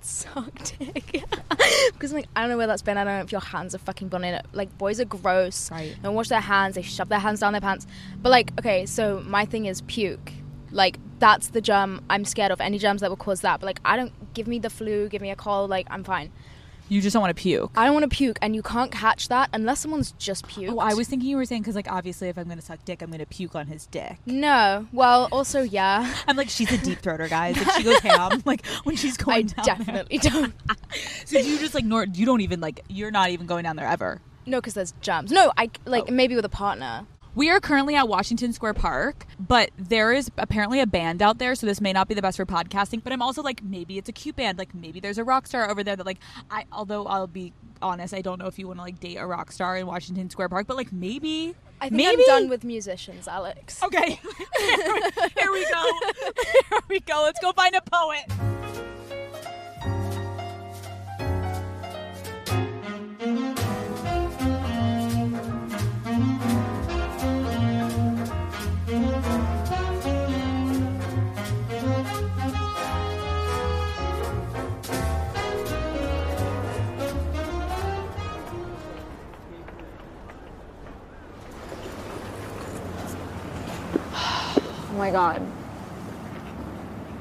suck 0.00 0.52
dick 0.78 1.24
because 1.92 2.12
like 2.12 2.26
I 2.36 2.42
don't 2.42 2.50
know 2.50 2.56
where 2.56 2.66
that's 2.66 2.82
been. 2.82 2.96
I 2.96 3.04
don't 3.04 3.14
know 3.14 3.22
if 3.22 3.32
your 3.32 3.40
hands 3.40 3.74
are 3.74 3.78
fucking 3.78 4.08
gone 4.08 4.24
in 4.24 4.34
it. 4.34 4.46
Like 4.52 4.76
boys 4.76 5.00
are 5.00 5.04
gross. 5.04 5.70
Right. 5.70 5.96
Don't 6.02 6.14
wash 6.14 6.28
their 6.28 6.40
hands. 6.40 6.74
They 6.74 6.82
shove 6.82 7.08
their 7.08 7.18
hands 7.18 7.40
down 7.40 7.52
their 7.52 7.60
pants. 7.60 7.86
But 8.20 8.30
like, 8.30 8.52
okay, 8.58 8.86
so 8.86 9.22
my 9.26 9.44
thing 9.44 9.66
is 9.66 9.82
puke. 9.82 10.32
Like 10.70 10.98
that's 11.18 11.48
the 11.48 11.60
germ 11.60 12.04
I'm 12.10 12.24
scared 12.24 12.52
of. 12.52 12.60
Any 12.60 12.78
germs 12.78 13.00
that 13.00 13.10
will 13.10 13.16
cause 13.16 13.40
that. 13.42 13.60
But 13.60 13.66
like 13.66 13.80
I 13.84 13.96
don't 13.96 14.34
give 14.34 14.46
me 14.46 14.58
the 14.58 14.70
flu, 14.70 15.08
give 15.08 15.22
me 15.22 15.30
a 15.30 15.36
cold. 15.36 15.70
Like 15.70 15.86
I'm 15.90 16.04
fine. 16.04 16.32
You 16.88 17.00
just 17.00 17.12
don't 17.12 17.20
want 17.20 17.36
to 17.36 17.40
puke. 17.40 17.70
I 17.76 17.84
don't 17.84 17.94
want 17.94 18.10
to 18.10 18.16
puke, 18.16 18.38
and 18.40 18.54
you 18.54 18.62
can't 18.62 18.90
catch 18.90 19.28
that 19.28 19.50
unless 19.52 19.80
someone's 19.80 20.12
just 20.12 20.46
puked. 20.46 20.70
Oh, 20.70 20.78
I 20.78 20.94
was 20.94 21.08
thinking 21.08 21.28
you 21.28 21.36
were 21.36 21.44
saying 21.44 21.62
because 21.62 21.74
like 21.74 21.90
obviously 21.90 22.28
if 22.28 22.38
I'm 22.38 22.48
gonna 22.48 22.62
suck 22.62 22.84
dick, 22.84 23.02
I'm 23.02 23.10
gonna 23.10 23.26
puke 23.26 23.54
on 23.54 23.66
his 23.66 23.86
dick. 23.86 24.18
No. 24.26 24.86
Well, 24.92 25.28
also 25.30 25.62
yeah. 25.62 26.14
I'm 26.26 26.36
like 26.36 26.48
she's 26.48 26.72
a 26.72 26.78
deep 26.84 27.02
throater, 27.02 27.28
guys. 27.28 27.56
Like 27.56 27.76
she 27.76 27.82
goes 27.82 28.00
ham 28.00 28.42
like 28.46 28.66
when 28.84 28.96
she's 28.96 29.18
I 29.20 29.22
going 29.22 29.46
down 29.48 29.64
there. 29.66 29.76
definitely 29.76 30.18
don't. 30.18 30.54
So 31.26 31.38
you 31.38 31.58
just 31.58 31.74
like 31.74 31.84
nor 31.84 32.06
you 32.06 32.24
don't 32.24 32.40
even 32.40 32.60
like 32.60 32.82
you're 32.88 33.10
not 33.10 33.30
even 33.30 33.46
going 33.46 33.64
down 33.64 33.76
there 33.76 33.86
ever. 33.86 34.20
No, 34.46 34.58
because 34.58 34.74
there's 34.74 34.94
germs. 35.02 35.30
No, 35.30 35.52
I 35.58 35.70
like 35.84 36.04
oh. 36.08 36.12
maybe 36.12 36.34
with 36.34 36.44
a 36.44 36.50
partner. 36.50 37.06
We 37.38 37.50
are 37.50 37.60
currently 37.60 37.94
at 37.94 38.08
Washington 38.08 38.52
Square 38.52 38.74
Park, 38.74 39.24
but 39.38 39.70
there 39.78 40.12
is 40.12 40.28
apparently 40.38 40.80
a 40.80 40.88
band 40.88 41.22
out 41.22 41.38
there, 41.38 41.54
so 41.54 41.68
this 41.68 41.80
may 41.80 41.92
not 41.92 42.08
be 42.08 42.14
the 42.14 42.20
best 42.20 42.36
for 42.36 42.44
podcasting. 42.44 43.00
But 43.00 43.12
I'm 43.12 43.22
also 43.22 43.42
like, 43.42 43.62
maybe 43.62 43.96
it's 43.96 44.08
a 44.08 44.12
cute 44.12 44.34
band. 44.34 44.58
Like 44.58 44.74
maybe 44.74 44.98
there's 44.98 45.18
a 45.18 45.24
rock 45.24 45.46
star 45.46 45.70
over 45.70 45.84
there 45.84 45.94
that 45.94 46.04
like 46.04 46.18
I. 46.50 46.64
Although 46.72 47.06
I'll 47.06 47.28
be 47.28 47.52
honest, 47.80 48.12
I 48.12 48.22
don't 48.22 48.40
know 48.40 48.48
if 48.48 48.58
you 48.58 48.66
want 48.66 48.80
to 48.80 48.82
like 48.82 48.98
date 48.98 49.18
a 49.18 49.24
rock 49.24 49.52
star 49.52 49.76
in 49.76 49.86
Washington 49.86 50.28
Square 50.30 50.48
Park, 50.48 50.66
but 50.66 50.76
like 50.76 50.92
maybe. 50.92 51.54
I 51.80 51.90
think 51.90 51.98
maybe. 51.98 52.24
I'm 52.28 52.40
done 52.40 52.48
with 52.48 52.64
musicians, 52.64 53.28
Alex. 53.28 53.84
Okay, 53.84 54.18
here 54.58 55.52
we 55.52 55.64
go. 55.64 55.92
Here 56.70 56.80
we 56.88 56.98
go. 56.98 57.22
Let's 57.22 57.38
go 57.38 57.52
find 57.52 57.76
a 57.76 57.82
poet. 57.82 58.24
My 84.98 85.10
god. 85.10 85.40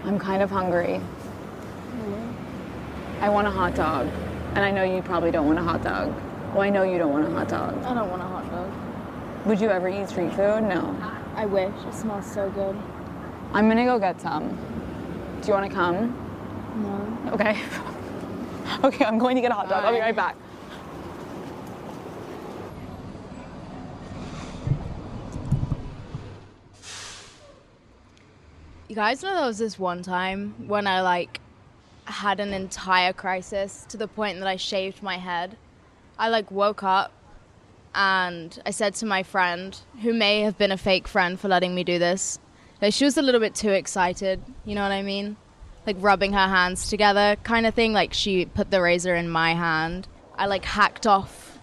I'm 0.03 0.17
kind 0.17 0.41
of 0.41 0.49
hungry. 0.49 0.99
I 3.21 3.29
want 3.29 3.47
a 3.47 3.51
hot 3.51 3.75
dog. 3.75 4.07
And 4.55 4.59
I 4.59 4.71
know 4.71 4.83
you 4.83 5.01
probably 5.03 5.29
don't 5.29 5.45
want 5.45 5.59
a 5.59 5.63
hot 5.63 5.83
dog. 5.83 6.13
Well, 6.53 6.61
I 6.61 6.69
know 6.69 6.83
you 6.83 6.97
don't 6.97 7.11
want 7.11 7.27
a 7.27 7.29
hot 7.29 7.47
dog. 7.47 7.83
I 7.83 7.93
don't 7.93 8.09
want 8.09 8.21
a 8.23 8.25
hot 8.25 8.49
dog. 8.49 8.73
Would 9.45 9.61
you 9.61 9.69
ever 9.69 9.87
eat 9.89 10.09
street 10.09 10.31
food? 10.31 10.63
No. 10.63 10.95
I 11.35 11.45
wish. 11.45 11.73
It 11.87 11.93
smells 11.93 12.25
so 12.25 12.49
good. 12.49 12.75
I'm 13.53 13.69
gonna 13.69 13.85
go 13.85 13.99
get 13.99 14.19
some. 14.19 14.49
Do 15.41 15.47
you 15.47 15.53
wanna 15.53 15.69
come? 15.69 16.15
No. 16.81 17.31
Okay. 17.33 17.61
okay, 18.83 19.05
I'm 19.05 19.19
going 19.19 19.35
to 19.35 19.41
get 19.41 19.51
a 19.51 19.53
hot 19.53 19.69
dog. 19.69 19.83
I'll 19.83 19.93
be 19.93 19.99
right 19.99 20.15
back. 20.15 20.35
You 28.89 28.95
guys 28.95 29.21
know 29.21 29.35
there 29.35 29.45
was 29.45 29.57
this 29.57 29.77
one 29.77 30.01
time 30.01 30.55
when 30.65 30.87
I 30.87 31.01
like 31.01 31.41
had 32.05 32.39
an 32.39 32.53
entire 32.53 33.11
crisis 33.11 33.85
to 33.89 33.97
the 33.97 34.07
point 34.07 34.39
that 34.39 34.47
I 34.47 34.55
shaved 34.55 35.03
my 35.03 35.17
head. 35.17 35.57
I 36.17 36.29
like 36.29 36.49
woke 36.51 36.83
up 36.83 37.11
and 37.93 38.57
I 38.65 38.71
said 38.71 38.95
to 38.95 39.05
my 39.05 39.23
friend, 39.23 39.77
who 40.03 40.13
may 40.13 40.39
have 40.41 40.57
been 40.57 40.71
a 40.71 40.77
fake 40.77 41.05
friend 41.05 41.37
for 41.37 41.49
letting 41.49 41.75
me 41.75 41.83
do 41.83 41.99
this, 41.99 42.39
like 42.81 42.93
she 42.93 43.03
was 43.03 43.17
a 43.17 43.21
little 43.21 43.41
bit 43.41 43.55
too 43.55 43.71
excited, 43.71 44.41
you 44.63 44.73
know 44.73 44.83
what 44.83 44.93
I 44.93 45.01
mean? 45.01 45.35
Like 45.85 45.97
rubbing 45.99 46.31
her 46.31 46.47
hands 46.47 46.89
together 46.89 47.35
kind 47.43 47.65
of 47.65 47.73
thing, 47.73 47.91
like 47.91 48.13
she 48.13 48.45
put 48.45 48.71
the 48.71 48.81
razor 48.81 49.15
in 49.15 49.27
my 49.27 49.53
hand. 49.53 50.07
I 50.37 50.45
like 50.45 50.63
hacked 50.63 51.05
off 51.05 51.59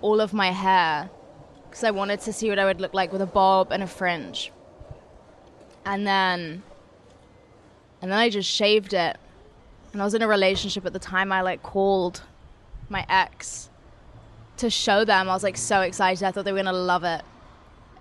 all 0.00 0.20
of 0.20 0.32
my 0.32 0.52
hair 0.52 1.10
because 1.68 1.82
I 1.82 1.90
wanted 1.90 2.20
to 2.20 2.32
see 2.32 2.50
what 2.50 2.60
I 2.60 2.66
would 2.66 2.80
look 2.80 2.94
like 2.94 3.12
with 3.12 3.22
a 3.22 3.26
bob 3.26 3.72
and 3.72 3.82
a 3.82 3.88
fringe. 3.88 4.52
And 5.84 6.06
then 6.06 6.62
and 8.00 8.10
then 8.10 8.18
I 8.18 8.28
just 8.28 8.50
shaved 8.50 8.92
it. 8.92 9.16
And 9.92 10.02
I 10.02 10.04
was 10.04 10.14
in 10.14 10.22
a 10.22 10.28
relationship 10.28 10.84
at 10.84 10.92
the 10.92 10.98
time. 10.98 11.30
I 11.30 11.40
like 11.42 11.62
called 11.62 12.22
my 12.88 13.06
ex 13.08 13.70
to 14.56 14.68
show 14.68 15.04
them. 15.04 15.28
I 15.28 15.32
was 15.32 15.42
like 15.42 15.56
so 15.56 15.80
excited. 15.80 16.24
I 16.24 16.32
thought 16.32 16.44
they 16.44 16.52
were 16.52 16.58
gonna 16.58 16.72
love 16.72 17.04
it. 17.04 17.22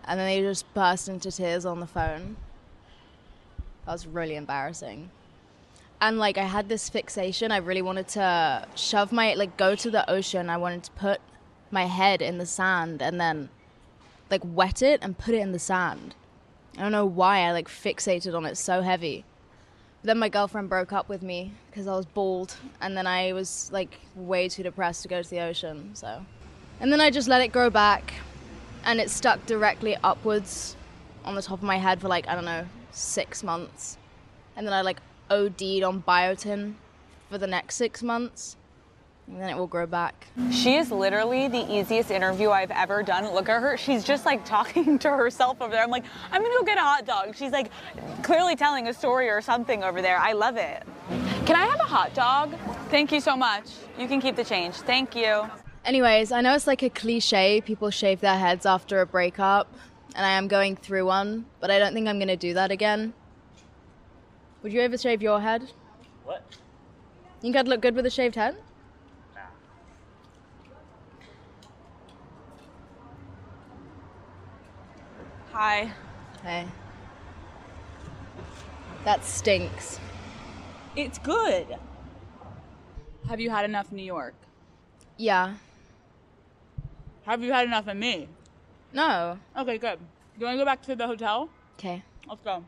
And 0.05 0.19
then 0.19 0.27
they 0.27 0.41
just 0.41 0.71
burst 0.73 1.07
into 1.07 1.31
tears 1.31 1.65
on 1.65 1.79
the 1.79 1.87
phone. 1.87 2.37
That 3.85 3.91
was 3.91 4.07
really 4.07 4.35
embarrassing. 4.35 5.11
And 5.99 6.17
like 6.17 6.39
I 6.39 6.45
had 6.45 6.67
this 6.67 6.89
fixation. 6.89 7.51
I 7.51 7.57
really 7.57 7.83
wanted 7.83 8.07
to 8.09 8.67
shove 8.75 9.11
my 9.11 9.35
like 9.35 9.55
go 9.57 9.75
to 9.75 9.91
the 9.91 10.09
ocean. 10.09 10.49
I 10.49 10.57
wanted 10.57 10.83
to 10.83 10.91
put 10.91 11.21
my 11.69 11.85
head 11.85 12.21
in 12.21 12.39
the 12.39 12.45
sand 12.45 13.01
and 13.01 13.21
then 13.21 13.49
like 14.31 14.41
wet 14.43 14.81
it 14.81 14.99
and 15.03 15.15
put 15.17 15.35
it 15.35 15.39
in 15.39 15.51
the 15.51 15.59
sand. 15.59 16.15
I 16.77 16.81
don't 16.81 16.91
know 16.91 17.05
why 17.05 17.39
I 17.39 17.51
like 17.51 17.67
fixated 17.67 18.35
on 18.35 18.45
it 18.45 18.55
so 18.57 18.81
heavy. 18.81 19.25
Then 20.03 20.17
my 20.17 20.29
girlfriend 20.29 20.69
broke 20.69 20.93
up 20.93 21.09
with 21.09 21.21
me 21.21 21.53
because 21.69 21.85
I 21.87 21.95
was 21.95 22.05
bald, 22.05 22.55
and 22.79 22.97
then 22.97 23.05
I 23.05 23.33
was 23.33 23.69
like 23.71 23.99
way 24.15 24.49
too 24.49 24.63
depressed 24.63 25.03
to 25.03 25.07
go 25.07 25.21
to 25.21 25.29
the 25.29 25.41
ocean. 25.41 25.91
So, 25.93 26.25
and 26.79 26.91
then 26.91 26.99
I 26.99 27.11
just 27.11 27.27
let 27.27 27.41
it 27.41 27.51
grow 27.51 27.69
back, 27.69 28.13
and 28.83 28.99
it 28.99 29.09
stuck 29.09 29.45
directly 29.45 29.95
upwards 30.03 30.75
on 31.23 31.35
the 31.35 31.41
top 31.41 31.59
of 31.59 31.63
my 31.63 31.77
head 31.77 32.01
for 32.01 32.07
like 32.07 32.27
I 32.27 32.33
don't 32.35 32.45
know 32.45 32.65
six 32.89 33.43
months, 33.43 33.97
and 34.55 34.65
then 34.65 34.73
I 34.73 34.81
like 34.81 35.01
OD'd 35.29 35.83
on 35.83 36.01
biotin 36.01 36.73
for 37.29 37.37
the 37.37 37.47
next 37.47 37.75
six 37.75 38.01
months, 38.01 38.57
and 39.31 39.41
then 39.41 39.49
it 39.49 39.57
will 39.57 39.67
grow 39.67 39.85
back. 39.85 40.27
She 40.51 40.75
is 40.75 40.91
literally 40.91 41.47
the 41.47 41.73
easiest 41.73 42.11
interview 42.11 42.49
I've 42.49 42.71
ever 42.71 43.01
done. 43.01 43.33
Look 43.33 43.47
at 43.47 43.61
her. 43.61 43.77
She's 43.77 44.03
just 44.03 44.25
like 44.25 44.43
talking 44.45 44.99
to 44.99 45.09
herself 45.09 45.61
over 45.61 45.71
there. 45.71 45.83
I'm 45.83 45.89
like, 45.89 46.03
I'm 46.31 46.41
gonna 46.41 46.53
go 46.59 46.65
get 46.65 46.77
a 46.77 46.81
hot 46.81 47.05
dog. 47.05 47.35
She's 47.35 47.51
like 47.51 47.71
clearly 48.23 48.55
telling 48.55 48.87
a 48.87 48.93
story 48.93 49.29
or 49.29 49.41
something 49.41 49.83
over 49.83 50.01
there. 50.01 50.17
I 50.17 50.33
love 50.33 50.57
it. 50.57 50.83
Can 51.45 51.55
I 51.55 51.65
have 51.65 51.79
a 51.79 51.85
hot 51.85 52.13
dog? 52.13 52.53
Thank 52.89 53.11
you 53.11 53.21
so 53.21 53.37
much. 53.37 53.65
You 53.97 54.07
can 54.07 54.19
keep 54.21 54.35
the 54.35 54.43
change. 54.43 54.75
Thank 54.75 55.15
you. 55.15 55.49
Anyways, 55.85 56.31
I 56.31 56.41
know 56.41 56.53
it's 56.53 56.67
like 56.67 56.83
a 56.83 56.89
cliche. 56.89 57.61
People 57.61 57.89
shave 57.89 58.19
their 58.19 58.37
heads 58.37 58.65
after 58.65 59.01
a 59.01 59.05
breakup, 59.05 59.73
and 60.15 60.25
I 60.25 60.31
am 60.31 60.47
going 60.47 60.75
through 60.75 61.05
one, 61.05 61.45
but 61.59 61.71
I 61.71 61.79
don't 61.79 61.93
think 61.93 62.07
I'm 62.07 62.19
gonna 62.19 62.35
do 62.37 62.53
that 62.53 62.69
again. 62.69 63.13
Would 64.61 64.73
you 64.73 64.81
ever 64.81 64.97
shave 64.97 65.23
your 65.23 65.41
head? 65.41 65.71
What? 66.23 66.43
You 66.51 67.41
think 67.41 67.55
I'd 67.55 67.67
look 67.67 67.81
good 67.81 67.95
with 67.95 68.05
a 68.05 68.11
shaved 68.11 68.35
head? 68.35 68.57
Hi. 75.53 75.91
Hey. 76.43 76.65
That 79.03 79.25
stinks. 79.25 79.99
It's 80.95 81.17
good. 81.19 81.67
Have 83.27 83.41
you 83.41 83.49
had 83.49 83.65
enough 83.65 83.91
New 83.91 84.03
York? 84.03 84.33
Yeah. 85.17 85.55
Have 87.25 87.43
you 87.43 87.51
had 87.51 87.67
enough 87.67 87.87
of 87.87 87.97
me? 87.97 88.29
No. 88.93 89.37
Okay, 89.57 89.77
good. 89.77 89.99
Do 89.99 90.39
You 90.39 90.45
want 90.45 90.55
to 90.55 90.61
go 90.61 90.65
back 90.65 90.81
to 90.83 90.95
the 90.95 91.05
hotel? 91.05 91.49
Okay. 91.77 92.03
Let's 92.27 92.41
go. 92.43 92.63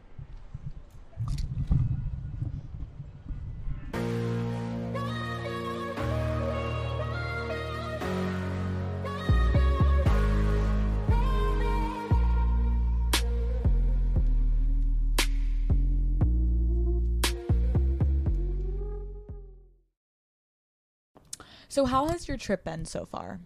So, 21.74 21.86
how 21.86 22.08
has 22.10 22.28
your 22.28 22.38
trip 22.38 22.66
been 22.66 22.86
so 22.86 23.08
far? 23.08 23.40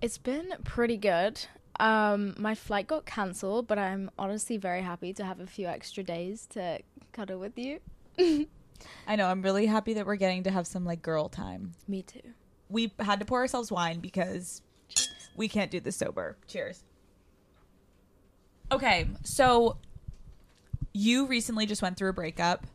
It's 0.00 0.16
been 0.16 0.54
pretty 0.62 0.96
good. 0.96 1.44
Um, 1.80 2.36
my 2.38 2.54
flight 2.54 2.86
got 2.86 3.04
cancelled, 3.04 3.66
but 3.66 3.80
I'm 3.80 4.12
honestly 4.16 4.58
very 4.58 4.80
happy 4.80 5.12
to 5.14 5.24
have 5.24 5.40
a 5.40 5.46
few 5.48 5.66
extra 5.66 6.04
days 6.04 6.46
to 6.50 6.78
cuddle 7.10 7.40
with 7.40 7.58
you. 7.58 7.80
I 9.08 9.16
know. 9.16 9.26
I'm 9.26 9.42
really 9.42 9.66
happy 9.66 9.94
that 9.94 10.06
we're 10.06 10.14
getting 10.14 10.44
to 10.44 10.52
have 10.52 10.68
some 10.68 10.84
like 10.84 11.02
girl 11.02 11.28
time. 11.28 11.72
Me 11.88 12.02
too. 12.02 12.20
We 12.68 12.92
had 13.00 13.18
to 13.18 13.26
pour 13.26 13.40
ourselves 13.40 13.72
wine 13.72 13.98
because 13.98 14.62
we 15.34 15.48
can't 15.48 15.72
do 15.72 15.80
this 15.80 15.96
sober. 15.96 16.36
Cheers. 16.46 16.84
Okay, 18.70 19.08
so 19.24 19.78
you 20.92 21.26
recently 21.26 21.66
just 21.66 21.82
went 21.82 21.96
through 21.96 22.10
a 22.10 22.12
breakup. 22.12 22.68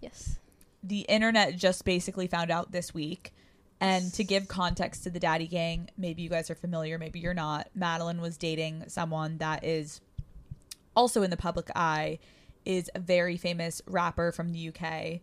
Yes. 0.00 0.38
The 0.84 1.00
internet 1.00 1.56
just 1.56 1.84
basically 1.84 2.28
found 2.28 2.52
out 2.52 2.70
this 2.70 2.94
week. 2.94 3.32
And 3.80 4.12
to 4.14 4.24
give 4.24 4.48
context 4.48 5.04
to 5.04 5.10
the 5.10 5.20
Daddy 5.20 5.46
Gang, 5.46 5.88
maybe 5.96 6.22
you 6.22 6.28
guys 6.28 6.50
are 6.50 6.56
familiar, 6.56 6.98
maybe 6.98 7.20
you're 7.20 7.34
not. 7.34 7.68
Madeline 7.74 8.20
was 8.20 8.36
dating 8.36 8.84
someone 8.88 9.38
that 9.38 9.64
is 9.64 10.00
also 10.96 11.22
in 11.22 11.30
the 11.30 11.36
public 11.36 11.70
eye, 11.76 12.18
is 12.64 12.90
a 12.94 12.98
very 12.98 13.36
famous 13.36 13.80
rapper 13.86 14.32
from 14.32 14.50
the 14.50 14.68
UK. 14.68 15.20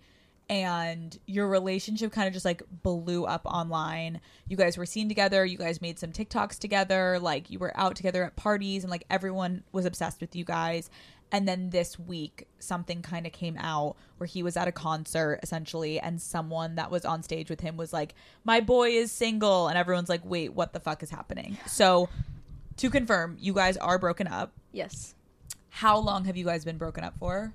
And 0.47 1.17
your 1.25 1.47
relationship 1.47 2.11
kind 2.11 2.27
of 2.27 2.33
just 2.33 2.45
like 2.45 2.61
blew 2.83 3.25
up 3.25 3.41
online. 3.45 4.21
You 4.47 4.55
guys 4.55 4.77
were 4.77 4.85
seen 4.85 5.09
together, 5.09 5.43
you 5.43 5.57
guys 5.57 5.81
made 5.81 5.99
some 5.99 6.11
TikToks 6.11 6.59
together, 6.59 7.19
like 7.19 7.49
you 7.49 7.59
were 7.59 7.75
out 7.75 7.95
together 7.95 8.23
at 8.23 8.35
parties, 8.35 8.83
and 8.83 8.91
like 8.91 9.05
everyone 9.09 9.63
was 9.71 9.85
obsessed 9.85 10.21
with 10.21 10.35
you 10.35 10.45
guys. 10.45 10.89
And 11.31 11.47
then 11.47 11.69
this 11.71 11.97
week, 11.99 12.47
something 12.59 13.01
kind 13.01 13.25
of 13.25 13.33
came 13.33 13.57
out 13.57 13.95
where 14.17 14.27
he 14.27 14.41
was 14.43 14.55
at 14.55 14.67
a 14.67 14.71
concert 14.71 15.39
essentially, 15.43 15.99
and 15.99 16.21
someone 16.21 16.75
that 16.75 16.91
was 16.91 17.03
on 17.03 17.23
stage 17.23 17.49
with 17.49 17.59
him 17.61 17.75
was 17.77 17.91
like, 17.91 18.13
My 18.43 18.61
boy 18.61 18.91
is 18.91 19.11
single. 19.11 19.67
And 19.67 19.77
everyone's 19.77 20.07
like, 20.09 20.23
Wait, 20.23 20.53
what 20.53 20.71
the 20.73 20.79
fuck 20.79 21.03
is 21.03 21.09
happening? 21.09 21.57
So, 21.67 22.09
to 22.77 22.89
confirm, 22.89 23.37
you 23.39 23.53
guys 23.53 23.75
are 23.77 23.97
broken 23.97 24.27
up. 24.27 24.53
Yes. 24.71 25.15
How 25.69 25.97
long 25.97 26.25
have 26.25 26.37
you 26.37 26.45
guys 26.45 26.63
been 26.63 26.77
broken 26.77 27.03
up 27.03 27.17
for? 27.17 27.53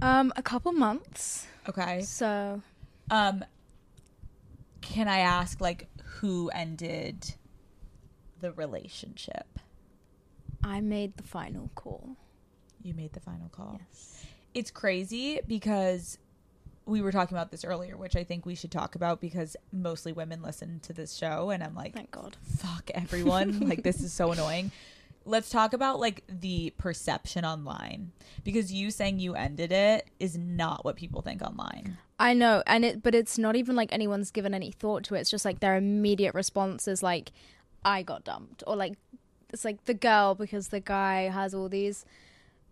Um, 0.00 0.32
a 0.36 0.42
couple 0.42 0.72
months. 0.72 1.46
Okay. 1.68 2.02
So, 2.02 2.62
Um, 3.10 3.44
can 4.80 5.08
I 5.08 5.18
ask, 5.18 5.60
like, 5.60 5.88
who 6.20 6.48
ended 6.50 7.34
the 8.40 8.52
relationship? 8.52 9.58
I 10.62 10.80
made 10.80 11.16
the 11.16 11.22
final 11.22 11.70
call. 11.74 12.16
You 12.84 12.92
made 12.92 13.14
the 13.14 13.20
final 13.20 13.48
call. 13.48 13.80
Yes. 13.80 14.26
It's 14.52 14.70
crazy 14.70 15.40
because 15.48 16.18
we 16.84 17.00
were 17.00 17.10
talking 17.10 17.34
about 17.34 17.50
this 17.50 17.64
earlier, 17.64 17.96
which 17.96 18.14
I 18.14 18.24
think 18.24 18.44
we 18.44 18.54
should 18.54 18.70
talk 18.70 18.94
about 18.94 19.20
because 19.20 19.56
mostly 19.72 20.12
women 20.12 20.42
listen 20.42 20.80
to 20.80 20.92
this 20.92 21.14
show, 21.14 21.48
and 21.48 21.62
I'm 21.64 21.74
like, 21.74 21.94
thank 21.94 22.10
God, 22.10 22.36
fuck 22.58 22.90
everyone. 22.94 23.60
like 23.68 23.82
this 23.82 24.02
is 24.02 24.12
so 24.12 24.32
annoying. 24.32 24.70
Let's 25.24 25.48
talk 25.48 25.72
about 25.72 25.98
like 25.98 26.24
the 26.28 26.74
perception 26.76 27.46
online 27.46 28.12
because 28.44 28.70
you 28.70 28.90
saying 28.90 29.18
you 29.18 29.34
ended 29.34 29.72
it 29.72 30.06
is 30.20 30.36
not 30.36 30.84
what 30.84 30.96
people 30.96 31.22
think 31.22 31.40
online. 31.40 31.96
I 32.18 32.34
know, 32.34 32.62
and 32.66 32.84
it, 32.84 33.02
but 33.02 33.14
it's 33.14 33.38
not 33.38 33.56
even 33.56 33.74
like 33.74 33.90
anyone's 33.94 34.30
given 34.30 34.52
any 34.52 34.70
thought 34.70 35.04
to 35.04 35.14
it. 35.14 35.20
It's 35.20 35.30
just 35.30 35.46
like 35.46 35.60
their 35.60 35.76
immediate 35.76 36.34
response 36.34 36.86
is 36.86 37.02
like, 37.02 37.32
"I 37.82 38.02
got 38.02 38.24
dumped," 38.24 38.62
or 38.66 38.76
like, 38.76 38.98
it's 39.50 39.64
like 39.64 39.86
the 39.86 39.94
girl 39.94 40.34
because 40.34 40.68
the 40.68 40.80
guy 40.80 41.30
has 41.30 41.54
all 41.54 41.70
these 41.70 42.04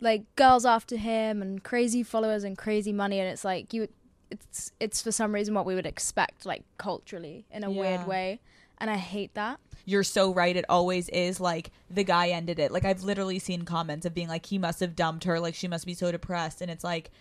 like 0.03 0.23
girls 0.35 0.65
after 0.65 0.97
him 0.97 1.41
and 1.41 1.63
crazy 1.63 2.03
followers 2.03 2.43
and 2.43 2.57
crazy 2.57 2.91
money 2.93 3.19
and 3.19 3.29
it's 3.29 3.43
like 3.45 3.73
you 3.73 3.87
it's 4.29 4.71
it's 4.79 5.01
for 5.01 5.11
some 5.11 5.33
reason 5.33 5.53
what 5.53 5.65
we 5.65 5.75
would 5.75 5.85
expect 5.85 6.45
like 6.45 6.63
culturally 6.77 7.45
in 7.51 7.63
a 7.63 7.71
Yeah. 7.71 7.79
weird 7.79 8.07
way 8.07 8.39
and 8.79 8.89
I 8.89 8.97
hate 8.97 9.33
that. 9.35 9.59
You're 9.85 10.03
so 10.03 10.33
right. 10.33 10.55
It 10.57 10.65
always 10.67 11.07
is 11.09 11.39
like 11.39 11.71
the 11.89 12.03
guy 12.03 12.29
ended 12.29 12.59
it. 12.59 12.71
Like 12.71 12.83
I've 12.83 13.03
literally 13.03 13.39
seen 13.39 13.63
comments 13.63 14.05
of 14.05 14.13
being 14.13 14.27
like 14.27 14.45
he 14.45 14.57
must 14.57 14.79
have 14.81 14.95
dumped 14.95 15.23
her. 15.25 15.39
Like 15.39 15.55
she 15.55 15.67
must 15.67 15.85
be 15.85 15.93
so 15.93 16.11
depressed, 16.11 16.61
and 16.61 16.69
it's 16.71 16.83
like 16.83 17.11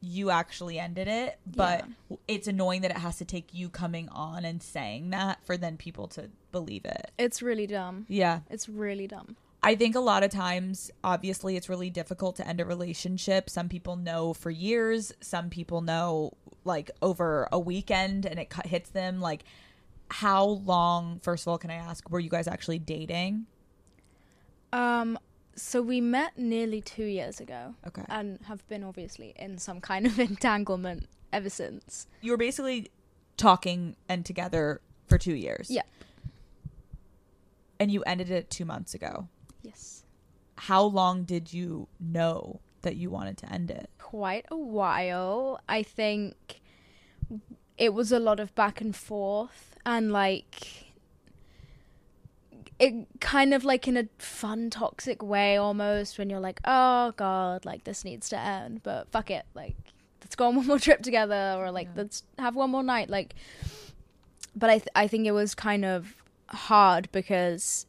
you 0.00 0.30
actually 0.30 0.78
ended 0.78 1.06
it. 1.08 1.38
But 1.46 1.84
it's 2.26 2.48
annoying 2.48 2.80
that 2.82 2.90
it 2.92 2.96
has 2.98 3.18
to 3.18 3.24
take 3.24 3.52
you 3.52 3.68
coming 3.68 4.08
on 4.08 4.44
and 4.44 4.62
saying 4.62 5.10
that 5.10 5.44
for 5.44 5.56
then 5.56 5.76
people 5.76 6.08
to 6.08 6.30
believe 6.52 6.84
it. 6.84 7.10
It's 7.18 7.42
really 7.42 7.66
dumb. 7.66 8.06
Yeah. 8.08 8.40
It's 8.48 8.68
really 8.68 9.06
dumb. 9.06 9.36
I 9.62 9.74
think 9.74 9.94
a 9.94 10.00
lot 10.00 10.22
of 10.22 10.30
times, 10.30 10.90
obviously, 11.04 11.56
it's 11.56 11.68
really 11.68 11.90
difficult 11.90 12.36
to 12.36 12.48
end 12.48 12.60
a 12.60 12.64
relationship. 12.64 13.50
Some 13.50 13.68
people 13.68 13.96
know 13.96 14.32
for 14.32 14.50
years, 14.50 15.12
some 15.20 15.50
people 15.50 15.82
know 15.82 16.32
like 16.64 16.90
over 17.02 17.48
a 17.52 17.58
weekend 17.58 18.24
and 18.24 18.38
it 18.38 18.52
hits 18.64 18.90
them. 18.90 19.20
Like, 19.20 19.44
how 20.08 20.44
long, 20.44 21.20
first 21.20 21.44
of 21.44 21.48
all, 21.48 21.58
can 21.58 21.70
I 21.70 21.74
ask, 21.74 22.08
were 22.10 22.20
you 22.20 22.30
guys 22.30 22.48
actually 22.48 22.78
dating? 22.78 23.46
Um 24.72 25.18
so 25.56 25.82
we 25.82 26.00
met 26.00 26.38
nearly 26.38 26.80
2 26.80 27.04
years 27.04 27.38
ago. 27.40 27.74
Okay. 27.86 28.02
And 28.08 28.38
have 28.44 28.66
been 28.68 28.82
obviously 28.82 29.34
in 29.36 29.58
some 29.58 29.80
kind 29.80 30.06
of 30.06 30.18
entanglement 30.30 31.06
ever 31.32 31.50
since. 31.50 32.06
You 32.22 32.30
were 32.30 32.38
basically 32.38 32.90
talking 33.36 33.96
and 34.08 34.24
together 34.24 34.80
for 35.06 35.18
two 35.18 35.34
years. 35.34 35.70
Yeah. 35.70 35.82
And 37.78 37.90
you 37.90 38.02
ended 38.04 38.30
it 38.30 38.48
two 38.48 38.64
months 38.64 38.94
ago. 38.94 39.28
Yes. 39.62 40.04
How 40.56 40.82
long 40.82 41.24
did 41.24 41.52
you 41.52 41.88
know 41.98 42.60
that 42.82 42.96
you 42.96 43.10
wanted 43.10 43.36
to 43.38 43.52
end 43.52 43.70
it? 43.70 43.90
quite 44.10 44.44
a 44.50 44.56
while. 44.56 45.60
I 45.68 45.84
think 45.84 46.60
it 47.78 47.94
was 47.94 48.10
a 48.10 48.18
lot 48.18 48.40
of 48.40 48.52
back 48.56 48.80
and 48.80 48.94
forth 48.96 49.76
and 49.86 50.10
like 50.10 50.92
it 52.80 53.06
kind 53.20 53.54
of 53.54 53.64
like 53.64 53.86
in 53.86 53.96
a 53.96 54.08
fun 54.18 54.68
toxic 54.68 55.22
way 55.22 55.56
almost 55.56 56.18
when 56.18 56.28
you're 56.28 56.40
like, 56.40 56.58
"Oh 56.64 57.12
god, 57.16 57.64
like 57.64 57.84
this 57.84 58.04
needs 58.04 58.28
to 58.30 58.38
end, 58.38 58.82
but 58.82 59.08
fuck 59.12 59.30
it. 59.30 59.46
Like 59.54 59.76
let's 60.20 60.34
go 60.34 60.48
on 60.48 60.56
one 60.56 60.66
more 60.66 60.80
trip 60.80 61.02
together 61.02 61.54
or 61.56 61.70
like 61.70 61.88
let's 61.94 62.24
have 62.36 62.56
one 62.56 62.70
more 62.70 62.82
night." 62.82 63.08
Like 63.08 63.36
but 64.56 64.70
I 64.70 64.78
th- 64.78 64.88
I 64.96 65.06
think 65.06 65.26
it 65.26 65.32
was 65.32 65.54
kind 65.54 65.84
of 65.84 66.16
hard 66.48 67.08
because 67.12 67.86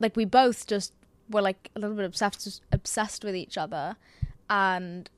like 0.00 0.16
we 0.16 0.24
both 0.24 0.66
just 0.66 0.92
were 1.30 1.42
like 1.42 1.70
a 1.76 1.78
little 1.78 1.94
bit 1.94 2.04
obsessed 2.04 2.62
obsessed 2.72 3.24
with 3.24 3.36
each 3.36 3.56
other. 3.56 3.96
And 4.48 5.08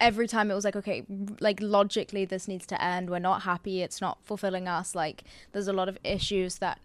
every 0.00 0.26
time 0.26 0.50
it 0.50 0.54
was 0.54 0.64
like 0.64 0.74
okay 0.74 1.04
like 1.40 1.60
logically 1.60 2.24
this 2.24 2.46
needs 2.46 2.66
to 2.66 2.82
end. 2.82 3.10
We're 3.10 3.18
not 3.18 3.42
happy. 3.42 3.82
It's 3.82 4.00
not 4.00 4.18
fulfilling 4.22 4.68
us. 4.68 4.94
Like 4.94 5.24
there's 5.52 5.68
a 5.68 5.72
lot 5.72 5.88
of 5.88 5.98
issues 6.04 6.58
that 6.58 6.78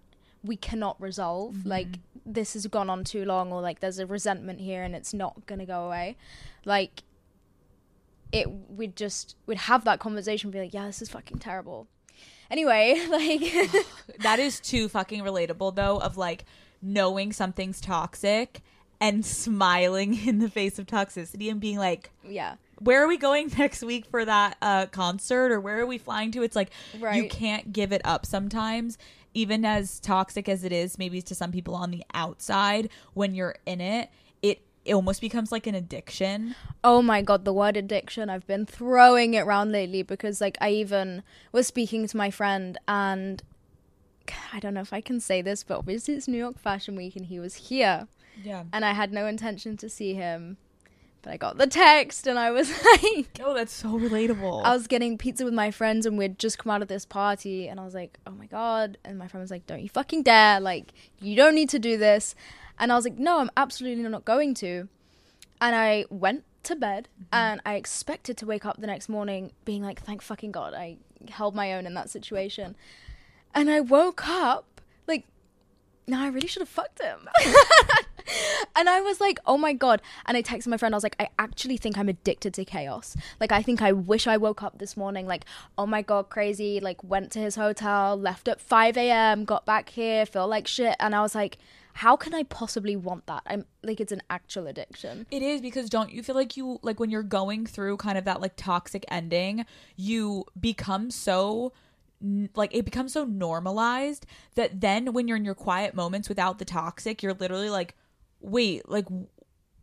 we 0.44 0.56
cannot 0.56 1.00
resolve. 1.00 1.56
Mm-hmm. 1.56 1.70
Like 1.70 2.00
this 2.26 2.54
has 2.54 2.66
gone 2.68 2.90
on 2.90 3.04
too 3.04 3.26
long 3.26 3.52
or 3.52 3.62
like 3.62 3.80
there's 3.80 4.00
a 4.00 4.06
resentment 4.06 4.62
here 4.62 4.84
and 4.84 4.96
it's 4.96 5.14
not 5.14 5.46
going 5.46 5.60
to 5.60 5.66
go 5.66 5.86
away. 5.86 6.18
Like 6.66 7.04
it 8.32 8.50
we'd 8.70 8.96
just 8.96 9.36
we'd 9.46 9.58
have 9.58 9.86
that 9.86 10.00
conversation 10.00 10.48
and 10.48 10.54
be 10.54 10.60
like 10.60 10.74
yeah 10.74 10.86
this 10.86 11.02
is 11.02 11.10
fucking 11.10 11.40
terrible. 11.40 11.88
Anyway 12.50 13.06
like 13.10 14.20
That 14.20 14.40
is 14.40 14.60
too 14.60 14.88
fucking 14.88 15.22
relatable 15.24 15.76
though 15.76 16.00
of 16.00 16.18
like 16.18 16.46
knowing 16.82 17.32
something's 17.32 17.82
toxic 17.82 18.62
and 19.00 19.26
smiling 19.26 20.18
in 20.28 20.40
the 20.40 20.50
face 20.50 20.80
of 20.80 20.86
toxicity 20.86 21.50
and 21.52 21.60
being 21.60 21.78
like 21.78 22.12
yeah. 22.28 22.56
Where 22.80 23.04
are 23.04 23.08
we 23.08 23.18
going 23.18 23.52
next 23.58 23.82
week 23.84 24.06
for 24.06 24.24
that 24.24 24.58
uh 24.62 24.86
concert? 24.88 25.52
Or 25.52 25.60
where 25.60 25.80
are 25.80 25.86
we 25.86 25.98
flying 25.98 26.32
to? 26.32 26.44
It's 26.44 26.56
like 26.56 26.70
you 27.14 27.28
can't 27.28 27.74
give 27.74 27.92
it 27.92 28.02
up 28.06 28.26
sometimes. 28.26 28.98
Even 29.34 29.66
as 29.66 30.00
toxic 30.00 30.50
as 30.50 30.64
it 30.64 30.72
is 30.72 30.98
maybe 30.98 31.22
to 31.22 31.36
some 31.36 31.52
people 31.52 31.76
on 31.76 31.92
the 31.92 32.04
outside 32.14 32.90
when 33.14 33.36
you're 33.36 33.56
in 33.66 33.82
it 33.82 34.10
it, 34.42 34.62
it 34.86 34.94
almost 34.94 35.22
becomes 35.22 35.52
like 35.52 35.68
an 35.68 35.76
addiction. 35.76 36.56
Oh 36.84 37.02
my 37.02 37.22
god, 37.22 37.46
the 37.46 37.54
word 37.54 37.78
addiction. 37.78 38.30
I've 38.30 38.48
been 38.48 38.66
throwing 38.66 39.34
it 39.34 39.42
around 39.42 39.72
lately 39.72 40.02
because 40.04 40.40
like 40.42 40.58
I 40.62 40.70
even 40.72 41.24
was 41.52 41.68
speaking 41.68 42.08
to 42.08 42.18
my 42.18 42.32
friend 42.32 42.78
and 42.88 43.42
I 44.54 44.60
don't 44.60 44.74
know 44.74 44.82
if 44.82 44.94
I 44.94 45.02
can 45.02 45.20
say 45.20 45.42
this, 45.42 45.64
but 45.64 45.78
obviously 45.78 46.16
it's 46.16 46.28
New 46.28 46.38
York 46.38 46.60
Fashion 46.60 46.96
Week 46.96 47.16
and 47.16 47.26
he 47.26 47.40
was 47.40 47.56
here 47.56 48.08
yeah 48.44 48.64
and 48.72 48.86
I 48.86 48.94
had 48.94 49.12
no 49.12 49.26
intention 49.26 49.78
to 49.78 49.90
see 49.90 50.14
him. 50.14 50.58
But 51.24 51.34
I 51.34 51.38
got 51.38 51.58
the 51.58 51.68
text 51.68 52.28
and 52.28 52.38
I 52.38 52.52
was 52.52 52.70
like 53.04 53.40
oh 53.44 53.54
that's 53.54 53.74
so 53.74 53.90
relatable 53.90 54.64
I 54.64 54.74
was 54.74 54.88
getting 54.88 55.18
pizza 55.18 55.44
with 55.44 55.54
my 55.54 55.72
friends 55.72 56.06
and 56.06 56.18
we'd 56.18 56.40
just 56.40 56.58
come 56.60 56.72
out 56.72 56.82
of 56.82 56.88
this 56.88 57.06
party 57.06 57.68
and 57.68 57.80
I 57.80 57.86
was 57.86 57.94
like, 57.94 58.20
"Oh 58.28 58.32
my 58.32 58.46
god." 58.46 58.98
And 59.04 59.18
my 59.18 59.28
friend 59.28 59.42
was 59.42 59.52
like, 59.52 59.66
"Don't 59.66 59.82
you 59.82 59.90
fucking 59.90 60.24
dare. 60.24 60.60
Like, 60.60 60.94
you 61.20 61.36
don't 61.36 61.56
need 61.56 61.70
to 61.70 61.80
do 61.80 61.98
this." 61.98 62.36
And 62.80 62.92
I 62.92 62.96
was 62.96 63.04
like, 63.04 63.18
"No, 63.18 63.40
I'm 63.40 63.50
absolutely 63.58 64.04
not 64.04 64.26
going 64.26 64.54
to." 64.56 64.88
And 65.60 65.76
I 65.76 66.06
went 66.10 66.44
to 66.64 66.76
bed 66.76 67.10
mm-hmm. 67.16 67.30
and 67.34 67.62
I 67.66 67.76
expected 67.76 68.38
to 68.38 68.46
wake 68.46 68.66
up 68.66 68.80
the 68.80 68.88
next 68.88 69.10
morning 69.10 69.52
being 69.66 69.84
like, 69.84 70.02
"Thank 70.02 70.22
fucking 70.22 70.52
god 70.52 70.74
I 70.76 70.98
held 71.30 71.56
my 71.56 71.74
own 71.74 71.88
in 71.88 71.96
that 71.96 72.10
situation." 72.10 72.76
And 73.58 73.72
I 73.72 73.80
woke 73.80 74.28
up 74.28 74.82
like, 75.08 75.26
"No, 76.08 76.20
I 76.20 76.28
really 76.28 76.48
should 76.48 76.62
have 76.62 76.70
fucked 76.70 77.02
him." 77.02 77.28
And 78.76 78.88
I 78.88 79.02
was 79.02 79.20
like, 79.20 79.40
oh 79.48 79.58
my 79.58 79.74
God. 79.74 80.02
And 80.28 80.38
I 80.38 80.44
texted 80.44 80.68
my 80.68 80.78
friend, 80.78 80.94
I 80.94 80.98
was 80.98 81.04
like, 81.04 81.16
I 81.20 81.30
actually 81.40 81.78
think 81.78 81.98
I'm 81.98 82.10
addicted 82.10 82.54
to 82.54 82.66
chaos. 82.66 83.18
Like, 83.40 83.52
I 83.52 83.64
think 83.64 83.82
I 83.82 83.92
wish 83.92 84.28
I 84.28 84.38
woke 84.38 84.62
up 84.62 84.78
this 84.78 84.96
morning, 84.96 85.26
like, 85.26 85.46
oh 85.78 85.88
my 85.88 86.04
God, 86.04 86.30
crazy. 86.30 86.80
Like, 86.80 87.04
went 87.04 87.32
to 87.32 87.40
his 87.40 87.56
hotel, 87.56 88.16
left 88.16 88.48
at 88.48 88.62
5 88.62 88.98
a.m., 88.98 89.46
got 89.46 89.66
back 89.66 89.90
here, 89.90 90.28
feel 90.28 90.48
like 90.48 90.68
shit. 90.68 90.96
And 91.00 91.16
I 91.16 91.22
was 91.22 91.34
like, 91.34 91.58
how 91.94 92.16
can 92.16 92.36
I 92.36 92.44
possibly 92.44 92.96
want 92.96 93.26
that? 93.26 93.42
I'm 93.48 93.66
like, 93.82 94.00
it's 94.00 94.12
an 94.12 94.22
actual 94.30 94.68
addiction. 94.68 95.26
It 95.32 95.42
is 95.42 95.62
because 95.62 95.90
don't 95.90 96.12
you 96.12 96.22
feel 96.22 96.36
like 96.36 96.56
you 96.56 96.80
like 96.84 97.00
when 97.00 97.10
you're 97.10 97.24
going 97.24 97.66
through 97.66 97.98
kind 97.98 98.20
of 98.20 98.26
that 98.26 98.40
like 98.40 98.56
toxic 98.56 99.04
ending, 99.10 99.66
you 99.96 100.46
become 100.60 101.10
so 101.10 101.74
like 102.56 102.74
it 102.74 102.86
becomes 102.86 103.14
so 103.14 103.26
normalized 103.26 104.26
that 104.56 104.82
then 104.82 105.14
when 105.14 105.28
you're 105.28 105.38
in 105.38 105.46
your 105.46 105.56
quiet 105.56 105.94
moments 105.94 106.30
without 106.30 106.60
the 106.60 106.66
toxic, 106.66 107.22
you're 107.22 107.34
literally 107.34 107.70
like, 107.70 107.96
wait, 108.40 108.90
like 108.90 109.06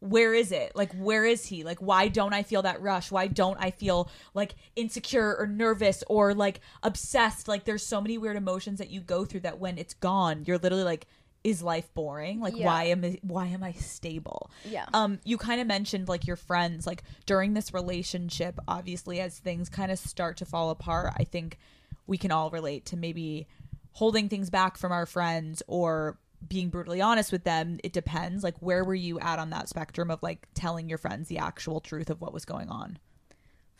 where 0.01 0.35
is 0.35 0.53
it? 0.53 0.72
Like 0.74 0.93
where 0.93 1.24
is 1.24 1.47
he? 1.47 1.64
Like 1.64 1.78
why 1.78 2.09
don't 2.09 2.35
I 2.35 2.43
feel 2.43 2.62
that 2.62 2.82
rush? 2.82 3.11
Why 3.11 3.26
don't 3.26 3.57
I 3.59 3.70
feel 3.70 4.11
like 4.35 4.55
insecure 4.76 5.37
or 5.39 5.47
nervous 5.47 6.05
or 6.09 6.35
like 6.35 6.61
obsessed? 6.82 7.49
Like 7.49 7.64
there's 7.64 7.85
so 7.87 8.01
many 8.01 8.18
weird 8.18 8.37
emotions 8.37 8.78
that 8.78 8.91
you 8.91 9.01
go 9.01 9.24
through 9.24 9.41
that 9.41 9.59
when 9.59 9.78
it's 9.78 9.95
gone, 9.95 10.45
you're 10.47 10.59
literally 10.59 10.85
like 10.85 11.07
is 11.45 11.62
life 11.62 11.93
boring? 11.95 12.41
Like 12.41 12.57
Yeah. 12.57 12.66
why 12.66 12.85
am 12.85 13.05
I 13.05 13.18
why 13.22 13.47
am 13.47 13.62
I 13.62 13.72
stable? 13.72 14.51
Yeah. 14.64 14.87
Um, 14.95 15.20
you 15.24 15.37
kind 15.39 15.61
of 15.61 15.66
mentioned 15.66 16.09
like 16.09 16.26
your 16.26 16.37
friends, 16.37 16.87
like 16.87 17.03
during 17.26 17.55
this 17.55 17.72
relationship, 17.72 18.59
obviously, 18.66 19.20
as 19.20 19.39
things 19.39 19.68
kind 19.68 19.93
of 19.93 19.99
start 19.99 20.39
to 20.39 20.47
fall 20.47 20.70
apart, 20.70 21.12
I 21.16 21.24
think 21.24 21.59
we 22.07 22.18
can 22.18 22.30
all 22.30 22.50
relate 22.50 22.86
to 22.86 22.96
maybe 22.96 23.46
holding 23.92 24.28
things 24.28 24.50
back 24.50 24.76
from 24.76 24.92
our 24.92 25.07
friends 25.07 25.62
or 25.66 26.18
being 26.46 26.68
brutally 26.68 27.00
honest 27.00 27.32
with 27.32 27.44
them. 27.44 27.78
It 27.82 27.92
depends. 27.92 28.44
Like, 28.44 28.57
where 28.59 28.84
were 28.84 28.94
you 28.94 29.18
at 29.20 29.38
on 29.38 29.50
that 29.50 29.68
spectrum 29.68 30.11
of 30.11 30.22
like 30.22 30.46
telling 30.55 30.88
your 30.88 30.98
friends 30.98 31.28
the 31.28 31.38
actual 31.38 31.80
truth 31.80 32.11
of 32.11 32.20
what 32.20 32.32
was 32.32 32.44
going 32.44 32.68
on? 32.68 32.98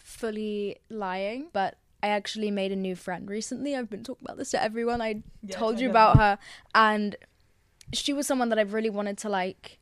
fully 0.05 0.77
lying, 0.91 1.49
but 1.53 1.79
I 2.03 2.09
actually 2.09 2.51
made 2.51 2.71
a 2.71 2.77
new 2.77 2.95
friend 2.95 3.29
recently. 3.29 3.75
I've 3.75 3.91
been 3.91 4.05
talking 4.05 4.25
about 4.25 4.37
this 4.37 4.51
to 4.51 4.63
everyone. 4.63 5.01
I 5.01 5.23
told 5.51 5.81
you 5.81 5.91
about 5.91 6.19
her, 6.19 6.39
and 6.75 7.17
she 7.93 8.13
was 8.13 8.27
someone 8.27 8.51
that 8.51 8.59
I've 8.59 8.75
really 8.75 8.91
wanted 8.91 9.19
to 9.19 9.29
like. 9.29 9.79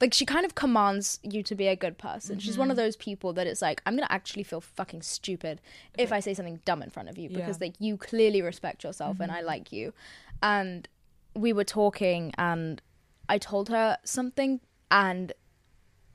Like 0.00 0.14
she 0.14 0.24
kind 0.24 0.46
of 0.46 0.54
commands 0.54 1.20
you 1.22 1.42
to 1.42 1.54
be 1.54 1.66
a 1.66 1.76
good 1.76 1.98
person. 1.98 2.38
She's 2.38 2.56
one 2.56 2.70
of 2.70 2.76
mm-hmm. 2.76 2.84
those 2.86 2.96
people 2.96 3.32
that 3.34 3.46
it's 3.46 3.60
like 3.60 3.82
I'm 3.84 3.94
gonna 3.94 4.06
actually 4.08 4.44
feel 4.44 4.60
fucking 4.60 5.02
stupid 5.02 5.60
if 5.98 6.12
I 6.12 6.20
say 6.20 6.32
something 6.32 6.60
dumb 6.64 6.82
in 6.82 6.90
front 6.90 7.08
of 7.08 7.18
you 7.18 7.28
because 7.28 7.60
like 7.60 7.74
you 7.78 7.96
clearly 7.96 8.40
respect 8.40 8.82
yourself 8.84 9.20
and 9.20 9.30
I 9.30 9.38
mm-hmm. 9.38 9.46
like 9.46 9.72
you. 9.72 9.92
And 10.42 10.88
we 11.34 11.52
were 11.52 11.64
talking 11.64 12.32
and 12.38 12.80
I 13.28 13.38
told 13.38 13.68
her 13.68 13.98
something 14.04 14.60
and 14.90 15.32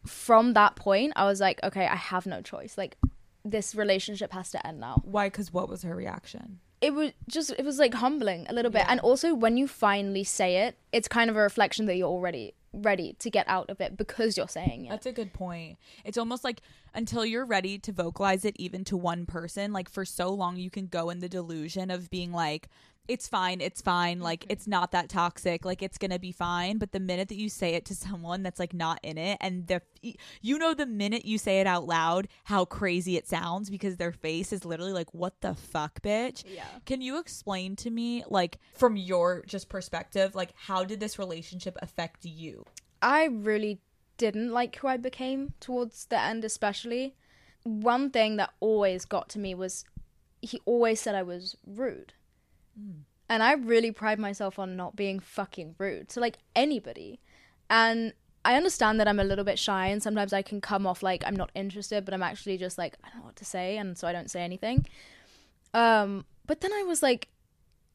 from 0.06 0.54
that 0.54 0.76
point 0.76 1.14
I 1.16 1.26
was 1.26 1.40
like, 1.40 1.60
okay, 1.64 1.88
I 1.88 1.96
have 1.96 2.26
no 2.26 2.42
choice. 2.42 2.78
Like 2.78 2.98
this 3.44 3.76
relationship 3.76 4.34
has 4.34 4.50
to 4.52 4.68
end 4.68 4.80
now. 4.80 5.02
Why? 5.06 5.28
Because 5.28 5.54
what 5.54 5.70
was 5.70 5.84
her 5.84 5.96
reaction? 5.96 6.60
It 6.82 6.94
was 6.94 7.12
just 7.30 7.52
it 7.52 7.64
was 7.64 7.80
like 7.80 7.94
humbling 7.94 8.46
a 8.50 8.54
little 8.54 8.72
bit. 8.72 8.86
And 8.88 9.00
also 9.00 9.34
when 9.34 9.58
you 9.58 9.68
finally 9.68 10.24
say 10.24 10.68
it, 10.68 10.78
it's 10.92 11.08
kind 11.08 11.30
of 11.30 11.36
a 11.36 11.42
reflection 11.42 11.86
that 11.86 11.96
you're 11.96 12.10
already 12.10 12.54
ready 12.76 13.16
to 13.20 13.30
get 13.30 13.48
out 13.48 13.70
of 13.70 13.82
it 13.82 13.98
because 13.98 14.38
you're 14.38 14.48
saying 14.48 14.86
it. 14.86 14.90
That's 14.90 15.06
a 15.06 15.12
good 15.12 15.34
point. 15.34 15.78
It's 16.04 16.18
almost 16.18 16.44
like 16.44 16.62
until 16.94 17.26
you're 17.26 17.46
ready 17.46 17.78
to 17.80 17.92
vocalize 17.92 18.46
it 18.46 18.56
even 18.58 18.84
to 18.86 18.98
one 18.98 19.26
person, 19.26 19.74
like 19.74 19.90
for 19.90 20.06
so 20.06 20.30
long 20.30 20.58
you 20.58 20.70
can 20.70 20.88
go 20.88 21.10
in 21.10 21.20
the 21.20 21.30
delusion 21.30 21.92
of 21.92 22.10
being 22.10 22.32
like 22.32 22.70
it's 23.08 23.28
fine, 23.28 23.62
it's 23.62 23.82
fine, 23.82 24.20
like 24.20 24.42
Mm-hmm. 24.42 24.52
it's 24.52 24.68
not 24.68 24.92
that 24.92 25.10
toxic, 25.10 25.64
like 25.66 25.82
it's 25.82 25.98
gonna 25.98 26.20
be 26.20 26.32
fine. 26.32 26.78
But 26.78 26.92
the 26.92 27.00
minute 27.00 27.30
that 27.30 27.36
you 27.36 27.50
say 27.50 27.76
it 27.76 27.86
to 27.86 27.96
someone 27.96 28.44
that's 28.44 28.60
like 28.60 28.74
not 28.74 29.00
in 29.04 29.18
it, 29.18 29.38
and 29.42 29.68
the 29.68 29.82
you 30.42 30.58
know 30.58 30.74
the 30.74 30.86
minute 30.86 31.26
you 31.26 31.38
say 31.38 31.60
it 31.60 31.68
out 31.68 31.86
loud, 31.86 32.28
how 32.46 32.66
crazy 32.66 33.18
it 33.18 33.28
sounds 33.28 33.70
because 33.70 33.98
their 33.98 34.12
face 34.12 34.52
is 34.52 34.66
literally 34.66 34.94
like, 34.94 35.14
"What 35.14 35.42
the 35.42 35.56
fuck, 35.56 36.02
bitch?" 36.02 36.44
Yeah. 36.48 36.66
Can 36.86 37.02
you 37.02 37.20
explain 37.20 37.76
to 37.78 37.90
me, 37.90 38.24
like 38.28 38.58
from 38.74 38.96
your 38.98 39.44
just 39.46 39.70
perspective, 39.70 40.36
like 40.36 40.52
how 40.56 40.84
did 40.84 41.00
this 41.00 41.18
relationship 41.20 41.78
affect 41.82 42.26
you? 42.26 42.66
I 43.02 43.26
really 43.26 43.82
didn't 44.18 44.52
like 44.52 44.76
who 44.78 44.88
I 44.88 44.98
became 44.98 45.54
towards 45.60 46.06
the 46.06 46.20
end, 46.20 46.44
especially. 46.46 47.16
One 47.64 48.10
thing 48.12 48.38
that 48.38 48.54
always 48.60 49.06
got 49.06 49.28
to 49.30 49.40
me 49.40 49.54
was 49.56 49.86
he 50.42 50.62
always 50.66 51.00
said 51.02 51.16
I 51.16 51.24
was 51.24 51.58
rude. 51.66 52.14
And 53.28 53.42
I 53.42 53.54
really 53.54 53.92
pride 53.92 54.20
myself 54.20 54.60
on 54.60 54.76
not 54.76 54.96
being 54.96 55.20
fucking 55.20 55.76
rude 55.78 56.10
to 56.10 56.20
like 56.20 56.38
anybody. 56.56 57.20
And 57.70 58.14
I 58.44 58.56
understand 58.56 59.00
that 59.00 59.08
I'm 59.08 59.20
a 59.20 59.24
little 59.24 59.46
bit 59.46 59.58
shy 59.58 59.88
and 59.88 60.04
sometimes 60.04 60.32
I 60.32 60.44
can 60.44 60.62
come 60.62 60.86
off 60.86 61.02
like 61.02 61.24
I'm 61.26 61.36
not 61.36 61.50
interested, 61.56 62.06
but 62.06 62.14
I'm 62.14 62.22
actually 62.22 62.58
just 62.58 62.78
like, 62.78 62.96
I 63.04 63.10
don't 63.10 63.20
know 63.20 63.26
what 63.26 63.36
to 63.38 63.46
say. 63.46 63.78
And 63.78 63.98
so 63.98 64.08
I 64.08 64.14
don't 64.14 64.30
say 64.30 64.42
anything. 64.42 64.86
Um, 65.74 66.26
but 66.46 66.62
then 66.62 66.72
I 66.72 66.84
was 66.84 67.02
like, 67.02 67.30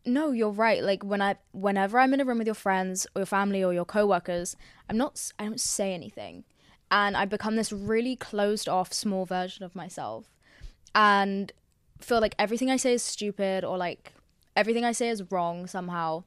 no, 0.05 0.33
you're 0.33 0.51
right. 0.51 0.83
Like 0.83 1.05
when 1.05 1.23
I, 1.23 1.37
whenever 1.53 1.99
I'm 1.99 2.13
in 2.15 2.21
a 2.21 2.25
room 2.25 2.39
with 2.39 2.47
your 2.47 2.55
friends 2.55 3.07
or 3.15 3.21
your 3.21 3.27
family 3.27 3.63
or 3.63 3.73
your 3.73 3.85
coworkers, 3.85 4.57
I'm 4.89 4.97
not, 4.97 5.31
I 5.39 5.45
don't 5.45 5.61
say 5.61 5.95
anything, 5.95 6.45
and 6.91 7.17
I 7.17 7.25
become 7.25 7.57
this 7.57 7.73
really 7.73 8.17
closed 8.17 8.69
off, 8.69 8.93
small 8.93 9.25
version 9.27 9.65
of 9.65 9.75
myself, 9.75 10.31
and 10.95 11.53
feel 12.01 12.21
like 12.21 12.35
everything 12.39 12.71
I 12.71 12.77
say 12.77 12.95
is 12.95 13.03
stupid 13.03 13.65
or 13.65 13.77
like 13.77 14.15
everything 14.61 14.85
I 14.85 14.93
say 14.93 15.09
is 15.09 15.31
wrong 15.33 15.67
somehow. 15.67 16.25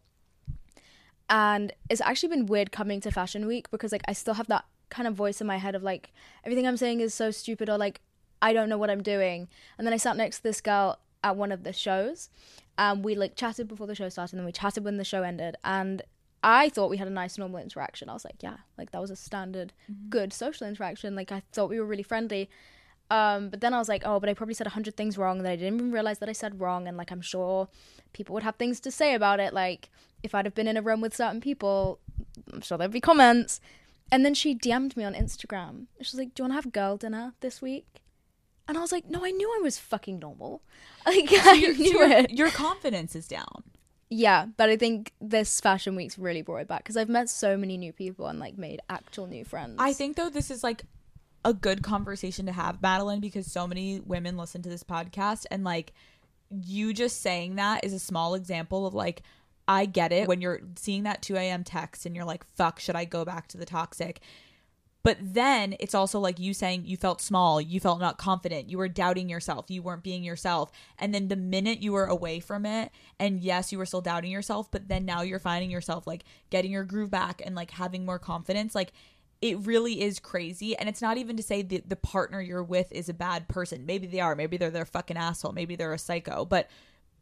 And 1.30 1.72
it's 1.90 2.02
actually 2.02 2.30
been 2.30 2.48
weird 2.48 2.72
coming 2.72 3.00
to 3.02 3.12
Fashion 3.12 3.46
Week 3.46 3.70
because 3.70 3.92
like 3.92 4.02
I 4.08 4.14
still 4.14 4.34
have 4.34 4.48
that 4.48 4.66
kind 4.90 5.08
of 5.08 5.14
voice 5.14 5.40
in 5.40 5.46
my 5.46 5.58
head 5.58 5.76
of 5.76 5.84
like 5.84 6.12
everything 6.44 6.68
I'm 6.68 6.78
saying 6.78 7.00
is 7.00 7.14
so 7.14 7.30
stupid 7.30 7.70
or 7.70 7.78
like 7.78 8.02
I 8.42 8.52
don't 8.52 8.70
know 8.70 8.80
what 8.80 8.90
I'm 8.90 9.04
doing. 9.04 9.48
And 9.78 9.86
then 9.86 9.94
I 9.94 9.98
sat 9.98 10.18
next 10.18 10.38
to 10.38 10.44
this 10.44 10.62
girl 10.62 10.98
at 11.24 11.38
one 11.38 11.52
of 11.52 11.64
the 11.64 11.72
shows 11.72 12.30
and 12.78 13.06
we 13.06 13.16
like 13.16 13.36
chatted 13.36 13.68
before 13.68 13.86
the 13.86 13.96
show 13.96 14.10
started 14.10 14.34
and 14.34 14.40
then 14.40 14.46
we 14.48 14.52
chatted 14.52 14.84
when 14.84 14.98
the 14.98 15.06
show 15.06 15.22
ended 15.22 15.56
and 15.64 16.02
I 16.44 16.70
thought 16.70 16.90
we 16.90 16.98
had 16.98 17.08
a 17.08 17.12
nice 17.12 17.38
normal 17.38 17.60
interaction. 17.62 18.10
I 18.10 18.14
was 18.14 18.26
like, 18.26 18.42
yeah, 18.42 18.58
like 18.78 18.92
that 18.92 19.00
was 19.00 19.12
a 19.12 19.16
standard 19.16 19.74
mm-hmm. 19.90 20.10
good 20.10 20.34
social 20.34 20.68
interaction. 20.68 21.16
Like 21.16 21.32
I 21.32 21.44
thought 21.54 21.70
we 21.70 21.80
were 21.80 21.86
really 21.86 22.04
friendly. 22.04 22.50
Um, 23.14 23.50
but 23.50 23.62
then 23.62 23.74
I 23.74 23.80
was 23.80 23.90
like, 23.90 24.02
oh, 24.06 24.20
but 24.20 24.28
I 24.30 24.34
probably 24.34 24.56
said 24.56 24.66
a 24.66 24.72
hundred 24.72 24.96
things 24.98 25.18
wrong 25.18 25.44
that 25.44 25.52
I 25.52 25.56
didn't 25.56 25.76
even 25.76 25.92
realize 25.92 26.18
that 26.20 26.30
I 26.30 26.34
said 26.34 26.60
wrong, 26.60 26.88
and 26.88 26.98
like 26.98 27.12
I'm 27.12 27.22
sure 27.22 27.68
people 28.14 28.34
would 28.34 28.44
have 28.44 28.56
things 28.56 28.80
to 28.82 28.92
say 28.92 29.14
about 29.14 29.40
it. 29.40 29.54
Like 29.54 29.90
if 30.24 30.34
I'd 30.34 30.46
have 30.46 30.56
been 30.56 30.68
in 30.68 30.78
a 30.78 30.82
room 30.82 31.02
with 31.02 31.16
certain 31.16 31.42
people, 31.42 32.00
I'm 32.52 32.62
sure 32.62 32.78
there'd 32.78 32.92
be 32.92 33.02
comments. 33.02 33.62
And 34.12 34.26
then 34.26 34.34
she 34.34 34.56
DM'd 34.56 34.96
me 34.98 35.04
on 35.04 35.14
Instagram. 35.14 35.86
She 36.02 36.12
was 36.14 36.20
like, 36.22 36.34
"Do 36.34 36.42
you 36.42 36.44
want 36.46 36.52
to 36.54 36.56
have 36.62 36.72
girl 36.72 36.98
dinner 36.98 37.34
this 37.42 37.62
week?" 37.62 37.86
And 38.68 38.78
I 38.78 38.82
was 38.82 38.92
like, 38.92 39.10
"No, 39.10 39.24
I 39.24 39.32
knew 39.32 39.50
I 39.58 39.62
was 39.62 39.78
fucking 39.78 40.20
normal. 40.20 40.62
Like 41.06 41.32
I 41.34 41.54
Your- 41.54 41.74
knew 41.76 41.92
your, 42.00 42.08
it." 42.10 42.32
your 42.32 42.50
confidence 42.50 43.16
is 43.16 43.28
down. 43.28 43.64
Yeah, 44.10 44.46
but 44.58 44.70
I 44.70 44.78
think 44.78 45.12
this 45.20 45.60
fashion 45.60 45.96
week's 45.96 46.18
really 46.18 46.42
brought 46.42 46.62
it 46.64 46.68
back 46.68 46.84
because 46.84 46.98
I've 46.98 47.10
met 47.10 47.30
so 47.30 47.58
many 47.58 47.78
new 47.78 47.92
people 47.92 48.28
and 48.28 48.40
like 48.40 48.58
made 48.58 48.80
actual 48.90 49.28
new 49.28 49.44
friends. 49.44 49.76
I 49.80 49.92
think 49.94 50.16
though 50.18 50.30
this 50.30 50.50
is 50.52 50.64
like 50.64 50.84
a 51.46 51.54
good 51.54 51.84
conversation 51.84 52.46
to 52.46 52.52
have, 52.52 52.82
Madeline, 52.82 53.20
because 53.20 53.52
so 53.52 53.68
many 53.68 54.00
women 54.00 54.38
listen 54.38 54.62
to 54.62 54.70
this 54.70 54.84
podcast 54.84 55.46
and 55.52 55.64
like 55.64 55.94
you 56.50 56.94
just 56.94 57.22
saying 57.22 57.56
that 57.56 57.84
is 57.84 57.94
a 57.94 58.00
small 58.00 58.36
example 58.36 58.86
of 58.86 58.94
like 58.94 59.24
I 59.68 59.86
get 59.86 60.12
it 60.12 60.28
when 60.28 60.42
you're 60.42 60.62
seeing 60.76 61.04
that 61.04 61.22
2 61.22 61.36
a.m. 61.36 61.64
text 61.64 62.06
and 62.06 62.16
you're 62.16 62.26
like, 62.26 62.46
fuck, 62.56 62.80
should 62.80 62.96
I 62.96 63.06
go 63.06 63.24
back 63.24 63.48
to 63.50 63.58
the 63.58 63.66
toxic? 63.66 64.20
But 65.04 65.18
then 65.20 65.76
it's 65.82 65.94
also 65.94 66.20
like 66.20 66.40
you 66.40 66.54
saying 66.54 66.84
you 66.86 66.96
felt 66.96 67.22
small, 67.22 67.60
you 67.60 67.82
felt 67.82 68.00
not 68.00 68.18
confident, 68.18 68.70
you 68.70 68.78
were 68.78 68.88
doubting 68.88 69.30
yourself, 69.30 69.66
you 69.70 69.82
weren't 69.82 70.04
being 70.04 70.24
yourself. 70.24 70.72
And 70.98 71.14
then 71.14 71.28
the 71.28 71.36
minute 71.36 71.82
you 71.82 71.92
were 71.92 72.06
away 72.06 72.40
from 72.40 72.66
it, 72.66 72.90
and 73.20 73.42
yes, 73.42 73.72
you 73.72 73.78
were 73.78 73.86
still 73.86 74.00
doubting 74.00 74.32
yourself, 74.32 74.72
but 74.72 74.88
then 74.88 75.04
now 75.04 75.22
you're 75.22 75.40
finding 75.40 75.70
yourself 75.70 76.08
like 76.08 76.24
getting 76.50 76.72
your 76.72 76.86
groove 76.86 77.12
back 77.12 77.42
and 77.46 77.54
like 77.54 77.72
having 77.72 78.06
more 78.06 78.20
confidence, 78.20 78.74
like 78.74 78.94
it 79.44 79.58
really 79.68 80.02
is 80.02 80.20
crazy. 80.22 80.76
And 80.78 80.88
it's 80.88 81.02
not 81.02 81.18
even 81.18 81.36
to 81.36 81.44
say 81.44 81.62
that 81.64 81.90
the 81.90 81.98
partner 81.98 82.40
you're 82.42 82.64
with 82.64 82.90
is 82.94 83.10
a 83.10 83.14
bad 83.14 83.50
person. 83.50 83.86
Maybe 83.86 84.08
they 84.08 84.22
are, 84.22 84.36
maybe 84.36 84.56
they're 84.56 84.72
their 84.72 84.86
fucking 84.86 85.18
asshole, 85.18 85.52
maybe 85.52 85.76
they're 85.76 85.92
a 85.94 86.00
psycho, 86.00 86.46
but 86.46 86.70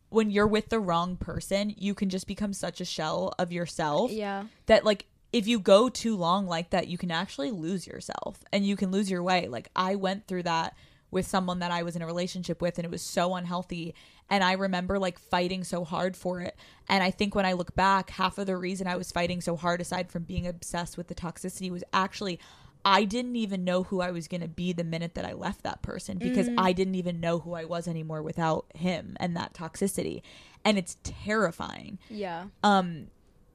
when 0.10 0.30
you're 0.30 0.46
with 0.48 0.70
the 0.70 0.80
wrong 0.80 1.18
person, 1.18 1.74
you 1.78 1.96
can 1.96 2.10
just 2.10 2.28
become 2.28 2.54
such 2.54 2.80
a 2.80 2.86
shell 2.86 3.34
of 3.40 3.52
yourself 3.52 4.12
Yeah. 4.12 4.44
that 4.68 4.86
like 4.86 5.06
if 5.34 5.48
you 5.48 5.58
go 5.60 5.90
too 5.90 6.16
long 6.18 6.46
like 6.46 6.70
that 6.72 6.88
you 6.90 6.98
can 6.98 7.10
actually 7.10 7.50
lose 7.52 7.88
yourself 7.88 8.44
and 8.52 8.68
you 8.68 8.76
can 8.76 8.92
lose 8.92 9.10
your 9.10 9.24
way 9.24 9.48
like 9.48 9.70
i 9.76 9.96
went 9.96 10.28
through 10.28 10.44
that 10.44 10.76
with 11.10 11.26
someone 11.26 11.60
that 11.60 11.72
i 11.72 11.82
was 11.84 11.96
in 11.96 12.02
a 12.02 12.06
relationship 12.06 12.62
with 12.62 12.78
and 12.78 12.84
it 12.84 12.92
was 12.92 13.02
so 13.02 13.34
unhealthy 13.36 13.96
and 14.32 14.44
i 14.44 14.54
remember 14.54 14.98
like 14.98 15.20
fighting 15.20 15.64
so 15.64 15.84
hard 15.84 16.18
for 16.18 16.42
it. 16.42 16.56
And 16.90 17.04
i 17.04 17.12
think 17.12 17.36
when 17.36 17.46
i 17.46 17.54
look 17.54 17.76
back 17.76 18.10
half 18.12 18.40
of 18.40 18.48
the 18.48 18.58
reason 18.58 18.88
i 18.88 18.96
was 18.96 19.12
fighting 19.12 19.42
so 19.42 19.56
hard 19.56 19.82
aside 19.82 20.10
from 20.10 20.24
being 20.24 20.48
obsessed 20.48 20.98
with 20.98 21.08
the 21.08 21.16
toxicity 21.16 21.70
was 21.70 21.84
actually 21.94 22.40
I 22.84 23.04
didn't 23.04 23.36
even 23.36 23.64
know 23.64 23.84
who 23.84 24.02
I 24.02 24.10
was 24.10 24.28
going 24.28 24.42
to 24.42 24.48
be 24.48 24.74
the 24.74 24.84
minute 24.84 25.14
that 25.14 25.24
I 25.24 25.34
left 25.34 25.62
that 25.62 25.84
person 25.84 26.18
because 26.18 26.50
I 26.58 26.74
didn't 26.74 26.96
even 26.96 27.20
know 27.20 27.38
who 27.38 27.54
I 27.54 27.64
was 27.64 27.88
anymore 27.88 28.24
without 28.24 28.66
him 28.74 29.16
and 29.20 29.38
that 29.38 29.54
toxicity. 29.54 30.24
And 30.66 30.80
it's 30.80 30.98
terrifying. 31.04 32.00
Yeah. 32.10 32.46
um 32.64 33.08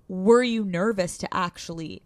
were 0.09 0.45
you 0.45 0.65
nervous 0.65 1.19
to 1.19 1.35
actually 1.35 2.03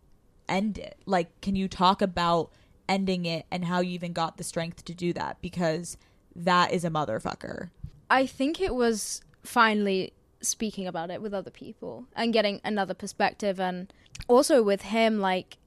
end 0.49 0.79
it? 0.79 0.97
Like 1.05 1.39
can 1.43 1.57
you 1.57 1.69
talk 1.69 2.01
about 2.01 2.53
ending 2.89 3.27
it 3.27 3.45
and 3.51 3.67
how 3.67 3.81
you 3.81 3.91
even 3.91 4.15
got 4.15 4.39
the 4.39 4.45
strength 4.45 4.87
to 4.87 4.95
do 4.95 5.13
that? 5.13 5.43
Because 5.43 5.99
that 6.35 6.73
is 6.73 6.87
a 6.87 6.91
motherfucker 6.91 7.69
I 8.11 8.27
think 8.27 8.61
it 8.61 8.75
was 8.75 9.23
finally 9.43 10.13
speaking 10.43 10.87
about 10.87 11.11
it 11.11 11.23
with 11.23 11.33
other 11.33 11.51
people 11.51 12.07
and 12.15 12.33
getting 12.33 12.61
another 12.65 12.95
perspective 12.95 13.61
and 13.61 13.93
also 14.27 14.63
with 14.63 14.83
him 14.83 15.21
like 15.21 15.59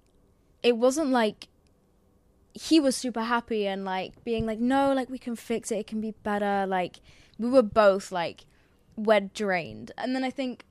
it 0.62 0.78
wasn't 0.78 1.10
like 1.10 1.48
he 2.54 2.80
was 2.80 2.96
super 2.96 3.22
happy 3.22 3.66
and 3.66 3.86
like 3.86 4.24
being 4.24 4.46
like 4.46 4.60
no 4.60 4.94
like 4.94 5.10
we 5.10 5.18
can 5.18 5.36
fix 5.36 5.72
it. 5.72 5.80
It 5.80 5.88
can 5.88 6.02
be 6.02 6.12
better. 6.24 6.66
Like 6.68 7.00
we 7.39 7.50
were 7.50 7.64
both 7.64 8.12
like 8.12 8.46
we're 8.96 9.22
drained. 9.22 9.91
And 9.98 10.16
then 10.16 10.24
i 10.24 10.30
think 10.30 10.66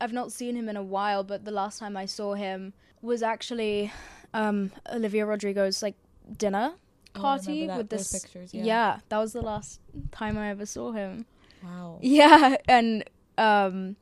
i've 0.00 0.12
not 0.12 0.32
seen 0.32 0.56
him 0.56 0.68
in 0.68 0.76
a 0.76 0.82
while 0.82 1.22
but 1.24 1.44
the 1.44 1.50
last 1.50 1.78
time 1.78 1.96
i 1.96 2.04
saw 2.04 2.34
him 2.34 2.72
was 3.00 3.22
actually 3.22 3.92
um 4.32 4.70
olivia 4.92 5.24
rodrigo's 5.24 5.82
like 5.82 5.94
dinner 6.36 6.74
party 7.20 7.52
remember 7.62 7.66
that- 7.72 7.78
with 7.78 7.88
this 7.90 8.12
pictures, 8.12 8.52
yeah. 8.54 8.64
yeah 8.64 8.98
that 9.08 9.18
was 9.18 9.32
the 9.32 9.42
last 9.42 9.80
time 10.10 10.36
i 10.38 10.48
ever 10.50 10.66
saw 10.66 10.92
him 10.92 11.24
wow 11.62 11.98
yeah, 12.02 12.56
and 12.68 13.04
um, 13.38 13.96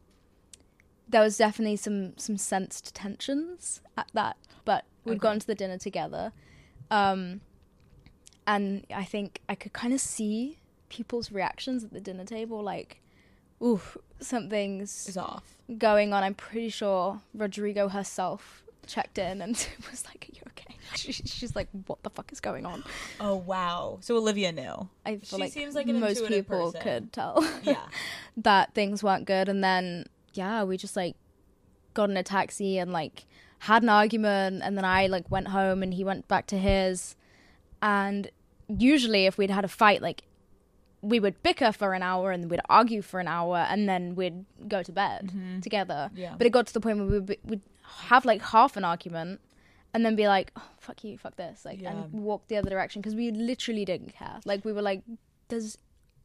there 1.08 1.20
was 1.22 1.36
definitely 1.38 1.76
some 1.76 2.16
some 2.18 2.36
sensed 2.36 2.94
tensions 2.94 3.80
at 3.96 4.08
that, 4.14 4.36
but 4.64 4.84
we'd 5.04 5.12
Okay. 5.12 5.18
gone 5.20 5.38
to 5.38 5.46
the 5.46 5.54
dinner 5.54 5.78
together, 5.78 6.32
um, 6.90 7.40
and 8.46 8.84
I 8.94 9.04
think 9.04 9.40
I 9.48 9.54
could 9.54 9.72
kind 9.72 9.92
of 9.94 10.00
see 10.00 10.58
people's 10.88 11.30
reactions 11.32 11.84
at 11.84 11.92
the 11.92 12.00
dinner 12.00 12.24
table, 12.24 12.62
like, 12.62 13.00
"Ooh, 13.62 13.80
something's 14.20 15.08
is 15.08 15.16
off 15.16 15.56
going 15.78 16.12
on." 16.12 16.22
I'm 16.22 16.34
pretty 16.34 16.68
sure 16.70 17.22
Rodrigo 17.34 17.88
herself 17.88 18.61
checked 18.87 19.18
in 19.18 19.41
and 19.43 19.53
was 19.91 20.05
like, 20.07 20.28
"Are 20.30 20.35
you 20.35 20.43
okay?" 20.49 20.76
She, 20.97 21.12
she's 21.12 21.55
like, 21.57 21.68
"What 21.87 22.03
the 22.03 22.11
fuck 22.11 22.33
is 22.33 22.41
going 22.41 22.66
on?" 22.66 22.85
oh 23.20 23.37
wow 23.37 23.99
so 24.01 24.16
olivia 24.16 24.53
knew 24.53 24.89
I 25.07 25.16
feel 25.16 25.39
She 25.39 25.43
like 25.45 25.53
seems 25.53 25.74
like 25.74 25.87
most 25.87 26.26
people 26.26 26.72
person. 26.72 26.80
could 26.83 27.12
tell. 27.12 27.45
yeah 27.62 27.87
that 28.37 28.74
things 28.74 29.03
weren't 29.03 29.24
good 29.26 29.49
and 29.49 29.62
then 29.62 30.07
yeah 30.35 30.64
we 30.64 30.76
just 30.76 30.97
like 30.97 31.16
got 31.95 32.11
in 32.11 32.16
a 32.16 32.22
taxi 32.22 32.78
and 32.78 32.93
like 32.93 33.24
had 33.61 33.83
an 33.83 33.89
argument 33.89 34.62
and 34.64 34.76
then 34.76 34.85
i 34.85 35.07
like 35.07 35.30
went 35.30 35.49
home 35.49 35.83
and 35.83 35.95
he 35.95 36.03
went 36.03 36.26
back 36.26 36.47
to 36.47 36.57
his 36.59 37.14
and 37.80 38.30
usually 38.68 39.26
if 39.26 39.37
we'd 39.39 39.51
had 39.51 39.64
a 39.64 39.68
fight 39.68 40.01
like 40.03 40.22
we 41.03 41.18
would 41.20 41.43
bicker 41.43 41.72
for 41.72 41.95
an 41.95 42.03
hour 42.03 42.30
and 42.30 42.49
we'd 42.51 42.61
argue 42.68 43.03
for 43.03 43.20
an 43.20 43.28
hour 43.28 43.59
and 43.68 43.89
then 43.89 44.14
we'd 44.14 44.45
go 44.68 44.83
to 44.83 44.93
bed 44.93 45.26
mm-hmm. 45.35 45.61
together 45.61 46.11
Yeah. 46.14 46.35
but 46.39 46.47
it 46.47 46.51
got 46.51 46.66
to 46.68 46.72
the 46.72 46.80
point 46.80 46.99
where 46.99 47.07
we 47.07 47.18
would, 47.18 47.37
would 47.45 47.61
have 48.01 48.24
like 48.24 48.43
half 48.43 48.76
an 48.76 48.84
argument 48.84 49.40
and 49.95 50.05
then 50.05 50.16
be 50.16 50.26
like 50.26 50.53
oh, 50.57 50.62
fuck 50.78 51.03
you 51.05 51.18
fuck 51.18 51.36
this 51.36 51.64
like 51.64 51.80
Yeah. 51.80 51.90
and 51.93 52.12
walk 52.12 52.49
the 52.49 52.57
other 52.57 52.70
direction 52.70 53.03
because 53.03 53.14
we 53.14 53.30
literally 53.30 53.84
didn't 53.84 54.14
care 54.14 54.40
like 54.45 54.64
we 54.64 54.72
were 54.72 54.82
like 54.82 55.03
there's 55.49 55.78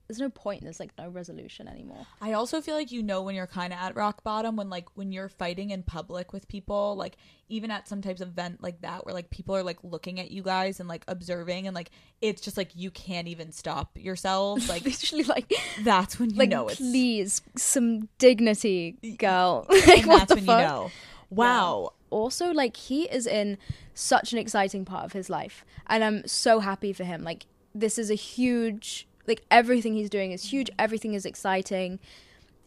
there's 0.07 0.19
no 0.19 0.29
point. 0.29 0.63
There's 0.63 0.79
like 0.79 0.91
no 0.97 1.09
resolution 1.09 1.67
anymore. 1.67 2.07
I 2.21 2.31
also 2.31 2.61
feel 2.61 2.75
like 2.75 2.93
you 2.93 3.03
know 3.03 3.21
when 3.23 3.35
you're 3.35 3.45
kind 3.45 3.73
of 3.73 3.79
at 3.79 3.95
rock 3.97 4.23
bottom 4.23 4.55
when 4.55 4.69
like 4.69 4.85
when 4.95 5.11
you're 5.11 5.27
fighting 5.27 5.71
in 5.71 5.83
public 5.83 6.31
with 6.31 6.47
people, 6.47 6.95
like 6.95 7.17
even 7.49 7.71
at 7.71 7.89
some 7.89 8.01
types 8.01 8.21
of 8.21 8.29
event 8.29 8.63
like 8.63 8.79
that 8.81 9.05
where 9.05 9.13
like 9.13 9.29
people 9.29 9.53
are 9.53 9.63
like 9.63 9.79
looking 9.83 10.19
at 10.21 10.31
you 10.31 10.43
guys 10.43 10.79
and 10.79 10.87
like 10.87 11.03
observing 11.09 11.67
and 11.67 11.75
like 11.75 11.91
it's 12.21 12.41
just 12.41 12.55
like 12.55 12.69
you 12.73 12.89
can't 12.89 13.27
even 13.27 13.51
stop 13.51 13.97
yourselves. 13.99 14.67
Like 14.77 14.85
Literally, 14.85 15.23
like, 15.25 15.51
that's 15.81 16.17
when 16.19 16.29
you 16.29 16.37
like 16.37 16.49
know 16.49 16.67
it's 16.69 16.77
please, 16.77 17.41
some 17.57 18.07
dignity, 18.17 18.97
girl. 19.17 19.65
and 19.69 19.87
like, 19.87 20.05
what 20.05 20.19
that's 20.19 20.35
when 20.35 20.45
fuck? 20.45 20.61
you 20.61 20.67
know. 20.67 20.91
Wow. 21.29 21.93
also 22.09 22.51
like 22.51 22.77
he 22.77 23.03
is 23.03 23.27
in 23.27 23.57
such 23.93 24.31
an 24.31 24.39
exciting 24.39 24.85
part 24.85 25.03
of 25.05 25.13
his 25.13 25.29
life 25.29 25.65
and 25.87 26.03
i'm 26.03 26.25
so 26.27 26.59
happy 26.59 26.93
for 26.93 27.03
him. 27.03 27.23
Like 27.23 27.45
this 27.75 27.97
is 27.97 28.09
a 28.09 28.15
huge 28.15 29.07
like 29.27 29.43
everything 29.51 29.93
he's 29.93 30.09
doing 30.09 30.31
is 30.31 30.51
huge 30.51 30.69
everything 30.79 31.13
is 31.13 31.25
exciting. 31.25 31.99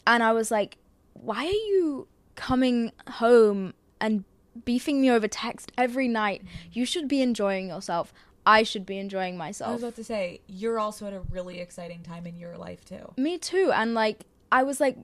And 0.07 0.23
i 0.23 0.33
was 0.33 0.51
like 0.51 0.77
why 1.15 1.47
are 1.47 1.51
you 1.51 2.07
coming 2.35 2.93
home 3.09 3.75
and 4.01 4.25
beefing 4.65 5.01
me 5.01 5.11
over 5.11 5.29
text 5.29 5.73
every 5.77 6.09
night? 6.09 6.43
You 6.73 6.85
should 6.85 7.09
be 7.09 7.23
enjoying 7.23 7.69
yourself. 7.69 8.13
I 8.47 8.63
should 8.63 8.87
be 8.87 8.99
enjoying 8.99 9.37
myself. 9.37 9.69
I 9.69 9.73
was 9.75 9.83
about 9.83 9.97
to 9.97 10.05
say 10.05 10.41
you're 10.47 10.79
also 10.79 11.07
at 11.07 11.13
a 11.13 11.21
really 11.31 11.61
exciting 11.61 12.03
time 12.03 12.27
in 12.27 12.37
your 12.39 12.57
life 12.57 12.85
too. 12.85 13.13
me 13.17 13.39
too. 13.39 13.71
And 13.75 13.95
like 13.95 14.25
i 14.53 14.63
was 14.63 14.81
like 14.81 14.97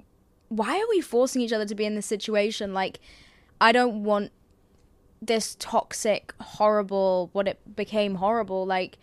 why 0.48 0.78
are 0.78 0.88
we 0.88 1.00
forcing 1.00 1.42
each 1.42 1.52
other 1.52 1.64
to 1.66 1.74
be 1.74 1.84
in 1.84 1.94
this 1.96 2.06
situation? 2.06 2.72
Like 2.72 3.00
i 3.60 3.72
don't 3.72 4.04
want 4.04 4.30
this 5.22 5.56
toxic 5.58 6.34
horrible 6.40 7.30
what 7.32 7.48
it 7.48 7.58
became 7.74 8.16
horrible 8.16 8.66
like 8.66 8.98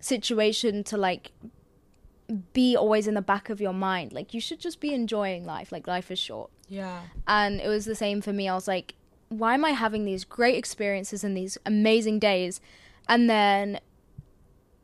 situation 0.00 0.82
to 0.82 0.96
like 0.96 1.30
be 2.52 2.76
always 2.76 3.06
in 3.06 3.14
the 3.14 3.22
back 3.22 3.50
of 3.50 3.60
your 3.60 3.74
mind. 3.74 4.12
Like 4.12 4.32
you 4.32 4.40
should 4.40 4.58
just 4.58 4.80
be 4.80 4.94
enjoying 4.94 5.44
life. 5.44 5.70
Like 5.70 5.86
life 5.86 6.10
is 6.10 6.18
short. 6.18 6.50
Yeah. 6.66 7.02
and 7.28 7.60
it 7.60 7.68
was 7.68 7.84
the 7.84 7.94
same 7.94 8.22
for 8.22 8.32
me. 8.32 8.48
I 8.48 8.54
was 8.54 8.66
like 8.66 8.94
why 9.32 9.54
am 9.54 9.64
i 9.64 9.70
having 9.70 10.04
these 10.04 10.24
great 10.24 10.56
experiences 10.56 11.24
and 11.24 11.36
these 11.36 11.56
amazing 11.64 12.18
days 12.18 12.60
and 13.08 13.30
then 13.30 13.80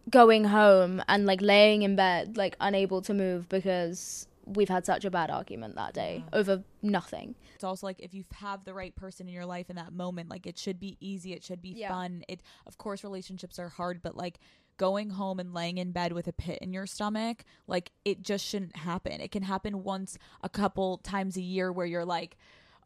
going 0.08 0.44
home 0.44 1.02
and 1.06 1.26
like 1.26 1.42
laying 1.42 1.82
in 1.82 1.94
bed 1.94 2.36
like 2.36 2.56
unable 2.60 3.02
to 3.02 3.12
move 3.12 3.46
because 3.50 4.26
we've 4.54 4.68
had 4.68 4.84
such 4.86 5.04
a 5.04 5.10
bad 5.10 5.30
argument 5.30 5.76
that 5.76 5.92
day 5.94 6.24
over 6.32 6.62
nothing 6.82 7.34
It's 7.54 7.64
also 7.64 7.86
like 7.86 8.00
if 8.00 8.14
you 8.14 8.24
have 8.36 8.64
the 8.64 8.74
right 8.74 8.94
person 8.94 9.28
in 9.28 9.34
your 9.34 9.46
life 9.46 9.68
in 9.70 9.76
that 9.76 9.92
moment, 9.92 10.28
like 10.30 10.46
it 10.46 10.58
should 10.58 10.78
be 10.80 10.96
easy, 11.00 11.32
it 11.32 11.42
should 11.44 11.60
be 11.60 11.70
Yeah. 11.70 11.88
fun. 11.90 12.24
It 12.28 12.40
of 12.66 12.78
course 12.78 13.02
relationships 13.04 13.58
are 13.58 13.68
hard, 13.68 14.00
but 14.02 14.16
like 14.16 14.38
going 14.76 15.10
home 15.10 15.40
and 15.40 15.52
laying 15.52 15.76
in 15.78 15.90
bed 15.90 16.12
with 16.12 16.28
a 16.28 16.32
pit 16.32 16.60
in 16.62 16.72
your 16.72 16.86
stomach, 16.86 17.44
like 17.66 17.90
it 18.04 18.22
just 18.22 18.44
shouldn't 18.46 18.76
happen. 18.76 19.20
It 19.20 19.32
can 19.32 19.42
happen 19.42 19.82
once 19.82 20.16
a 20.42 20.48
couple 20.48 20.98
times 20.98 21.36
a 21.36 21.42
year 21.42 21.72
where 21.72 21.86
you're 21.86 22.04
like 22.04 22.36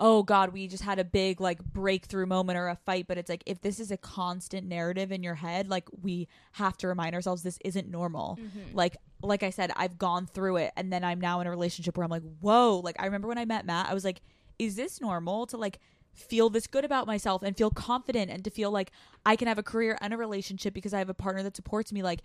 Oh 0.05 0.25
God, 0.25 0.53
we 0.53 0.67
just 0.67 0.83
had 0.83 0.99
a 0.99 1.05
big 1.05 1.41
like 1.41 1.63
breakthrough 1.63 2.27
moment 2.27 2.59
or 2.59 2.67
a 2.67 2.75
fight, 2.75 3.07
but 3.07 3.19
it's 3.19 3.31
like 3.31 3.45
if 3.47 3.61
this 3.61 3.79
is 3.79 3.93
a 3.93 3.97
constant 3.97 4.67
narrative 4.67 5.13
in 5.13 5.23
your 5.23 5.37
head, 5.37 5.69
like 5.69 5.89
we 6.03 6.27
have 6.55 6.77
to 6.79 6.89
remind 6.89 7.15
ourselves 7.15 7.45
this 7.45 7.61
isn't 7.65 7.89
normal. 7.89 8.37
Mm-hmm. 8.43 8.77
Like 8.77 8.97
like 9.23 9.45
I 9.45 9.51
said, 9.51 9.71
I've 9.77 9.99
gone 9.99 10.27
through 10.27 10.57
it 10.57 10.73
and 10.77 10.93
then 10.93 11.05
I'm 11.05 11.21
now 11.21 11.39
in 11.39 11.47
a 11.47 11.51
relationship 11.51 11.97
where 11.97 12.03
I'm 12.03 12.11
like, 12.11 12.25
whoa, 12.41 12.81
like 12.83 12.97
I 12.99 13.05
remember 13.05 13.29
when 13.29 13.39
I 13.39 13.45
met 13.45 13.65
Matt, 13.65 13.89
I 13.89 13.95
was 13.95 14.05
like, 14.05 14.23
is 14.59 14.75
this 14.75 15.01
normal 15.01 15.47
to 15.47 15.57
like 15.57 15.79
feel 16.15 16.51
this 16.51 16.67
good 16.67 16.85
about 16.85 17.07
myself 17.07 17.45
and 17.45 17.57
feel 17.57 17.71
confident 17.71 18.29
and 18.29 18.43
to 18.43 18.51
feel 18.51 18.73
like 18.73 18.91
I 19.25 19.37
can 19.37 19.47
have 19.47 19.59
a 19.59 19.63
career 19.63 19.97
and 20.01 20.13
a 20.13 20.17
relationship 20.17 20.75
because 20.75 20.93
I 20.93 20.99
have 20.99 21.11
a 21.11 21.15
partner 21.15 21.45
that 21.45 21.55
supports 21.55 21.93
me? 21.93 22.03
Like 22.03 22.23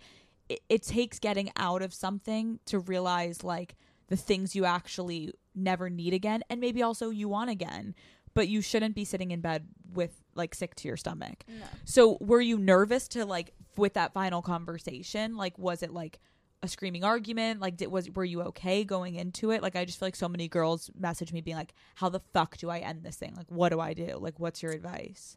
it, 0.48 0.62
it 0.68 0.82
takes 0.82 1.20
getting 1.20 1.52
out 1.56 1.82
of 1.82 1.94
something 1.94 2.58
to 2.66 2.80
realize 2.80 3.44
like 3.44 3.76
the 4.08 4.16
things 4.16 4.56
you 4.56 4.64
actually 4.64 5.32
never 5.58 5.90
need 5.90 6.14
again 6.14 6.42
and 6.48 6.60
maybe 6.60 6.82
also 6.82 7.10
you 7.10 7.28
want 7.28 7.50
again 7.50 7.94
but 8.34 8.48
you 8.48 8.60
shouldn't 8.60 8.94
be 8.94 9.04
sitting 9.04 9.30
in 9.30 9.40
bed 9.40 9.66
with 9.92 10.22
like 10.34 10.54
sick 10.54 10.74
to 10.76 10.86
your 10.86 10.96
stomach. 10.96 11.44
So 11.84 12.18
were 12.20 12.40
you 12.40 12.56
nervous 12.56 13.08
to 13.08 13.24
like 13.24 13.52
with 13.76 13.94
that 13.94 14.12
final 14.12 14.42
conversation? 14.42 15.36
Like 15.36 15.58
was 15.58 15.82
it 15.82 15.92
like 15.92 16.20
a 16.62 16.68
screaming 16.68 17.04
argument? 17.04 17.60
Like 17.60 17.76
did 17.76 17.88
was 17.88 18.08
were 18.10 18.24
you 18.24 18.42
okay 18.42 18.84
going 18.84 19.16
into 19.16 19.50
it? 19.50 19.62
Like 19.62 19.76
i 19.76 19.84
just 19.84 19.98
feel 19.98 20.06
like 20.06 20.16
so 20.16 20.28
many 20.28 20.46
girls 20.48 20.90
message 20.96 21.32
me 21.32 21.40
being 21.40 21.56
like 21.56 21.74
how 21.96 22.08
the 22.08 22.20
fuck 22.32 22.56
do 22.58 22.70
i 22.70 22.78
end 22.78 23.02
this 23.02 23.16
thing? 23.16 23.34
Like 23.36 23.50
what 23.50 23.70
do 23.70 23.80
i 23.80 23.92
do? 23.92 24.18
Like 24.20 24.38
what's 24.38 24.62
your 24.62 24.72
advice 24.72 25.36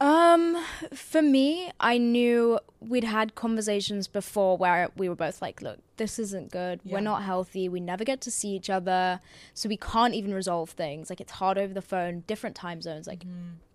Um, 0.00 0.64
for 0.94 1.22
me, 1.22 1.72
I 1.80 1.98
knew 1.98 2.60
we'd 2.80 3.04
had 3.04 3.34
conversations 3.34 4.06
before 4.06 4.56
where 4.56 4.90
we 4.96 5.08
were 5.08 5.16
both 5.16 5.42
like, 5.42 5.60
look, 5.60 5.80
this 5.96 6.18
isn't 6.18 6.52
good. 6.52 6.80
Yeah. 6.84 6.94
We're 6.94 7.00
not 7.00 7.22
healthy. 7.24 7.68
We 7.68 7.80
never 7.80 8.04
get 8.04 8.20
to 8.22 8.30
see 8.30 8.50
each 8.50 8.70
other. 8.70 9.20
So 9.54 9.68
we 9.68 9.76
can't 9.76 10.14
even 10.14 10.32
resolve 10.32 10.70
things. 10.70 11.10
Like, 11.10 11.20
it's 11.20 11.32
hard 11.32 11.58
over 11.58 11.74
the 11.74 11.82
phone, 11.82 12.22
different 12.26 12.54
time 12.54 12.80
zones. 12.80 13.08
Like, 13.08 13.24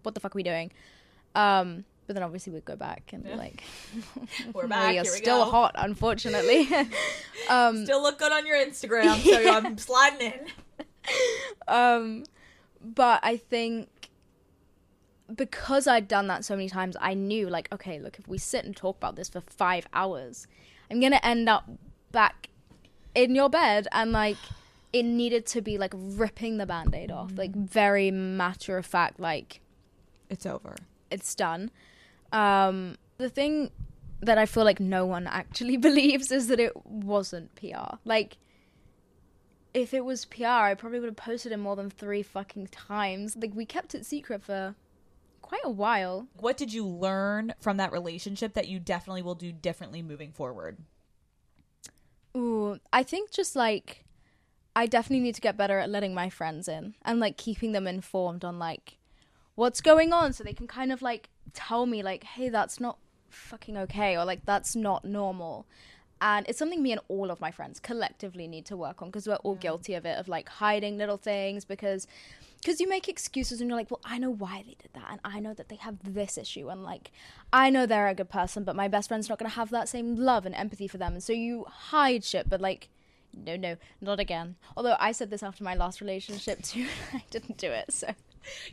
what 0.03 0.15
the 0.15 0.21
fuck 0.21 0.33
are 0.33 0.37
we 0.37 0.43
doing? 0.43 0.71
Um, 1.35 1.83
but 2.07 2.13
then 2.13 2.23
obviously 2.23 2.53
we'd 2.53 2.65
go 2.65 2.75
back 2.75 3.11
and 3.13 3.23
be 3.23 3.33
like, 3.35 3.63
we're 4.53 4.67
back. 4.67 4.91
we 4.91 4.99
are 4.99 5.05
still 5.05 5.45
hot, 5.45 5.75
unfortunately. 5.77 6.69
um, 7.49 7.85
still 7.85 8.01
look 8.01 8.19
good 8.19 8.31
on 8.31 8.45
your 8.45 8.57
instagram 8.57 9.17
so 9.23 9.51
i'm 9.51 9.77
sliding 9.77 10.33
in 10.33 10.47
um, 11.67 12.23
but 12.83 13.19
I 13.23 13.37
think 13.37 13.89
because 15.33 15.87
I'd 15.87 16.07
done 16.07 16.27
that 16.27 16.45
so 16.45 16.55
many 16.55 16.69
times, 16.69 16.95
I 16.99 17.13
knew 17.13 17.49
like, 17.49 17.71
okay, 17.71 17.99
look, 17.99 18.19
if 18.19 18.27
we 18.27 18.37
sit 18.37 18.65
and 18.65 18.75
talk 18.75 18.97
about 18.97 19.15
this 19.15 19.29
for 19.29 19.41
five 19.41 19.87
hours, 19.93 20.47
I'm 20.89 20.99
gonna 20.99 21.19
end 21.23 21.49
up 21.49 21.69
back 22.11 22.49
in 23.15 23.35
your 23.35 23.49
bed, 23.49 23.87
and 23.91 24.11
like, 24.11 24.37
it 24.91 25.03
needed 25.03 25.45
to 25.47 25.61
be 25.61 25.77
like 25.77 25.93
ripping 25.95 26.57
the 26.57 26.65
band-aid 26.65 27.11
off, 27.11 27.31
like 27.37 27.55
very 27.55 28.11
matter 28.11 28.77
of 28.77 28.85
fact, 28.85 29.19
like 29.19 29.61
it's 30.29 30.45
over 30.45 30.75
it's 31.13 31.35
done. 31.35 31.71
Um, 32.33 32.97
the 33.17 33.29
thing 33.29 33.69
that 34.21 34.37
I 34.37 34.45
feel 34.45 34.63
like 34.65 34.79
no 34.79 35.05
one 35.05 35.27
actually 35.27 35.77
believes 35.87 36.31
is 36.31 36.47
that 36.47 36.59
it 36.59 36.85
wasn't 36.85 37.55
PR. 37.55 37.97
Like, 38.03 38.37
if 39.73 39.93
it 39.93 40.03
was 40.03 40.25
PR, 40.25 40.45
I 40.45 40.73
probably 40.73 40.99
would 40.99 41.07
have 41.07 41.15
posted 41.15 41.51
it 41.51 41.57
more 41.57 41.75
than 41.75 41.89
three 41.89 42.23
fucking 42.23 42.67
times. 42.67 43.37
Like, 43.39 43.51
we 43.53 43.65
kept 43.65 43.95
it 43.95 44.05
secret 44.05 44.43
for 44.43 44.75
quite 45.53 45.65
a 45.65 45.69
while. 45.69 46.27
what 46.39 46.57
did 46.57 46.73
you 46.73 46.85
learn 46.85 47.53
from 47.59 47.77
that 47.77 47.91
relationship 47.91 48.53
that 48.53 48.67
you 48.67 48.79
definitely 48.79 49.21
will 49.21 49.35
do 49.35 49.51
differently 49.51 50.01
moving 50.01 50.31
forward 50.31 50.77
Ooh, 52.35 52.79
I 52.91 53.03
think 53.03 53.29
just 53.29 53.55
like 53.55 54.05
I 54.75 54.87
definitely 54.87 55.23
need 55.23 55.35
to 55.35 55.41
get 55.41 55.55
better 55.55 55.77
at 55.77 55.89
letting 55.89 56.15
my 56.15 56.29
friends 56.29 56.67
in 56.67 56.95
and 57.03 57.19
like 57.19 57.37
keeping 57.37 57.73
them 57.73 57.85
informed 57.85 58.43
on 58.43 58.57
like 58.57 58.97
what's 59.53 59.81
going 59.81 60.11
on 60.11 60.33
so 60.33 60.43
they 60.43 60.53
can 60.53 60.65
kind 60.65 60.91
of 60.91 61.03
like 61.03 61.29
tell 61.53 61.85
me 61.85 62.01
like 62.01 62.23
hey 62.23 62.49
that's 62.49 62.79
not 62.79 62.97
fucking 63.29 63.77
okay 63.77 64.17
or 64.17 64.25
like 64.25 64.45
that's 64.45 64.75
not 64.75 65.05
normal. 65.05 65.67
And 66.21 66.47
it's 66.47 66.57
something 66.57 66.81
me 66.81 66.93
and 66.93 67.01
all 67.09 67.29
of 67.29 67.41
my 67.41 67.51
friends 67.51 67.79
collectively 67.79 68.47
need 68.47 68.65
to 68.67 68.77
work 68.77 69.01
on 69.01 69.09
because 69.09 69.27
we're 69.27 69.35
all 69.35 69.57
mm. 69.57 69.61
guilty 69.61 69.93
of 69.93 70.05
it 70.05 70.17
of 70.17 70.27
like 70.27 70.47
hiding 70.47 70.97
little 70.97 71.17
things 71.17 71.65
because 71.65 72.07
because 72.63 72.79
you 72.79 72.87
make 72.87 73.07
excuses 73.07 73.61
and 73.61 73.69
you're 73.69 73.77
like, 73.77 73.91
well, 73.91 74.01
I 74.03 74.17
know 74.17 74.29
why 74.29 74.63
they 74.65 74.75
did 74.81 74.91
that, 74.93 75.07
and 75.11 75.19
I 75.23 75.39
know 75.39 75.53
that 75.53 75.69
they 75.69 75.75
have 75.77 75.97
this 76.03 76.37
issue, 76.37 76.69
and 76.69 76.83
like, 76.83 77.11
I 77.51 77.69
know 77.69 77.85
they're 77.85 78.07
a 78.07 78.15
good 78.15 78.29
person, 78.29 78.63
but 78.63 78.75
my 78.75 78.87
best 78.87 79.09
friend's 79.09 79.29
not 79.29 79.39
gonna 79.39 79.49
have 79.49 79.69
that 79.71 79.89
same 79.89 80.15
love 80.15 80.45
and 80.45 80.55
empathy 80.55 80.87
for 80.87 80.97
them, 80.97 81.13
and 81.13 81.23
so 81.23 81.33
you 81.33 81.65
hide 81.67 82.23
shit, 82.23 82.49
but 82.49 82.61
like, 82.61 82.89
no, 83.35 83.55
no, 83.55 83.77
not 83.99 84.19
again. 84.19 84.55
Although 84.77 84.95
I 84.99 85.11
said 85.11 85.29
this 85.29 85.43
after 85.43 85.63
my 85.63 85.75
last 85.75 86.01
relationship 86.01 86.61
too, 86.61 86.87
I 87.13 87.23
didn't 87.29 87.57
do 87.57 87.71
it, 87.71 87.91
so 87.91 88.13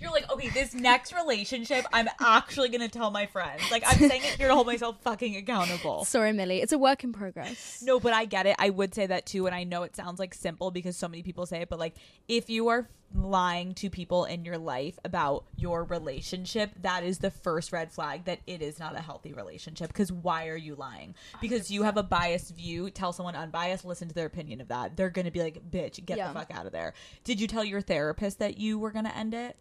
you're 0.00 0.10
like 0.10 0.28
okay 0.30 0.48
this 0.48 0.74
next 0.74 1.12
relationship 1.12 1.86
i'm 1.92 2.08
actually 2.20 2.68
gonna 2.68 2.88
tell 2.88 3.10
my 3.10 3.26
friends 3.26 3.62
like 3.70 3.84
i'm 3.86 3.98
saying 3.98 4.22
it 4.24 4.36
here 4.36 4.48
to 4.48 4.54
hold 4.54 4.66
myself 4.66 5.00
fucking 5.02 5.36
accountable 5.36 6.04
sorry, 6.10 6.32
Millie, 6.32 6.60
it's 6.60 6.72
a 6.72 6.78
work 6.78 7.04
in 7.04 7.12
progress. 7.12 7.82
No, 7.84 8.00
but 8.00 8.12
I 8.12 8.24
get 8.24 8.46
it. 8.46 8.56
I 8.58 8.70
would 8.70 8.94
say 8.94 9.06
that 9.06 9.26
too, 9.26 9.46
and 9.46 9.54
I 9.54 9.64
know 9.64 9.82
it 9.82 9.94
sounds 9.94 10.18
like 10.18 10.34
simple 10.34 10.70
because 10.70 10.96
so 10.96 11.08
many 11.08 11.22
people 11.22 11.46
say 11.46 11.62
it, 11.62 11.68
but 11.68 11.78
like 11.78 11.94
if 12.28 12.50
you 12.50 12.68
are 12.68 12.88
lying 13.12 13.74
to 13.74 13.90
people 13.90 14.24
in 14.24 14.44
your 14.44 14.58
life 14.58 14.98
about 15.04 15.44
your 15.56 15.84
relationship, 15.84 16.70
that 16.82 17.02
is 17.04 17.18
the 17.18 17.30
first 17.30 17.72
red 17.72 17.90
flag 17.92 18.24
that 18.24 18.38
it 18.46 18.62
is 18.62 18.78
not 18.78 18.96
a 18.96 19.00
healthy 19.00 19.32
relationship. 19.32 19.88
Because 19.88 20.12
why 20.12 20.46
are 20.48 20.56
you 20.56 20.74
lying? 20.76 21.14
Because 21.40 21.70
you 21.70 21.82
have 21.82 21.96
a 21.96 22.02
biased 22.02 22.54
view. 22.54 22.90
Tell 22.90 23.12
someone 23.12 23.34
unbiased, 23.34 23.84
listen 23.84 24.08
to 24.08 24.14
their 24.14 24.26
opinion 24.26 24.60
of 24.60 24.68
that. 24.68 24.96
They're 24.96 25.10
gonna 25.10 25.30
be 25.30 25.42
like, 25.42 25.70
"Bitch, 25.70 26.04
get 26.04 26.18
Yeah. 26.18 26.28
the 26.28 26.34
fuck 26.34 26.50
out 26.52 26.66
of 26.66 26.72
there." 26.72 26.94
Did 27.24 27.40
you 27.40 27.46
tell 27.46 27.64
your 27.64 27.80
therapist 27.80 28.38
that 28.38 28.58
you 28.58 28.78
were 28.78 28.90
gonna 28.92 29.10
end 29.14 29.34
it? 29.34 29.56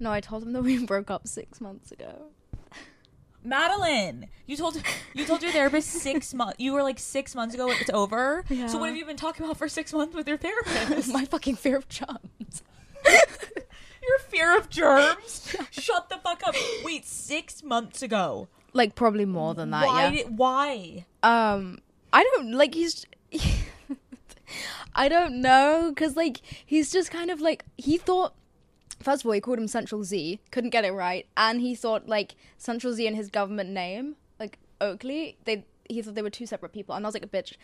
No, 0.00 0.10
I 0.12 0.20
told 0.20 0.42
him 0.42 0.52
that 0.52 0.62
we 0.62 0.84
broke 0.86 1.10
up 1.10 1.26
six 1.28 1.60
months 1.60 1.92
ago. 1.92 2.30
Madeline, 3.44 4.28
you 4.46 4.56
told 4.56 4.82
you 5.14 5.24
told 5.24 5.42
your 5.42 5.52
therapist 5.52 5.88
six 6.02 6.34
months. 6.34 6.56
You 6.58 6.72
were 6.72 6.82
like 6.82 6.98
six 6.98 7.34
months 7.34 7.54
ago. 7.54 7.70
It's 7.70 7.90
over. 7.90 8.44
So 8.66 8.78
what 8.78 8.88
have 8.88 8.96
you 8.96 9.04
been 9.04 9.16
talking 9.16 9.44
about 9.44 9.56
for 9.56 9.68
six 9.68 9.92
months 9.92 10.14
with 10.14 10.26
your 10.28 10.38
therapist? 10.38 11.12
my 11.12 11.24
fucking 11.24 11.56
fear 11.56 11.76
of 11.76 11.88
germs. 11.88 12.62
Your 14.08 14.18
fear 14.20 14.56
of 14.56 14.70
germs? 14.70 15.54
Shut 15.70 16.08
the 16.08 16.16
fuck 16.16 16.42
up. 16.46 16.54
Wait, 16.82 17.04
six 17.04 17.62
months 17.62 18.00
ago. 18.00 18.48
Like 18.72 18.94
probably 18.94 19.26
more 19.26 19.54
than 19.54 19.70
that. 19.70 19.86
why? 19.86 20.02
yeah. 20.04 20.10
Did, 20.10 20.38
why? 20.38 21.06
um 21.22 21.78
I 22.12 22.24
don't 22.24 22.52
like 22.52 22.74
he's. 22.74 23.04
I 24.94 25.08
don't 25.08 25.40
know 25.42 25.92
because 25.94 26.16
like 26.16 26.40
he's 26.64 26.90
just 26.90 27.10
kind 27.10 27.30
of 27.30 27.40
like 27.40 27.64
he 27.76 27.98
thought. 27.98 28.34
First 29.00 29.22
of 29.22 29.26
all, 29.26 29.32
he 29.32 29.40
called 29.40 29.58
him 29.58 29.68
Central 29.68 30.04
Cee, 30.04 30.40
couldn't 30.50 30.70
get 30.70 30.84
it 30.84 30.92
right, 30.92 31.26
and 31.36 31.60
he 31.60 31.74
thought 31.74 32.08
like 32.08 32.34
Central 32.56 32.94
Cee 32.94 33.06
and 33.06 33.16
his 33.16 33.28
government 33.30 33.70
name, 33.70 34.16
like 34.40 34.58
Oakley, 34.80 35.36
they 35.44 35.64
he 35.88 36.02
thought 36.02 36.14
they 36.14 36.22
were 36.22 36.30
two 36.30 36.46
separate 36.46 36.72
people, 36.72 36.94
and 36.94 37.04
I 37.04 37.08
was 37.08 37.14
like, 37.14 37.24
a 37.24 37.28
bitch, 37.28 37.54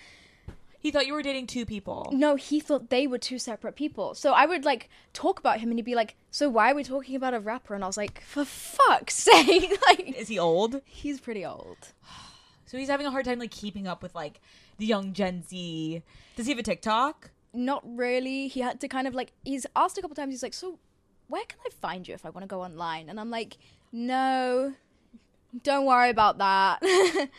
He 0.79 0.91
thought 0.91 1.07
you 1.07 1.13
were 1.13 1.23
dating 1.23 1.47
two 1.47 1.67
people. 1.67 2.09
no, 2.13 2.37
he 2.37 2.61
thought 2.61 2.89
they 2.91 3.07
were 3.07 3.19
two 3.19 3.39
separate 3.39 3.75
people. 3.77 4.15
So 4.15 4.33
I 4.33 4.47
would 4.47 4.65
like 4.65 4.89
talk 5.13 5.39
about 5.41 5.61
him, 5.61 5.71
and 5.71 5.79
he'd 5.79 5.85
be 5.85 5.95
like, 5.95 6.15
"So 6.31 6.49
why 6.49 6.71
are 6.71 6.75
we 6.75 6.85
talking 6.85 7.17
about 7.17 7.35
a 7.35 7.41
rapper?" 7.41 7.75
And 7.75 7.83
I 7.85 7.87
was 7.87 7.97
like, 7.97 8.21
"For 8.23 8.45
fuck's 8.45 9.15
sake!" 9.31 9.79
like 9.87 10.17
Is 10.17 10.29
he 10.29 10.39
old? 10.39 10.81
he's 10.85 11.21
pretty 11.21 11.45
old. 11.45 11.79
So 12.67 12.79
he's 12.79 12.89
having 12.89 13.07
a 13.07 13.11
hard 13.11 13.25
time 13.27 13.39
like 13.39 13.53
keeping 13.53 13.87
up 13.87 14.03
with 14.03 14.15
like 14.17 14.41
the 14.79 14.87
young 14.87 15.13
Gen 15.13 15.45
Z. 15.45 16.03
Does 16.35 16.47
he 16.47 16.53
have 16.53 16.59
a 16.59 16.63
TikTok? 16.63 17.31
Not 17.53 17.83
really. 17.85 18.49
He 18.49 18.61
had 18.61 18.81
to 18.81 18.89
kind 18.89 19.07
of 19.07 19.15
like 19.15 19.31
he's 19.45 19.65
asked 19.77 19.97
a 19.97 20.01
couple 20.01 20.17
times. 20.17 20.33
He's 20.33 20.43
like, 20.43 20.55
"So 20.55 20.79
where 21.29 21.45
can 21.45 21.59
I 21.67 21.71
find 21.71 22.07
you 22.07 22.15
if 22.15 22.25
I 22.25 22.31
want 22.31 22.43
to 22.43 22.49
go 22.49 22.63
online?" 22.63 23.09
And 23.09 23.19
I'm 23.21 23.31
like, 23.31 23.59
"No, 23.93 24.75
don't 25.63 25.87
worry 25.87 26.11
about 26.11 26.39
that." 26.39 26.83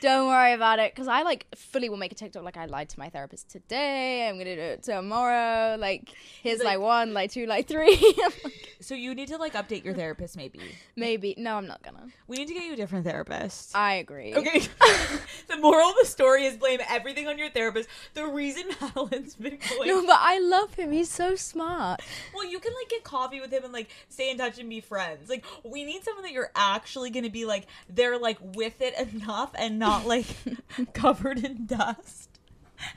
Don't 0.00 0.28
worry 0.28 0.52
about 0.52 0.78
it, 0.78 0.94
because 0.94 1.08
I 1.08 1.22
like 1.22 1.46
fully 1.54 1.88
will 1.88 1.98
make 1.98 2.12
a 2.12 2.14
TikTok 2.14 2.42
like 2.42 2.56
I 2.56 2.64
lied 2.66 2.88
to 2.90 2.98
my 2.98 3.10
therapist 3.10 3.50
today. 3.50 4.28
I'm 4.28 4.38
gonna 4.38 4.56
do 4.56 4.60
it 4.62 4.82
tomorrow. 4.82 5.76
Like, 5.76 6.08
here's 6.42 6.62
like 6.62 6.78
one, 6.94 7.12
like 7.12 7.30
two, 7.30 7.46
like 7.46 7.68
three. 7.68 7.96
Like, 8.44 8.76
So 8.80 8.94
you 8.94 9.14
need 9.14 9.28
to 9.28 9.36
like 9.36 9.52
update 9.54 9.84
your 9.84 9.92
therapist 9.92 10.36
maybe. 10.36 10.60
Maybe 10.96 11.34
no, 11.36 11.56
I'm 11.56 11.66
not 11.66 11.82
gonna. 11.82 12.08
We 12.28 12.36
need 12.36 12.48
to 12.48 12.54
get 12.54 12.64
you 12.64 12.72
a 12.72 12.76
different 12.76 13.04
therapist. 13.04 13.76
I 13.76 13.94
agree. 13.94 14.34
Okay. 14.34 14.60
the 15.48 15.56
moral 15.58 15.90
of 15.90 15.96
the 16.00 16.06
story 16.06 16.44
is 16.44 16.56
blame 16.56 16.80
everything 16.88 17.28
on 17.28 17.36
your 17.36 17.50
therapist. 17.50 17.88
The 18.14 18.26
reason 18.26 18.68
Madeline's 18.80 19.34
been 19.34 19.58
going. 19.68 19.88
No, 19.88 20.06
but 20.06 20.18
I 20.18 20.38
love 20.38 20.74
him. 20.74 20.92
He's 20.92 21.10
so 21.10 21.34
smart. 21.34 22.00
well, 22.34 22.46
you 22.46 22.58
can 22.58 22.72
like 22.72 22.88
get 22.88 23.04
coffee 23.04 23.40
with 23.40 23.52
him 23.52 23.64
and 23.64 23.72
like 23.72 23.88
stay 24.08 24.30
in 24.30 24.38
touch 24.38 24.58
and 24.58 24.68
be 24.70 24.80
friends. 24.80 25.28
Like 25.28 25.44
we 25.62 25.84
need 25.84 26.02
someone 26.04 26.22
that 26.24 26.32
you're 26.32 26.52
actually 26.56 27.10
gonna 27.10 27.28
be 27.30 27.44
like 27.44 27.66
they're 27.88 28.18
like 28.18 28.38
with 28.54 28.80
it 28.80 28.94
enough 29.12 29.52
and 29.58 29.78
not 29.78 29.89
like 29.98 30.26
covered 30.94 31.44
in 31.44 31.66
dust. 31.66 32.28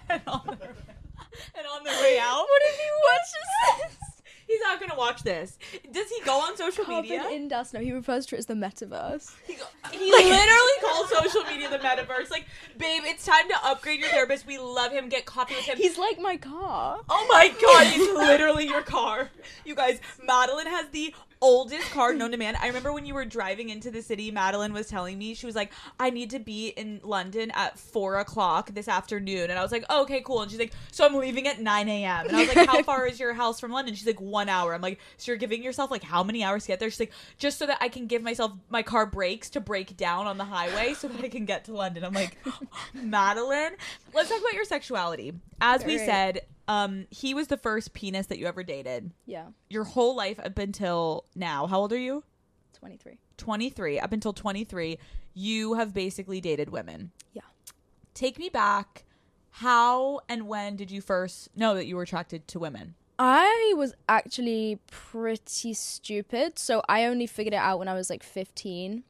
And 0.09 0.21
on 0.27 0.45
the 0.45 0.67
and 1.57 1.67
on 1.67 1.83
the 1.83 1.89
way 1.89 2.17
out. 2.21 2.45
What 2.47 2.61
if 2.65 2.77
he 2.77 2.89
watches 3.11 3.89
this? 3.89 3.97
He's 4.45 4.59
not 4.61 4.79
gonna 4.79 4.95
watch 4.95 5.23
this. 5.23 5.57
Does 5.91 6.09
he 6.11 6.21
go 6.23 6.39
on 6.41 6.55
social 6.57 6.85
media? 6.85 7.19
Covered 7.19 7.33
in 7.33 7.47
dust. 7.47 7.73
No, 7.73 7.79
he 7.79 7.91
refers 7.91 8.25
to 8.27 8.35
it 8.35 8.39
as 8.39 8.45
the 8.45 8.53
metaverse. 8.53 9.33
He, 9.47 9.55
go- 9.55 9.63
he 9.91 9.97
literally 10.11 10.71
calls 10.81 11.09
social 11.09 11.43
media 11.45 11.69
the 11.69 11.79
metaverse. 11.79 12.29
Like, 12.29 12.45
babe, 12.77 13.01
it's 13.05 13.25
time 13.25 13.47
to 13.49 13.55
upgrade 13.65 13.99
your 13.99 14.09
therapist. 14.09 14.45
We 14.45 14.57
love 14.59 14.91
him. 14.91 15.09
Get 15.09 15.25
coffee 15.25 15.55
with 15.55 15.65
him. 15.65 15.77
He's 15.77 15.97
like 15.97 16.19
my 16.19 16.37
car. 16.37 16.99
Oh 17.09 17.27
my 17.31 17.47
god, 17.61 17.87
he's 17.87 18.07
literally 18.13 18.67
your 18.67 18.83
car. 18.83 19.29
You 19.65 19.75
guys, 19.75 19.99
Madeline 20.23 20.67
has 20.67 20.87
the 20.89 21.15
oldest 21.43 21.91
car 21.91 22.13
known 22.15 22.31
to 22.31 22.37
man. 22.37 22.55
I 22.59 22.67
remember 22.67 22.93
when 22.93 23.05
you 23.05 23.13
were 23.13 23.25
driving 23.25 23.69
into 23.69 23.91
the 23.91 24.01
city, 24.01 24.31
Madeline 24.31 24.73
was 24.73 24.87
telling 24.87 25.17
me, 25.17 25.35
she 25.35 25.45
was 25.45 25.55
like, 25.55 25.71
I 25.99 26.09
need 26.09 26.29
to 26.31 26.39
be 26.39 26.69
in 26.69 27.01
London 27.03 27.51
at 27.51 27.77
four 27.77 28.17
o'clock 28.19 28.73
this 28.73 28.87
afternoon. 28.87 29.49
And 29.49 29.59
I 29.59 29.61
was 29.61 29.71
like, 29.71 29.83
oh, 29.89 30.03
okay, 30.03 30.21
cool. 30.21 30.41
And 30.41 30.49
she's 30.49 30.59
like, 30.59 30.73
so 30.91 31.05
I'm 31.05 31.13
leaving 31.15 31.47
at 31.47 31.59
9 31.59 31.89
a.m. 31.89 32.27
And 32.27 32.35
I 32.35 32.39
was 32.39 32.55
like, 32.55 32.67
how 32.67 32.81
far 32.83 33.05
is 33.05 33.19
your 33.19 33.33
house 33.33 33.59
from 33.59 33.71
London? 33.71 33.93
She's 33.93 34.07
like, 34.07 34.21
one 34.21 34.49
hour. 34.49 34.73
I'm 34.73 34.81
like, 34.81 34.99
so 35.17 35.31
you're 35.31 35.37
giving 35.37 35.61
yourself 35.61 35.91
like 35.91 36.03
how 36.03 36.23
many 36.23 36.43
hours 36.43 36.63
to 36.63 36.69
get 36.69 36.79
there? 36.79 36.89
She's 36.89 37.01
like, 37.01 37.13
just 37.37 37.59
so 37.59 37.65
that 37.65 37.77
I 37.81 37.89
can 37.89 38.07
give 38.07 38.23
myself 38.23 38.53
my 38.69 38.81
car 38.81 39.05
brakes 39.05 39.49
to 39.51 39.59
break 39.59 39.97
down 39.97 40.27
on 40.27 40.37
the 40.37 40.45
highway 40.45 40.93
so 40.93 41.09
that 41.09 41.23
I 41.23 41.29
can 41.29 41.45
get 41.45 41.65
to 41.65 41.73
London. 41.73 42.05
I'm 42.05 42.13
like, 42.13 42.37
Madeline, 42.93 43.73
let's 44.13 44.29
talk 44.29 44.39
about 44.39 44.53
your 44.53 44.65
sexuality. 44.65 45.33
As 45.59 45.83
we 45.83 45.95
Great. 45.97 46.05
said, 46.05 46.41
um, 46.67 47.05
he 47.09 47.33
was 47.33 47.47
the 47.47 47.57
first 47.57 47.93
penis 47.93 48.27
that 48.27 48.39
you 48.39 48.45
ever 48.45 48.63
dated 48.63 49.11
Yeah, 49.25 49.47
your 49.69 49.83
whole 49.83 50.15
life 50.15 50.39
up 50.39 50.57
until 50.57 51.25
now. 51.35 51.67
How 51.67 51.79
old 51.79 51.93
are 51.93 51.97
you? 51.97 52.23
23. 52.79 53.17
23. 53.37 53.99
Up 53.99 54.11
until 54.11 54.33
23, 54.33 54.97
you 55.33 55.73
have 55.75 55.93
basically 55.93 56.41
dated 56.41 56.69
women. 56.69 57.11
Yeah. 57.33 57.41
Take 58.13 58.37
me 58.37 58.49
back. 58.49 59.05
How 59.51 60.21
and 60.27 60.47
when 60.47 60.75
did 60.75 60.89
you 60.91 61.01
first 61.01 61.49
know 61.55 61.75
that 61.75 61.85
you 61.85 61.95
were 61.95 62.03
attracted 62.03 62.47
to 62.49 62.59
women? 62.59 62.95
I 63.19 63.73
was 63.77 63.93
actually 64.09 64.79
pretty 64.89 65.73
stupid, 65.73 66.57
so 66.57 66.81
I 66.89 67.05
only 67.05 67.27
figured 67.27 67.53
it 67.53 67.57
out 67.57 67.77
when 67.79 67.87
I 67.87 67.93
was 67.93 68.09
like 68.09 68.23
15. 68.23 69.03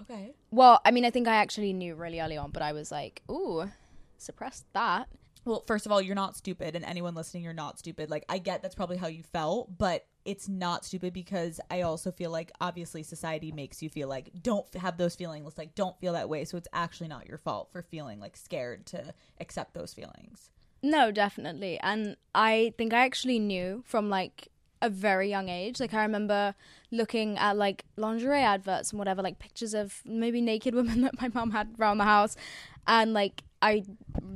Okay. 0.00 0.32
Well, 0.50 0.80
I 0.84 0.90
mean, 0.90 1.04
I 1.04 1.10
think 1.10 1.28
I 1.28 1.34
actually 1.36 1.72
knew 1.74 1.94
really 1.94 2.20
early 2.20 2.38
on, 2.38 2.50
but 2.50 2.62
I 2.62 2.72
was 2.72 2.90
like, 2.90 3.22
ooh, 3.30 3.70
suppressed 4.16 4.64
that. 4.72 5.08
Well, 5.44 5.64
first 5.66 5.86
of 5.86 5.92
all, 5.92 6.02
you're 6.02 6.14
not 6.14 6.36
stupid, 6.36 6.76
and 6.76 6.84
anyone 6.84 7.14
listening, 7.14 7.42
you're 7.42 7.52
not 7.52 7.78
stupid. 7.78 8.10
Like, 8.10 8.24
I 8.28 8.38
get 8.38 8.62
that's 8.62 8.74
probably 8.74 8.98
how 8.98 9.06
you 9.06 9.22
felt, 9.22 9.78
but 9.78 10.06
it's 10.24 10.48
not 10.48 10.84
stupid 10.84 11.12
because 11.12 11.60
I 11.70 11.82
also 11.82 12.12
feel 12.12 12.30
like 12.30 12.52
obviously 12.60 13.02
society 13.02 13.52
makes 13.52 13.82
you 13.82 13.88
feel 13.88 14.08
like 14.08 14.30
don't 14.42 14.72
have 14.74 14.98
those 14.98 15.14
feelings, 15.14 15.56
like 15.56 15.74
don't 15.74 15.98
feel 15.98 16.12
that 16.12 16.28
way. 16.28 16.44
So 16.44 16.58
it's 16.58 16.68
actually 16.72 17.08
not 17.08 17.26
your 17.26 17.38
fault 17.38 17.70
for 17.72 17.82
feeling 17.82 18.20
like 18.20 18.36
scared 18.36 18.86
to 18.86 19.14
accept 19.40 19.74
those 19.74 19.94
feelings. 19.94 20.50
No, 20.82 21.10
definitely. 21.10 21.78
And 21.80 22.16
I 22.34 22.74
think 22.76 22.92
I 22.92 23.04
actually 23.04 23.38
knew 23.38 23.82
from 23.86 24.10
like 24.10 24.48
a 24.82 24.88
very 24.88 25.28
young 25.28 25.48
age. 25.48 25.80
Like 25.80 25.94
I 25.94 26.02
remember 26.02 26.54
looking 26.90 27.36
at 27.38 27.56
like 27.56 27.84
lingerie 27.96 28.42
adverts 28.42 28.90
and 28.90 28.98
whatever, 28.98 29.22
like 29.22 29.38
pictures 29.38 29.74
of 29.74 30.00
maybe 30.04 30.40
naked 30.40 30.74
women 30.76 31.02
that 31.02 31.20
my 31.20 31.28
mom 31.28 31.50
had 31.50 31.74
around 31.78 31.98
the 31.98 32.04
house. 32.04 32.36
And 32.86 33.12
like 33.12 33.42
I 33.62 33.84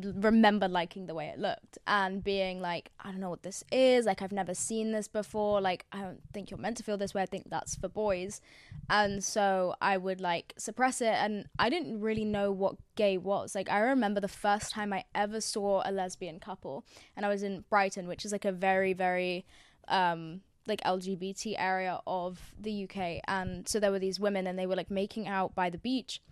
remember 0.03 0.69
liking 0.69 1.07
the 1.07 1.15
way 1.15 1.29
it 1.29 1.39
looked 1.39 1.79
and 1.87 2.23
being 2.23 2.61
like, 2.61 2.91
I 3.01 3.11
don't 3.11 3.21
know 3.21 3.31
what 3.31 3.43
this 3.43 3.65
is. 3.73 4.05
Like 4.05 4.21
I've 4.21 4.33
never 4.33 4.55
seen 4.55 4.93
this 4.93 5.09
before. 5.09 5.61
Like 5.63 5.87
I 5.93 6.03
don't 6.03 6.21
think 6.33 6.51
you're 6.51 6.59
meant 6.59 6.77
to 6.79 6.83
feel 6.83 6.99
this 6.99 7.15
way. 7.15 7.23
I 7.23 7.27
think 7.27 7.49
that's 7.49 7.75
for 7.75 7.89
boys. 7.89 8.43
And 8.91 9.25
so 9.25 9.75
I 9.81 9.97
would 9.97 10.21
like 10.21 10.53
suppress 10.59 11.01
it 11.01 11.15
and 11.15 11.47
I 11.59 11.71
didn't 11.71 12.01
really 12.01 12.25
know 12.25 12.53
what 12.53 12.77
gay 12.97 13.17
was. 13.17 13.55
Like 13.55 13.71
I 13.71 13.79
remember 13.79 14.21
the 14.21 14.29
first 14.29 14.73
time 14.73 14.93
I 14.93 15.05
ever 15.15 15.41
saw 15.41 15.83
a 15.85 15.91
lesbian 15.91 16.39
couple 16.39 16.85
and 17.17 17.25
I 17.25 17.31
was 17.31 17.43
in 17.43 17.65
Brighton, 17.71 18.07
which 18.07 18.27
is 18.27 18.33
like 18.33 18.45
a 18.45 18.53
very, 18.53 18.93
very 18.93 19.47
um 19.89 20.41
like 20.67 20.83
LGBT 20.83 21.57
area 21.59 22.01
of 22.07 22.55
the 22.59 22.85
UK 22.85 23.21
and 23.29 23.69
so 23.69 23.79
there 23.79 23.91
were 23.91 23.99
these 23.99 24.19
women 24.19 24.47
and 24.47 24.59
they 24.59 24.67
were 24.67 24.77
like 24.77 24.91
making 24.91 25.29
out 25.29 25.55
by 25.55 25.69
the 25.69 25.77
beach 25.77 26.23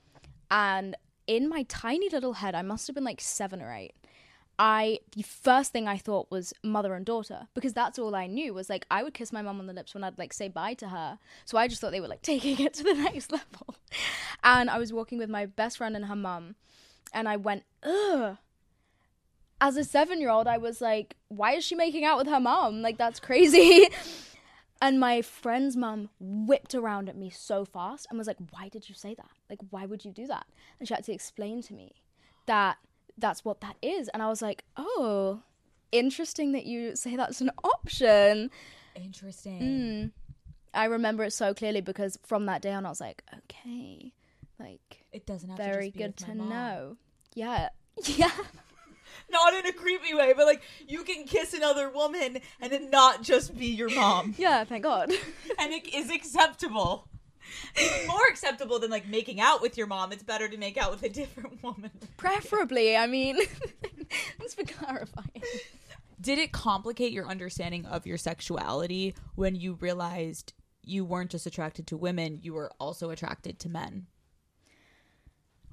and 0.51 0.97
in 1.27 1.49
my 1.49 1.65
tiny 1.65 2.09
little 2.09 2.35
head 2.35 2.55
I 2.55 2.63
must 2.63 2.87
have 2.87 2.95
been 2.95 3.05
like 3.05 3.21
7 3.21 3.61
or 3.61 3.73
8 3.73 3.93
I 4.59 5.01
the 5.17 5.23
first 5.23 5.73
thing 5.73 5.89
I 5.89 5.97
thought 5.97 6.31
was 6.31 6.53
mother 6.63 6.95
and 6.95 7.07
daughter 7.07 7.49
because 7.55 7.73
that's 7.73 7.99
all 7.99 8.15
I 8.15 8.27
knew 8.27 8.55
was 8.55 8.69
like 8.69 8.87
I 8.91 9.03
would 9.03 9.15
kiss 9.15 9.33
my 9.33 9.43
mum 9.43 9.59
on 9.59 9.67
the 9.67 9.73
lips 9.73 9.95
when 9.95 10.05
I'd 10.05 10.19
like 10.19 10.33
say 10.33 10.49
bye 10.49 10.75
to 10.75 10.89
her. 10.89 11.19
So 11.47 11.57
I 11.57 11.69
just 11.69 11.81
thought 11.81 11.91
they 11.91 12.01
were 12.01 12.09
like 12.09 12.23
taking 12.33 12.61
it 12.61 12.75
to 12.75 12.85
the 12.85 12.95
next 12.95 13.33
level. 13.33 13.75
And 14.45 14.69
I 14.69 14.79
was 14.79 14.93
walking 14.93 15.19
with 15.19 15.31
my 15.31 15.47
best 15.47 15.79
friend 15.79 15.97
and 15.97 16.05
her 16.07 16.17
mum 16.17 16.57
and 17.13 17.29
I 17.29 17.37
went, 17.37 17.65
ugh. 17.83 18.37
As 19.61 19.77
a 19.77 19.85
seven 19.85 20.21
year 20.21 20.31
old, 20.31 20.47
I 20.47 20.59
was 20.59 20.81
like, 20.81 21.17
why 21.29 21.53
is 21.53 21.65
she 21.65 21.75
making 21.75 22.05
out 22.05 22.19
with 22.19 22.27
her 22.27 22.41
mum? 22.41 22.83
Like, 22.83 22.99
that's 22.99 23.21
crazy. 23.21 23.89
and 24.83 24.99
my 25.01 25.23
friend's 25.23 25.77
mum 25.77 26.11
whipped 26.21 26.75
around 26.75 27.09
at 27.09 27.17
me 27.17 27.31
so 27.31 27.65
fast 27.65 28.07
and 28.11 28.19
was 28.19 28.27
like, 28.27 28.37
why 28.51 28.69
did 28.69 28.89
you 28.89 28.95
say 28.97 29.15
that? 29.15 29.31
Like, 29.49 29.61
why 29.71 29.87
would 29.87 30.05
you 30.05 30.13
do 30.13 30.27
that? 30.27 30.45
And 30.79 30.89
she 30.89 30.93
had 30.93 31.05
to 31.05 31.13
explain 31.13 31.63
to 31.63 31.73
me 31.73 31.93
that 32.47 32.77
that's 33.17 33.45
what 33.45 33.61
that 33.61 33.77
is. 33.81 34.09
And 34.09 34.21
I 34.23 34.29
was 34.29 34.43
like, 34.43 34.65
oh, 34.77 35.41
interesting 35.93 36.51
that 36.53 36.67
you 36.67 36.97
say 36.97 37.15
that's 37.15 37.41
an 37.41 37.51
option. 37.63 38.51
Interesting. 38.97 39.61
Mm. 39.61 40.11
I 40.75 40.87
remember 40.87 41.23
it 41.23 41.33
so 41.33 41.55
clearly 41.55 41.81
because 41.81 42.19
from 42.25 42.47
that 42.47 42.61
day 42.61 42.73
on, 42.73 42.85
I 42.85 42.89
was 42.89 43.01
like, 43.01 43.23
okay, 43.39 44.13
like, 44.59 45.05
It 45.13 45.27
doesn't 45.27 45.49
have 45.49 45.59
very 45.59 45.93
to 45.93 45.99
good 45.99 46.17
just 46.17 46.27
be 46.27 46.33
to 46.33 46.39
mom. 46.39 46.49
know. 46.49 46.97
Yeah. 47.35 47.69
Yeah. 48.05 48.31
Not 49.33 49.55
in 49.55 49.67
a 49.67 49.73
creepy 49.73 50.15
way, 50.15 50.35
but 50.37 50.47
like 50.47 50.63
you 50.87 51.03
can 51.05 51.25
kiss 51.25 51.55
another 51.55 51.89
woman 51.89 52.39
and 52.61 52.73
it 52.73 52.91
not 52.91 53.23
just 53.23 53.57
be 53.57 53.67
your 53.67 53.91
mom. 53.91 54.35
Yeah, 54.43 54.65
thank 54.65 54.83
God. 54.83 55.11
and 55.59 55.73
it 55.73 55.95
is 55.95 56.11
acceptable. 56.11 57.09
It's 57.77 58.09
more 58.09 58.27
acceptable 58.29 58.79
than 58.79 58.91
like 58.91 59.09
making 59.09 59.41
out 59.41 59.63
with 59.63 59.77
your 59.77 59.87
mom. 59.87 60.13
It's 60.13 60.23
better 60.23 60.49
to 60.49 60.57
make 60.57 60.77
out 60.77 60.91
with 60.91 61.03
a 61.03 61.09
different 61.09 61.63
woman. 61.63 61.91
Preferably, 62.17 62.97
I 62.97 63.07
mean, 63.07 63.37
thanks 64.39 64.55
for 64.55 64.65
clarifying. 64.65 65.43
Did 66.21 66.39
it 66.39 66.53
complicate 66.53 67.13
your 67.13 67.29
understanding 67.29 67.87
of 67.87 68.07
your 68.07 68.17
sexuality 68.19 69.15
when 69.35 69.55
you 69.55 69.75
realized 69.75 70.53
you 70.83 71.05
weren't 71.05 71.31
just 71.31 71.47
attracted 71.47 71.87
to 71.89 71.97
women, 71.97 72.41
you 72.43 72.55
were 72.55 72.71
also 72.79 73.11
attracted 73.11 73.59
to 73.61 73.69
men? 73.69 74.07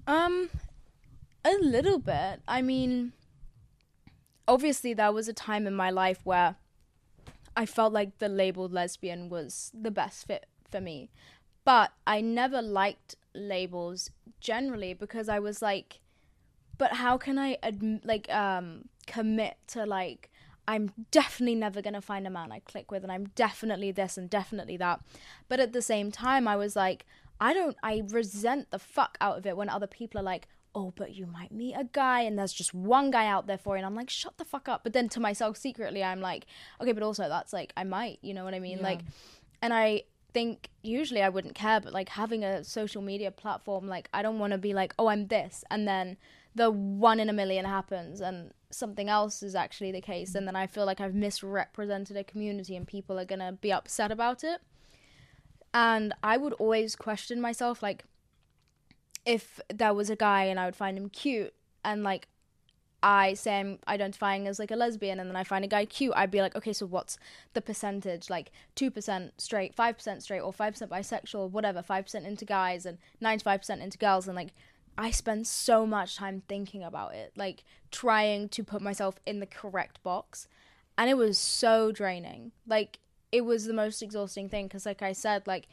Um, 0.07 0.49
a 1.45 1.53
little 1.61 1.99
bit. 1.99 2.41
I 2.47 2.61
mean, 2.61 3.13
obviously, 4.49 4.93
there 4.93 5.13
was 5.13 5.27
a 5.27 5.33
time 5.33 5.67
in 5.67 5.75
my 5.75 5.91
life 5.91 6.19
where 6.23 6.55
I 7.55 7.65
felt 7.65 7.93
like 7.93 8.17
the 8.17 8.27
label 8.27 8.67
lesbian 8.67 9.29
was 9.29 9.71
the 9.79 9.91
best 9.91 10.27
fit 10.27 10.47
for 10.69 10.81
me. 10.81 11.11
But 11.63 11.91
I 12.07 12.19
never 12.19 12.61
liked 12.61 13.15
labels 13.35 14.09
generally 14.41 14.93
because 14.93 15.29
I 15.29 15.39
was 15.39 15.61
like, 15.61 15.99
but 16.77 16.93
how 16.93 17.17
can 17.17 17.37
I 17.37 17.57
adm- 17.57 18.03
like 18.03 18.31
um 18.33 18.85
commit 19.05 19.57
to 19.67 19.85
like 19.85 20.31
I'm 20.67 20.91
definitely 21.11 21.55
never 21.55 21.81
gonna 21.81 22.01
find 22.01 22.25
a 22.25 22.29
man 22.29 22.51
I 22.51 22.59
click 22.59 22.91
with, 22.91 23.03
and 23.03 23.11
I'm 23.11 23.25
definitely 23.35 23.91
this 23.91 24.17
and 24.17 24.29
definitely 24.29 24.77
that. 24.77 25.01
But 25.47 25.59
at 25.59 25.73
the 25.73 25.81
same 25.81 26.11
time, 26.11 26.47
I 26.47 26.55
was 26.55 26.75
like, 26.75 27.05
I 27.41 27.53
don't, 27.53 27.77
I 27.81 28.03
resent 28.07 28.69
the 28.69 28.79
fuck 28.79 29.17
out 29.19 29.37
of 29.37 29.45
it 29.45 29.57
when 29.57 29.69
other 29.69 29.87
people 29.87 30.19
are 30.19 30.23
like, 30.23 30.47
oh, 30.75 30.93
but 30.95 31.15
you 31.15 31.25
might 31.25 31.51
meet 31.51 31.73
a 31.73 31.83
guy 31.83 32.21
and 32.21 32.37
there's 32.37 32.53
just 32.53 32.73
one 32.73 33.11
guy 33.11 33.25
out 33.25 33.47
there 33.47 33.57
for 33.57 33.75
you. 33.75 33.77
And 33.77 33.85
I'm 33.85 33.95
like, 33.95 34.09
shut 34.09 34.37
the 34.37 34.45
fuck 34.45 34.69
up. 34.69 34.83
But 34.83 34.93
then 34.93 35.09
to 35.09 35.19
myself 35.19 35.57
secretly, 35.57 36.03
I'm 36.03 36.21
like, 36.21 36.45
okay, 36.81 36.91
but 36.91 37.03
also 37.03 37.27
that's 37.27 37.53
like, 37.53 37.73
I 37.75 37.83
might, 37.83 38.19
you 38.21 38.33
know 38.33 38.43
what 38.43 38.53
I 38.53 38.59
mean? 38.59 38.77
Yeah. 38.77 38.83
Like, 38.83 38.99
and 39.61 39.73
I 39.73 40.03
think 40.33 40.69
usually 40.83 41.21
I 41.21 41.29
wouldn't 41.29 41.55
care, 41.55 41.79
but 41.79 41.93
like 41.93 42.09
having 42.09 42.43
a 42.43 42.63
social 42.63 43.01
media 43.01 43.31
platform, 43.31 43.87
like, 43.87 44.09
I 44.13 44.21
don't 44.21 44.39
want 44.39 44.51
to 44.51 44.57
be 44.57 44.73
like, 44.73 44.93
oh, 44.99 45.07
I'm 45.07 45.27
this. 45.27 45.63
And 45.71 45.87
then 45.87 46.17
the 46.55 46.69
one 46.69 47.19
in 47.19 47.29
a 47.29 47.33
million 47.33 47.65
happens 47.65 48.21
and 48.21 48.51
something 48.69 49.09
else 49.09 49.41
is 49.41 49.55
actually 49.55 49.91
the 49.91 50.01
case. 50.01 50.35
And 50.35 50.47
then 50.47 50.55
I 50.55 50.67
feel 50.67 50.85
like 50.85 51.01
I've 51.01 51.15
misrepresented 51.15 52.15
a 52.15 52.23
community 52.23 52.75
and 52.75 52.87
people 52.87 53.19
are 53.19 53.25
going 53.25 53.39
to 53.39 53.53
be 53.53 53.71
upset 53.71 54.11
about 54.11 54.43
it. 54.43 54.61
And 55.73 56.13
I 56.23 56.37
would 56.37 56.53
always 56.53 56.95
question 56.95 57.39
myself, 57.39 57.83
like, 57.83 58.03
if 59.29 59.61
there 59.71 59.93
was 59.93 60.09
a 60.09 60.15
guy 60.15 60.45
and 60.45 60.59
I 60.59 60.65
would 60.65 60.75
find 60.75 60.97
him 60.97 61.07
cute 61.07 61.53
and 61.85 62.03
like 62.03 62.27
I 63.03 63.35
say 63.35 63.59
I'm 63.59 63.77
identifying 63.87 64.47
as 64.47 64.57
like 64.57 64.71
a 64.71 64.75
lesbian 64.75 65.19
and 65.19 65.29
then 65.29 65.35
I 65.35 65.43
find 65.43 65.63
a 65.63 65.67
guy 65.67 65.85
cute, 65.85 66.13
I'd 66.15 66.31
be 66.31 66.41
like, 66.41 66.55
okay, 66.55 66.73
so 66.73 66.87
what's 66.87 67.19
the 67.53 67.61
percentage? 67.61 68.27
Like 68.27 68.51
2% 68.75 69.31
straight, 69.37 69.75
5% 69.75 70.21
straight, 70.23 70.39
or 70.39 70.51
5% 70.51 70.87
bisexual, 70.87 71.51
whatever, 71.51 71.83
5% 71.83 72.25
into 72.25 72.43
guys 72.43 72.87
and 72.87 72.97
95% 73.21 73.81
into 73.81 73.99
girls. 73.99 74.27
And 74.27 74.35
like, 74.35 74.49
I 74.97 75.11
spend 75.11 75.45
so 75.45 75.85
much 75.85 76.17
time 76.17 76.41
thinking 76.49 76.83
about 76.83 77.13
it, 77.13 77.31
like 77.37 77.63
trying 77.91 78.49
to 78.49 78.63
put 78.63 78.81
myself 78.81 79.19
in 79.27 79.39
the 79.39 79.45
correct 79.45 80.01
box. 80.01 80.47
And 80.97 81.07
it 81.07 81.17
was 81.17 81.37
so 81.37 81.91
draining. 81.91 82.51
Like, 82.67 82.97
it 83.31 83.45
was 83.45 83.65
the 83.65 83.73
most 83.73 84.01
exhausting 84.01 84.49
thing 84.49 84.65
because, 84.65 84.87
like 84.87 85.03
I 85.03 85.13
said, 85.13 85.45
like, 85.45 85.67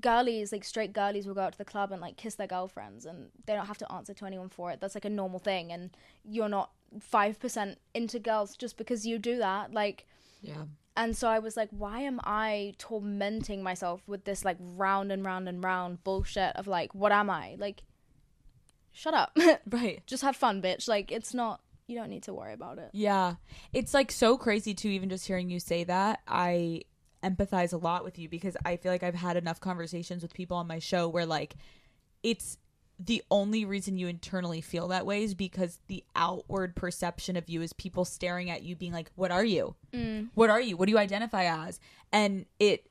girlies, 0.00 0.52
like 0.52 0.64
straight 0.64 0.92
girlies, 0.92 1.26
will 1.26 1.34
go 1.34 1.42
out 1.42 1.52
to 1.52 1.58
the 1.58 1.64
club 1.64 1.92
and 1.92 2.00
like 2.00 2.16
kiss 2.16 2.34
their 2.36 2.46
girlfriends, 2.46 3.04
and 3.06 3.30
they 3.46 3.54
don't 3.54 3.66
have 3.66 3.78
to 3.78 3.92
answer 3.92 4.14
to 4.14 4.24
anyone 4.26 4.48
for 4.48 4.70
it. 4.70 4.80
That's 4.80 4.94
like 4.94 5.04
a 5.04 5.10
normal 5.10 5.38
thing, 5.38 5.72
and 5.72 5.90
you're 6.24 6.48
not 6.48 6.70
five 7.00 7.38
percent 7.40 7.78
into 7.94 8.18
girls 8.18 8.56
just 8.56 8.76
because 8.76 9.06
you 9.06 9.18
do 9.18 9.38
that. 9.38 9.72
Like, 9.72 10.06
Yeah. 10.40 10.64
and 10.96 11.16
so 11.16 11.28
I 11.28 11.38
was 11.40 11.56
like, 11.56 11.68
why 11.70 12.00
am 12.00 12.20
I 12.24 12.74
tormenting 12.78 13.62
myself 13.62 14.02
with 14.06 14.24
this 14.24 14.44
like 14.44 14.56
round 14.60 15.10
and 15.12 15.24
round 15.24 15.48
and 15.48 15.62
round 15.62 16.02
bullshit 16.04 16.54
of 16.56 16.66
like, 16.66 16.94
what 16.94 17.12
am 17.12 17.28
I? 17.30 17.56
Like, 17.58 17.82
shut 18.92 19.14
up. 19.14 19.36
right. 19.70 20.02
Just 20.06 20.22
have 20.22 20.36
fun, 20.36 20.62
bitch. 20.62 20.88
Like, 20.88 21.10
it's 21.12 21.34
not. 21.34 21.60
You 21.88 21.96
don't 21.96 22.10
need 22.10 22.24
to 22.24 22.34
worry 22.34 22.52
about 22.52 22.78
it. 22.78 22.90
Yeah. 22.92 23.36
It's 23.72 23.94
like 23.94 24.10
so 24.10 24.36
crazy 24.36 24.74
too, 24.74 24.88
even 24.88 25.08
just 25.08 25.26
hearing 25.26 25.50
you 25.50 25.60
say 25.60 25.84
that. 25.84 26.18
I 26.26 26.82
empathize 27.22 27.72
a 27.72 27.76
lot 27.76 28.04
with 28.04 28.18
you 28.18 28.28
because 28.28 28.56
I 28.64 28.76
feel 28.76 28.92
like 28.92 29.02
I've 29.02 29.14
had 29.14 29.36
enough 29.36 29.60
conversations 29.60 30.22
with 30.22 30.34
people 30.34 30.56
on 30.56 30.66
my 30.66 30.78
show 30.78 31.08
where 31.08 31.26
like 31.26 31.56
it's 32.22 32.58
the 32.98 33.22
only 33.30 33.64
reason 33.64 33.98
you 33.98 34.08
internally 34.08 34.60
feel 34.60 34.88
that 34.88 35.04
way 35.04 35.22
is 35.22 35.34
because 35.34 35.80
the 35.86 36.02
outward 36.14 36.74
perception 36.74 37.36
of 37.36 37.48
you 37.48 37.60
is 37.60 37.72
people 37.74 38.04
staring 38.04 38.48
at 38.48 38.62
you 38.62 38.74
being 38.74 38.92
like, 38.92 39.10
What 39.16 39.30
are 39.30 39.44
you? 39.44 39.74
Mm. 39.92 40.28
What 40.34 40.50
are 40.50 40.60
you? 40.60 40.76
What 40.76 40.86
do 40.86 40.92
you 40.92 40.98
identify 40.98 41.44
as? 41.44 41.78
And 42.12 42.46
it 42.58 42.88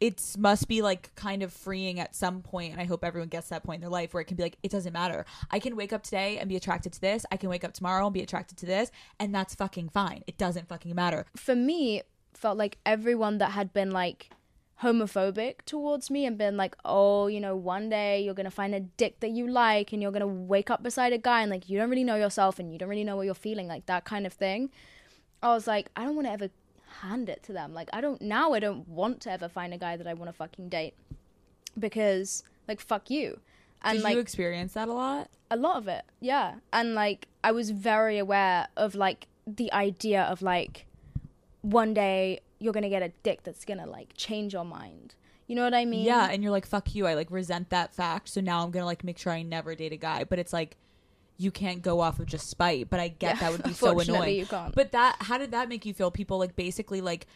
it's 0.00 0.36
must 0.36 0.68
be 0.68 0.82
like 0.82 1.14
kind 1.14 1.42
of 1.42 1.52
freeing 1.52 2.00
at 2.00 2.14
some 2.14 2.42
point 2.42 2.72
and 2.72 2.80
i 2.80 2.84
hope 2.84 3.04
everyone 3.04 3.28
gets 3.28 3.48
that 3.48 3.62
point 3.62 3.76
in 3.76 3.80
their 3.80 3.90
life 3.90 4.12
where 4.12 4.20
it 4.20 4.24
can 4.24 4.36
be 4.36 4.42
like 4.42 4.58
it 4.62 4.70
doesn't 4.70 4.92
matter 4.92 5.24
i 5.50 5.58
can 5.58 5.76
wake 5.76 5.92
up 5.92 6.02
today 6.02 6.36
and 6.38 6.48
be 6.48 6.56
attracted 6.56 6.92
to 6.92 7.00
this 7.00 7.24
i 7.30 7.36
can 7.36 7.48
wake 7.48 7.64
up 7.64 7.72
tomorrow 7.72 8.04
and 8.04 8.12
be 8.12 8.20
attracted 8.20 8.58
to 8.58 8.66
this 8.66 8.90
and 9.20 9.34
that's 9.34 9.54
fucking 9.54 9.88
fine 9.88 10.22
it 10.26 10.36
doesn't 10.36 10.68
fucking 10.68 10.94
matter 10.94 11.26
for 11.36 11.54
me 11.54 12.02
felt 12.36 12.58
like 12.58 12.78
everyone 12.84 13.38
that 13.38 13.52
had 13.52 13.72
been 13.72 13.90
like 13.90 14.30
homophobic 14.82 15.62
towards 15.64 16.10
me 16.10 16.26
and 16.26 16.36
been 16.36 16.56
like 16.56 16.76
oh 16.84 17.26
you 17.26 17.40
know 17.40 17.56
one 17.56 17.88
day 17.88 18.20
you're 18.22 18.34
gonna 18.34 18.50
find 18.50 18.74
a 18.74 18.80
dick 18.80 19.20
that 19.20 19.30
you 19.30 19.46
like 19.48 19.92
and 19.92 20.02
you're 20.02 20.10
gonna 20.10 20.26
wake 20.26 20.68
up 20.68 20.82
beside 20.82 21.12
a 21.12 21.18
guy 21.18 21.42
and 21.42 21.50
like 21.50 21.68
you 21.68 21.78
don't 21.78 21.88
really 21.88 22.04
know 22.04 22.16
yourself 22.16 22.58
and 22.58 22.72
you 22.72 22.78
don't 22.78 22.88
really 22.88 23.04
know 23.04 23.16
what 23.16 23.24
you're 23.24 23.34
feeling 23.34 23.68
like 23.68 23.86
that 23.86 24.04
kind 24.04 24.26
of 24.26 24.32
thing. 24.32 24.70
I 25.42 25.48
was 25.48 25.66
like 25.66 25.90
i 25.96 26.04
don't 26.04 26.16
want 26.16 26.26
to 26.26 26.32
ever 26.32 26.50
hand 27.00 27.28
it 27.28 27.42
to 27.44 27.52
them. 27.52 27.72
Like 27.72 27.88
i 27.92 28.00
don't 28.00 28.20
now 28.20 28.52
i 28.52 28.58
don't 28.58 28.86
want 28.88 29.20
to 29.22 29.30
ever 29.30 29.48
find 29.48 29.72
a 29.72 29.78
guy 29.78 29.96
that 29.96 30.06
i 30.06 30.14
want 30.14 30.28
to 30.28 30.36
fucking 30.36 30.68
date 30.68 30.94
because 31.78 32.42
like 32.66 32.80
fuck 32.80 33.10
you. 33.10 33.40
And 33.82 33.98
Did 33.98 34.04
like 34.04 34.14
you 34.14 34.20
experience 34.20 34.72
that 34.72 34.88
a 34.88 34.92
lot? 34.92 35.30
A 35.50 35.56
lot 35.56 35.76
of 35.76 35.88
it 35.88 36.04
yeah. 36.20 36.56
And 36.72 36.94
like 36.94 37.28
i 37.44 37.52
was 37.52 37.70
very 37.70 38.18
aware 38.18 38.66
of 38.76 38.94
like 38.94 39.28
the 39.46 39.72
idea 39.72 40.22
of 40.22 40.42
like 40.42 40.86
one 41.64 41.94
day 41.94 42.40
you're 42.58 42.74
gonna 42.74 42.90
get 42.90 43.02
a 43.02 43.08
dick 43.22 43.42
that's 43.42 43.64
gonna 43.64 43.86
like 43.86 44.10
change 44.16 44.52
your 44.52 44.64
mind. 44.64 45.14
You 45.46 45.56
know 45.56 45.64
what 45.64 45.74
i 45.74 45.84
mean? 45.84 46.04
Yeah 46.04 46.28
and 46.30 46.42
you're 46.42 46.52
like 46.52 46.66
fuck 46.66 46.94
you 46.94 47.06
i 47.06 47.14
like 47.14 47.30
resent 47.30 47.70
that 47.70 47.94
fact 47.94 48.28
so 48.28 48.40
now 48.40 48.62
i'm 48.62 48.70
gonna 48.70 48.84
like 48.84 49.02
make 49.02 49.18
sure 49.18 49.32
i 49.32 49.42
never 49.42 49.74
date 49.74 49.92
a 49.92 49.96
guy. 49.96 50.24
But 50.24 50.38
it's 50.38 50.52
like 50.52 50.76
you 51.36 51.50
can't 51.50 51.82
go 51.82 52.00
off 52.00 52.20
of 52.20 52.26
just 52.26 52.48
spite 52.48 52.88
but 52.88 53.00
i 53.00 53.08
get 53.08 53.36
Yeah, 53.36 53.40
that 53.40 53.52
would 53.52 53.62
be 53.64 53.72
so 53.84 53.98
annoying. 53.98 54.38
you 54.38 54.46
can't. 54.46 54.74
but 54.74 54.92
that 54.92 55.16
how 55.20 55.38
did 55.38 55.52
that 55.52 55.68
make 55.68 55.86
you 55.86 55.94
feel? 55.94 56.10
People 56.10 56.38
like 56.38 56.54
basically 56.54 57.00
like 57.00 57.26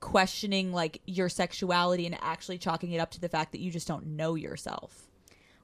questioning 0.00 0.72
like 0.72 1.00
your 1.06 1.28
sexuality 1.28 2.06
and 2.06 2.18
actually 2.20 2.58
chalking 2.58 2.92
it 2.92 2.98
up 2.98 3.10
to 3.12 3.20
the 3.20 3.28
fact 3.28 3.52
that 3.52 3.60
you 3.60 3.70
just 3.70 3.88
don't 3.88 4.06
know 4.06 4.34
yourself. 4.34 5.08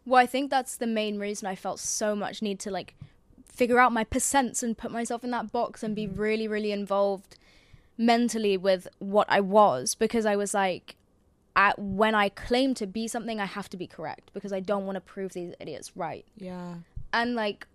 Well 0.05 0.21
i 0.21 0.27
think 0.27 0.49
that's 0.51 0.77
the 0.77 0.87
main 0.87 1.19
reason 1.19 1.47
i 1.49 1.55
felt 1.55 1.81
so 1.81 2.15
much 2.15 2.41
need 2.41 2.61
to 2.61 2.71
like 2.71 2.95
figure 3.49 3.79
out 3.79 3.93
my 3.93 4.05
percents 4.05 4.63
and 4.63 4.79
put 4.79 4.91
myself 4.91 5.23
in 5.23 5.31
that 5.31 5.53
box 5.53 5.83
and 5.83 5.95
be 5.95 6.07
mm-hmm. 6.07 6.21
really 6.21 6.49
really 6.49 6.73
involved 6.73 7.37
mentally 7.99 8.57
with 8.57 8.89
what 8.99 9.27
i 9.31 9.41
was 9.41 9.95
because 9.95 10.25
i 10.27 10.35
was 10.37 10.55
like 10.55 10.97
at, 11.55 11.79
when 11.79 12.15
i 12.15 12.29
claim 12.29 12.73
to 12.75 12.87
be 12.87 13.07
something 13.07 13.39
i 13.41 13.45
have 13.45 13.69
to 13.69 13.77
be 13.77 13.87
correct 13.87 14.31
because 14.33 14.53
i 14.53 14.61
don't 14.61 14.87
want 14.87 14.97
to 14.97 15.01
prove 15.01 15.33
these 15.35 15.53
idiots 15.61 15.93
right 15.97 16.25
yeah 16.37 16.75
and 17.13 17.35
like 17.35 17.67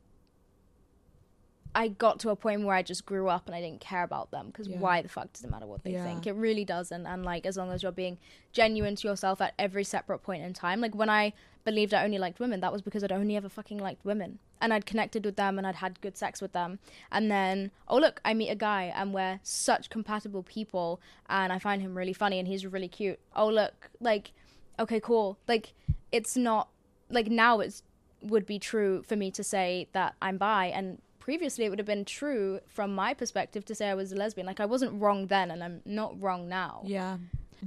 I 1.76 1.89
got 1.89 2.20
to 2.22 2.30
a 2.30 2.36
point 2.36 2.63
where 2.63 2.76
I 2.76 2.82
just 2.82 3.05
grew 3.05 3.28
up 3.28 3.45
and 3.45 3.53
I 3.53 3.61
didn't 3.61 3.82
care 3.82 4.01
about 4.01 4.32
them 4.32 4.47
because 4.47 4.68
Yeah. 4.68 4.80
why 4.80 5.03
the 5.03 5.09
fuck 5.09 5.32
does 5.34 5.43
it 5.43 5.51
matter 5.51 5.68
what 5.68 5.84
they 5.84 5.91
Yeah. 5.91 6.03
think? 6.03 6.26
It 6.26 6.32
really 6.34 6.65
doesn't. 6.65 7.05
And 7.05 7.24
like 7.24 7.45
as 7.45 7.55
long 7.55 7.72
as 7.72 7.84
you're 7.84 7.91
being 7.91 8.18
genuine 8.51 8.95
to 8.95 9.07
yourself 9.07 9.41
at 9.41 9.53
every 9.59 9.84
separate 9.84 10.20
point 10.20 10.43
in 10.43 10.53
time, 10.53 10.82
like 10.82 10.95
when 10.95 11.09
I 11.09 11.34
believed 11.65 11.93
I 11.93 12.03
only 12.03 12.18
liked 12.18 12.39
women, 12.39 12.61
that 12.61 12.74
was 12.74 12.82
because 12.82 13.03
I'd 13.03 13.11
only 13.11 13.36
ever 13.36 13.47
fucking 13.49 13.78
liked 13.78 14.03
women 14.03 14.39
and 14.62 14.74
I'd 14.74 14.86
connected 14.86 15.26
with 15.26 15.36
them 15.36 15.58
and 15.58 15.68
I'd 15.68 15.76
had 15.76 16.01
good 16.01 16.18
sex 16.18 16.41
with 16.41 16.53
them. 16.53 16.80
And 17.12 17.30
then 17.32 17.72
oh 17.88 17.97
look, 17.97 18.22
I 18.26 18.34
meet 18.34 18.49
a 18.49 18.55
guy 18.55 18.91
and 18.95 19.14
we're 19.14 19.39
such 19.43 19.89
compatible 19.89 20.43
people 20.43 20.99
and 21.30 21.51
I 21.51 21.60
find 21.60 21.82
him 21.82 21.95
really 21.95 22.14
funny 22.14 22.39
and 22.39 22.47
he's 22.47 22.66
really 22.66 22.88
cute. 22.88 23.20
Oh 23.36 23.47
look, 23.47 23.89
like 23.99 24.32
okay, 24.80 24.99
cool. 24.99 25.38
Like 25.47 25.74
it's 26.12 26.38
not 26.38 26.70
like 27.10 27.28
now 27.28 27.60
it 27.60 27.82
would 28.22 28.45
be 28.45 28.60
true 28.60 29.03
for 29.03 29.16
me 29.16 29.32
to 29.32 29.43
say 29.43 29.88
that 29.93 30.16
I'm 30.22 30.38
bi 30.38 30.68
and 30.68 31.01
previously 31.20 31.66
it 31.66 31.70
would 31.70 31.80
have 31.80 31.86
been 31.86 32.05
true 32.05 32.60
from 32.68 32.95
my 32.95 33.14
perspective 33.14 33.66
to 33.66 33.76
say 33.76 33.89
I 33.89 33.95
was 33.95 34.12
a 34.12 34.16
lesbian. 34.16 34.47
Like 34.47 34.60
I 34.60 34.66
wasn't 34.66 35.01
wrong 35.01 35.28
then 35.28 35.51
and 35.51 35.64
I'm 35.64 35.82
not 35.86 36.20
wrong 36.22 36.47
now. 36.47 36.82
Yeah. 36.86 37.18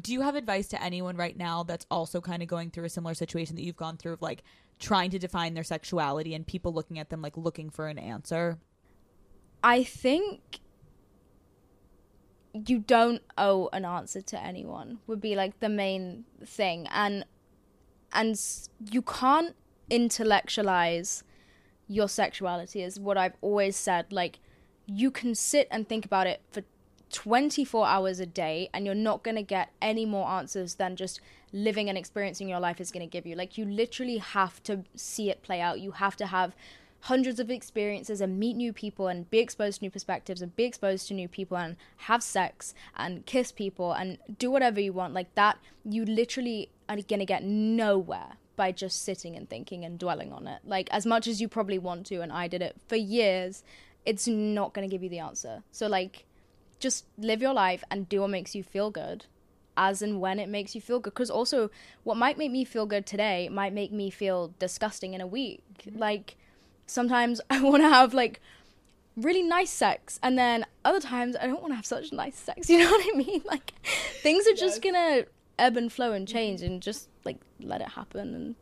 Do 0.01 0.12
you 0.12 0.22
have 0.22 0.34
advice 0.34 0.68
to 0.68 0.82
anyone 0.82 1.16
right 1.16 1.36
now 1.36 1.64
that's 1.64 1.84
also 1.91 2.20
kind 2.20 2.43
of 2.43 2.49
going 2.49 2.70
through 2.70 2.84
a 2.84 2.88
similar 2.88 3.14
situation 3.14 3.57
that 3.57 3.62
you've 3.62 3.76
gone 3.76 3.97
through 3.97 4.14
of 4.14 4.22
like 4.22 4.43
trying 4.81 5.11
to 5.11 5.18
define 5.18 5.55
their 5.55 5.64
sexuality 5.64 6.35
and 6.35 6.47
people 6.47 6.72
looking 6.72 6.99
at 6.99 7.11
them 7.11 7.22
like 7.22 7.37
looking 7.37 7.70
for 7.70 7.87
an 7.87 7.99
answer? 7.99 8.59
I 9.62 9.85
think 9.85 10.61
you 12.53 12.81
don't 12.81 13.22
owe 13.39 13.68
an 13.72 13.85
answer 13.85 14.20
to 14.20 14.43
anyone 14.43 14.99
would 15.07 15.20
be 15.20 15.37
like 15.37 15.61
the 15.61 15.68
main 15.68 16.24
thing 16.45 16.87
and 16.91 17.24
and 18.12 18.41
you 18.91 19.03
can't 19.03 19.55
intellectualize 19.89 21.22
your 21.87 22.09
sexuality 22.09 22.83
is 22.83 22.99
what 22.99 23.16
I've 23.16 23.37
always 23.41 23.76
said 23.76 24.12
like 24.12 24.41
you 24.87 25.12
can 25.12 25.35
sit 25.35 25.68
and 25.70 25.89
think 25.89 26.05
about 26.05 26.26
it 26.26 26.43
for 26.51 26.62
24 27.12 27.87
hours 27.87 28.20
a 28.20 28.26
day 28.26 28.68
and 28.72 28.87
you're 28.87 28.95
not 28.95 29.22
going 29.22 29.37
to 29.37 29.43
get 29.43 29.70
any 29.81 30.05
more 30.05 30.28
answers 30.28 30.76
than 30.76 30.97
just 30.97 31.20
living 31.53 31.88
and 31.88 31.98
experiencing 31.98 32.48
your 32.48 32.61
life 32.61 32.80
is 32.80 32.90
going 32.90 33.07
to 33.07 33.11
give 33.11 33.26
you. 33.26 33.34
Like 33.34 33.59
you 33.59 33.64
literally 33.64 34.18
have 34.18 34.62
to 34.64 34.84
see 34.94 35.30
it 35.30 35.42
play 35.42 35.61
out. 35.61 35.80
You 35.80 35.92
have 35.92 36.16
to 36.16 36.26
have 36.26 36.55
hundreds 37.05 37.40
of 37.40 37.51
experiences 37.51 38.20
and 38.20 38.38
meet 38.38 38.55
new 38.55 38.72
people 38.72 39.09
and 39.09 39.28
be 39.30 39.38
exposed 39.38 39.78
to 39.78 39.84
new 39.84 39.90
perspectives 39.90 40.42
and 40.42 40.55
be 40.55 40.64
exposed 40.64 41.09
to 41.09 41.14
new 41.14 41.28
people 41.28 41.57
and 41.57 41.76
have 41.96 42.22
sex 42.22 42.74
and 42.96 43.24
kiss 43.24 43.53
people 43.53 43.92
and 43.92 44.18
do 44.38 44.51
whatever 44.51 44.80
you 44.80 44.92
want. 44.92 45.14
Like 45.14 45.34
that 45.34 45.59
you 45.84 46.05
literally 46.05 46.70
are 46.88 46.96
going 46.96 47.20
to 47.20 47.26
get 47.26 47.42
nowhere 47.42 48.36
by 48.57 48.72
just 48.72 49.03
sitting 49.03 49.36
and 49.36 49.48
thinking 49.48 49.84
and 49.84 49.98
dwelling 49.98 50.32
on 50.32 50.46
it. 50.46 50.61
Like 50.64 50.88
as 50.90 51.07
much 51.07 51.26
as 51.26 51.40
you 51.40 51.48
probably 51.48 51.78
want 51.78 52.05
to 52.07 52.20
and 52.20 52.30
I 52.30 52.48
did 52.48 52.62
it 52.62 52.76
for 52.86 52.96
years 52.96 53.64
it's 54.07 54.26
not 54.26 54.72
going 54.72 54.88
to 54.88 54.90
give 54.90 55.03
you 55.03 55.11
the 55.11 55.18
answer. 55.18 55.62
So 55.72 55.86
like 55.86 56.24
just 56.78 57.05
live 57.18 57.42
your 57.42 57.53
life 57.53 57.84
and 57.90 58.09
do 58.09 58.20
what 58.22 58.30
makes 58.30 58.55
you 58.55 58.62
feel 58.62 58.90
good 58.90 59.26
as 59.77 60.03
and 60.03 60.21
when 60.21 60.39
it 60.39 60.49
makes 60.49 60.75
you 60.75 60.81
feel 60.81 60.99
good 60.99 61.14
because 61.14 61.31
also 61.31 61.71
what 62.03 62.16
might 62.16 62.37
make 62.37 62.51
me 62.51 62.64
feel 62.64 62.87
good 62.87 63.07
today 63.07 63.49
might 63.49 63.73
make 63.73 63.93
me 63.93 64.11
feel 64.11 64.53
disgusting 64.59 65.14
in 65.14 65.21
a 65.21 65.27
week 65.27 65.62
mm-hmm. 65.79 65.99
like 65.99 66.37
sometimes 66.87 67.41
I 67.51 67.62
want 67.62 67.83
to 67.83 67.89
have 67.89 68.12
like 68.14 68.41
really 69.16 69.43
nice 69.43 69.71
sex 69.71 70.18
and 70.23 70.39
then 70.39 70.66
other 70.85 71.01
times 71.01 71.37
I 71.41 71.47
don't 71.47 71.61
want 71.61 71.73
to 71.73 71.77
have 71.77 71.87
such 71.87 72.12
nice 72.12 72.37
sex. 72.37 72.68
You 72.71 72.79
know 72.79 72.91
what 72.91 73.14
I 73.14 73.16
mean? 73.16 73.43
Like 73.45 73.73
things 74.23 74.47
are 74.47 74.55
just 74.55 74.83
going 74.83 74.95
to 74.95 75.27
ebb 75.59 75.77
and 75.77 75.93
flow 75.93 76.12
and 76.12 76.27
mm-hmm. 76.27 76.37
change 76.37 76.62
and 76.62 76.81
just 76.81 77.09
like 77.25 77.39
let 77.61 77.81
it 77.81 77.89
happen 77.89 78.35
and 78.35 78.55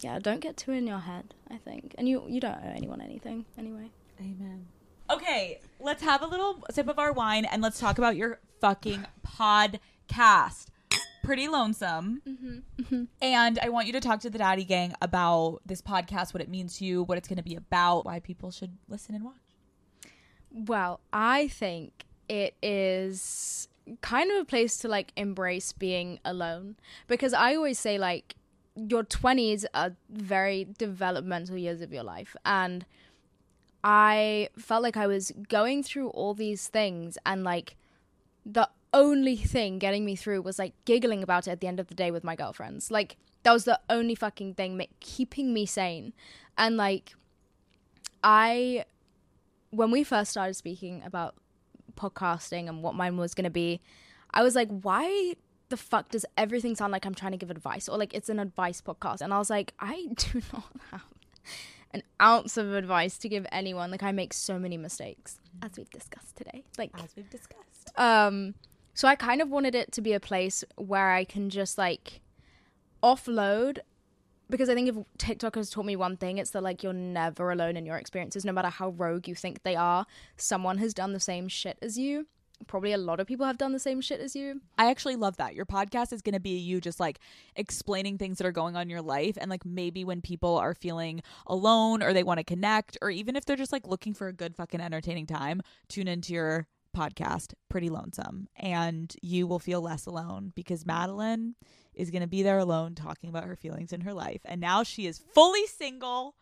yeah, 0.00 0.18
don't 0.18 0.40
get 0.40 0.58
too 0.58 0.72
in 0.72 0.86
your 0.86 0.98
head, 0.98 1.34
I 1.50 1.56
think. 1.56 1.94
And 1.96 2.06
you 2.08 2.24
you 2.28 2.38
don't 2.38 2.54
owe 2.54 2.72
anyone 2.74 3.00
anything 3.00 3.46
anyway. 3.56 3.90
Amen. 4.20 4.66
Okay, 5.08 5.60
let's 5.80 6.02
have 6.02 6.22
a 6.22 6.26
little 6.26 6.64
sip 6.70 6.88
of 6.88 6.98
our 6.98 7.12
wine 7.12 7.44
and 7.44 7.62
let's 7.62 7.78
talk 7.78 7.98
about 7.98 8.16
your 8.16 8.38
fucking 8.60 9.06
podcast. 9.26 10.66
Pretty 11.22 11.48
lonesome. 11.48 12.22
Mm-hmm. 12.26 13.04
And 13.20 13.58
I 13.58 13.68
want 13.68 13.86
you 13.86 13.92
to 13.94 14.00
talk 14.00 14.20
to 14.20 14.30
the 14.30 14.38
Daddy 14.38 14.64
Gang 14.64 14.94
about 15.02 15.60
this 15.66 15.82
podcast, 15.82 16.32
what 16.32 16.40
it 16.40 16.48
means 16.48 16.78
to 16.78 16.84
you, 16.84 17.02
what 17.02 17.18
it's 17.18 17.26
going 17.26 17.38
to 17.38 17.42
be 17.42 17.56
about, 17.56 18.04
why 18.04 18.20
people 18.20 18.50
should 18.50 18.76
listen 18.88 19.14
and 19.14 19.24
watch. 19.24 19.34
Well, 20.52 21.00
I 21.12 21.48
think 21.48 22.04
it 22.28 22.54
is 22.62 23.68
kind 24.00 24.30
of 24.30 24.38
a 24.38 24.44
place 24.44 24.78
to 24.78 24.88
like 24.88 25.12
embrace 25.16 25.72
being 25.72 26.18
alone 26.24 26.76
because 27.06 27.32
I 27.32 27.54
always 27.54 27.78
say 27.78 27.98
like 27.98 28.34
your 28.74 29.04
20s 29.04 29.64
are 29.74 29.92
very 30.10 30.66
developmental 30.78 31.56
years 31.56 31.80
of 31.80 31.92
your 31.92 32.02
life 32.02 32.34
and 32.44 32.84
I 33.84 34.48
felt 34.58 34.82
like 34.82 34.96
I 34.96 35.06
was 35.06 35.32
going 35.48 35.84
through 35.84 36.08
all 36.08 36.34
these 36.34 36.66
things 36.66 37.16
and 37.24 37.44
like 37.44 37.76
the 38.46 38.70
only 38.92 39.36
thing 39.36 39.78
getting 39.78 40.04
me 40.04 40.14
through 40.14 40.40
was 40.40 40.58
like 40.58 40.72
giggling 40.84 41.22
about 41.22 41.48
it 41.48 41.50
at 41.50 41.60
the 41.60 41.66
end 41.66 41.80
of 41.80 41.88
the 41.88 41.94
day 41.94 42.10
with 42.10 42.22
my 42.22 42.36
girlfriends. 42.36 42.90
Like 42.90 43.16
that 43.42 43.52
was 43.52 43.64
the 43.64 43.78
only 43.90 44.14
fucking 44.14 44.54
thing 44.54 44.80
keeping 45.00 45.52
me 45.52 45.66
sane. 45.66 46.12
And 46.56 46.76
like 46.76 47.14
I 48.22 48.84
when 49.70 49.90
we 49.90 50.04
first 50.04 50.30
started 50.30 50.54
speaking 50.54 51.02
about 51.04 51.34
podcasting 51.96 52.68
and 52.68 52.82
what 52.82 52.94
mine 52.94 53.16
was 53.16 53.34
going 53.34 53.44
to 53.44 53.50
be, 53.50 53.80
I 54.32 54.42
was 54.42 54.54
like, 54.54 54.68
why 54.68 55.34
the 55.68 55.76
fuck 55.76 56.10
does 56.10 56.24
everything 56.36 56.76
sound 56.76 56.92
like 56.92 57.04
I'm 57.04 57.14
trying 57.14 57.32
to 57.32 57.38
give 57.38 57.50
advice 57.50 57.88
or 57.88 57.98
like 57.98 58.14
it's 58.14 58.28
an 58.28 58.38
advice 58.38 58.80
podcast? 58.80 59.20
And 59.20 59.34
I 59.34 59.38
was 59.38 59.50
like, 59.50 59.74
I 59.80 60.06
do 60.14 60.40
not 60.52 60.64
have 60.92 61.04
an 61.96 62.02
ounce 62.20 62.56
of 62.56 62.72
advice 62.74 63.18
to 63.18 63.28
give 63.28 63.46
anyone. 63.50 63.90
Like 63.90 64.02
I 64.02 64.12
make 64.12 64.32
so 64.32 64.58
many 64.58 64.76
mistakes, 64.76 65.40
as 65.62 65.72
we've 65.76 65.90
discussed 65.90 66.36
today. 66.36 66.64
Like 66.78 66.90
As 67.02 67.14
we've 67.16 67.30
discussed. 67.30 67.90
um 67.98 68.54
so 68.94 69.08
I 69.08 69.14
kind 69.14 69.40
of 69.42 69.50
wanted 69.50 69.74
it 69.74 69.92
to 69.92 70.00
be 70.00 70.12
a 70.14 70.20
place 70.20 70.64
where 70.76 71.10
I 71.10 71.24
can 71.24 71.50
just 71.50 71.76
like 71.76 72.20
offload 73.02 73.78
because 74.48 74.68
I 74.70 74.74
think 74.74 74.88
if 74.88 74.96
TikTok 75.18 75.56
has 75.56 75.70
taught 75.70 75.84
me 75.86 75.96
one 75.96 76.16
thing, 76.16 76.38
it's 76.38 76.50
that 76.50 76.62
like 76.62 76.82
you're 76.82 76.92
never 76.92 77.50
alone 77.50 77.76
in 77.76 77.84
your 77.84 77.96
experiences, 77.96 78.44
no 78.44 78.52
matter 78.52 78.68
how 78.68 78.90
rogue 78.90 79.26
you 79.26 79.34
think 79.34 79.64
they 79.64 79.74
are. 79.74 80.06
Someone 80.36 80.78
has 80.78 80.94
done 80.94 81.12
the 81.12 81.20
same 81.20 81.48
shit 81.48 81.76
as 81.82 81.98
you. 81.98 82.26
Probably 82.66 82.92
a 82.92 82.98
lot 82.98 83.20
of 83.20 83.26
people 83.26 83.46
have 83.46 83.58
done 83.58 83.72
the 83.72 83.78
same 83.78 84.00
shit 84.00 84.20
as 84.20 84.34
you. 84.34 84.60
I 84.78 84.90
actually 84.90 85.16
love 85.16 85.36
that. 85.36 85.54
Your 85.54 85.66
podcast 85.66 86.12
is 86.12 86.22
going 86.22 86.34
to 86.34 86.40
be 86.40 86.56
you 86.58 86.80
just 86.80 86.98
like 86.98 87.20
explaining 87.54 88.18
things 88.18 88.38
that 88.38 88.46
are 88.46 88.52
going 88.52 88.76
on 88.76 88.82
in 88.82 88.90
your 88.90 89.02
life. 89.02 89.36
And 89.40 89.50
like 89.50 89.64
maybe 89.64 90.04
when 90.04 90.20
people 90.20 90.56
are 90.56 90.74
feeling 90.74 91.22
alone 91.46 92.02
or 92.02 92.12
they 92.12 92.22
want 92.22 92.38
to 92.38 92.44
connect, 92.44 92.98
or 93.02 93.10
even 93.10 93.36
if 93.36 93.44
they're 93.44 93.56
just 93.56 93.72
like 93.72 93.86
looking 93.86 94.14
for 94.14 94.28
a 94.28 94.32
good 94.32 94.56
fucking 94.56 94.80
entertaining 94.80 95.26
time, 95.26 95.60
tune 95.88 96.08
into 96.08 96.32
your 96.32 96.66
podcast, 96.96 97.52
Pretty 97.68 97.90
Lonesome. 97.90 98.48
And 98.56 99.14
you 99.22 99.46
will 99.46 99.58
feel 99.58 99.82
less 99.82 100.06
alone 100.06 100.52
because 100.54 100.86
Madeline 100.86 101.54
is 101.94 102.10
going 102.10 102.22
to 102.22 102.28
be 102.28 102.42
there 102.42 102.58
alone 102.58 102.94
talking 102.94 103.30
about 103.30 103.44
her 103.44 103.56
feelings 103.56 103.92
in 103.92 104.00
her 104.02 104.14
life. 104.14 104.40
And 104.44 104.60
now 104.60 104.82
she 104.82 105.06
is 105.06 105.18
fully 105.18 105.66
single. 105.66 106.34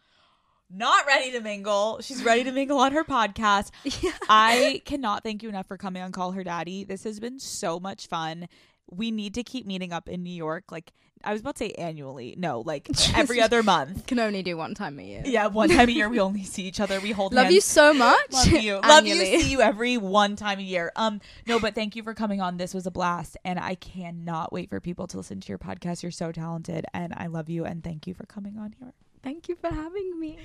Not 0.71 1.07
ready 1.07 1.31
to 1.33 1.41
mingle. 1.41 2.01
She's 2.01 2.23
ready 2.25 2.45
to 2.45 2.53
mingle 2.53 2.79
on 2.79 2.93
her 2.93 3.05
podcast. 3.05 3.71
I 4.29 4.83
cannot 4.85 5.23
thank 5.23 5.43
you 5.43 5.49
enough 5.49 5.67
for 5.67 5.77
coming 5.77 6.03
on 6.03 6.11
Call 6.13 6.33
Her 6.33 6.43
Daddy. 6.43 6.85
This 6.85 7.05
has 7.05 7.21
been 7.21 7.39
so 7.39 7.79
much 7.79 8.09
fun. 8.09 8.49
We 8.91 9.11
need 9.11 9.35
to 9.35 9.43
keep 9.43 9.67
meeting 9.67 9.93
up 9.93 10.09
in 10.09 10.23
New 10.23 10.35
York. 10.35 10.65
Like 10.71 10.93
I 11.23 11.33
was 11.33 11.41
about 11.41 11.57
to 11.57 11.65
say 11.65 11.71
annually. 11.73 12.35
No, 12.37 12.61
like 12.61 12.89
every 13.15 13.41
other 13.41 13.63
month. 13.63 14.07
Can 14.07 14.19
only 14.19 14.43
do 14.43 14.57
one 14.57 14.75
time 14.75 14.99
a 14.99 15.03
year. 15.03 15.23
Yeah, 15.25 15.47
one 15.47 15.69
time 15.69 15.89
a 15.89 15.93
year 15.93 16.09
we 16.09 16.21
only 16.21 16.45
see 16.45 16.65
each 16.65 16.81
other. 16.81 17.01
We 17.01 17.13
hold 17.13 17.33
Love 17.33 17.45
hands. 17.45 17.55
you 17.55 17.61
so 17.61 17.95
much. 17.95 18.33
Love 18.33 18.49
you. 18.49 18.75
Love 18.83 19.07
you. 19.07 19.15
See 19.15 19.51
you 19.51 19.61
every 19.61 19.97
one 19.97 20.37
time 20.37 20.59
a 20.59 20.63
year. 20.63 20.93
Um, 20.97 21.21
no, 21.47 21.59
but 21.59 21.75
thank 21.75 21.97
you 21.97 22.03
for 22.03 22.15
coming 22.15 22.41
on. 22.41 22.57
This 22.57 22.75
was 22.75 22.87
a 22.87 22.91
blast, 22.91 23.37
and 23.45 23.59
I 23.59 23.75
cannot 23.75 24.53
wait 24.53 24.71
for 24.71 24.81
people 24.81 25.07
to 25.09 25.19
listen 25.19 25.41
to 25.41 25.49
your 25.49 25.59
podcast. 25.59 26.03
You're 26.03 26.13
so 26.13 26.33
talented, 26.33 26.85
and 26.93 27.15
I 27.17 27.27
love 27.27 27.49
you. 27.49 27.65
And 27.65 27.83
thank 27.83 28.07
you 28.07 28.15
for 28.15 28.27
coming 28.27 28.59
on 28.59 28.75
here. 28.79 28.93
Thank 29.25 29.49
you 29.49 29.57
for 29.57 29.69
having 29.69 30.21
me. 30.21 30.39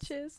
Cheers. 0.00 0.38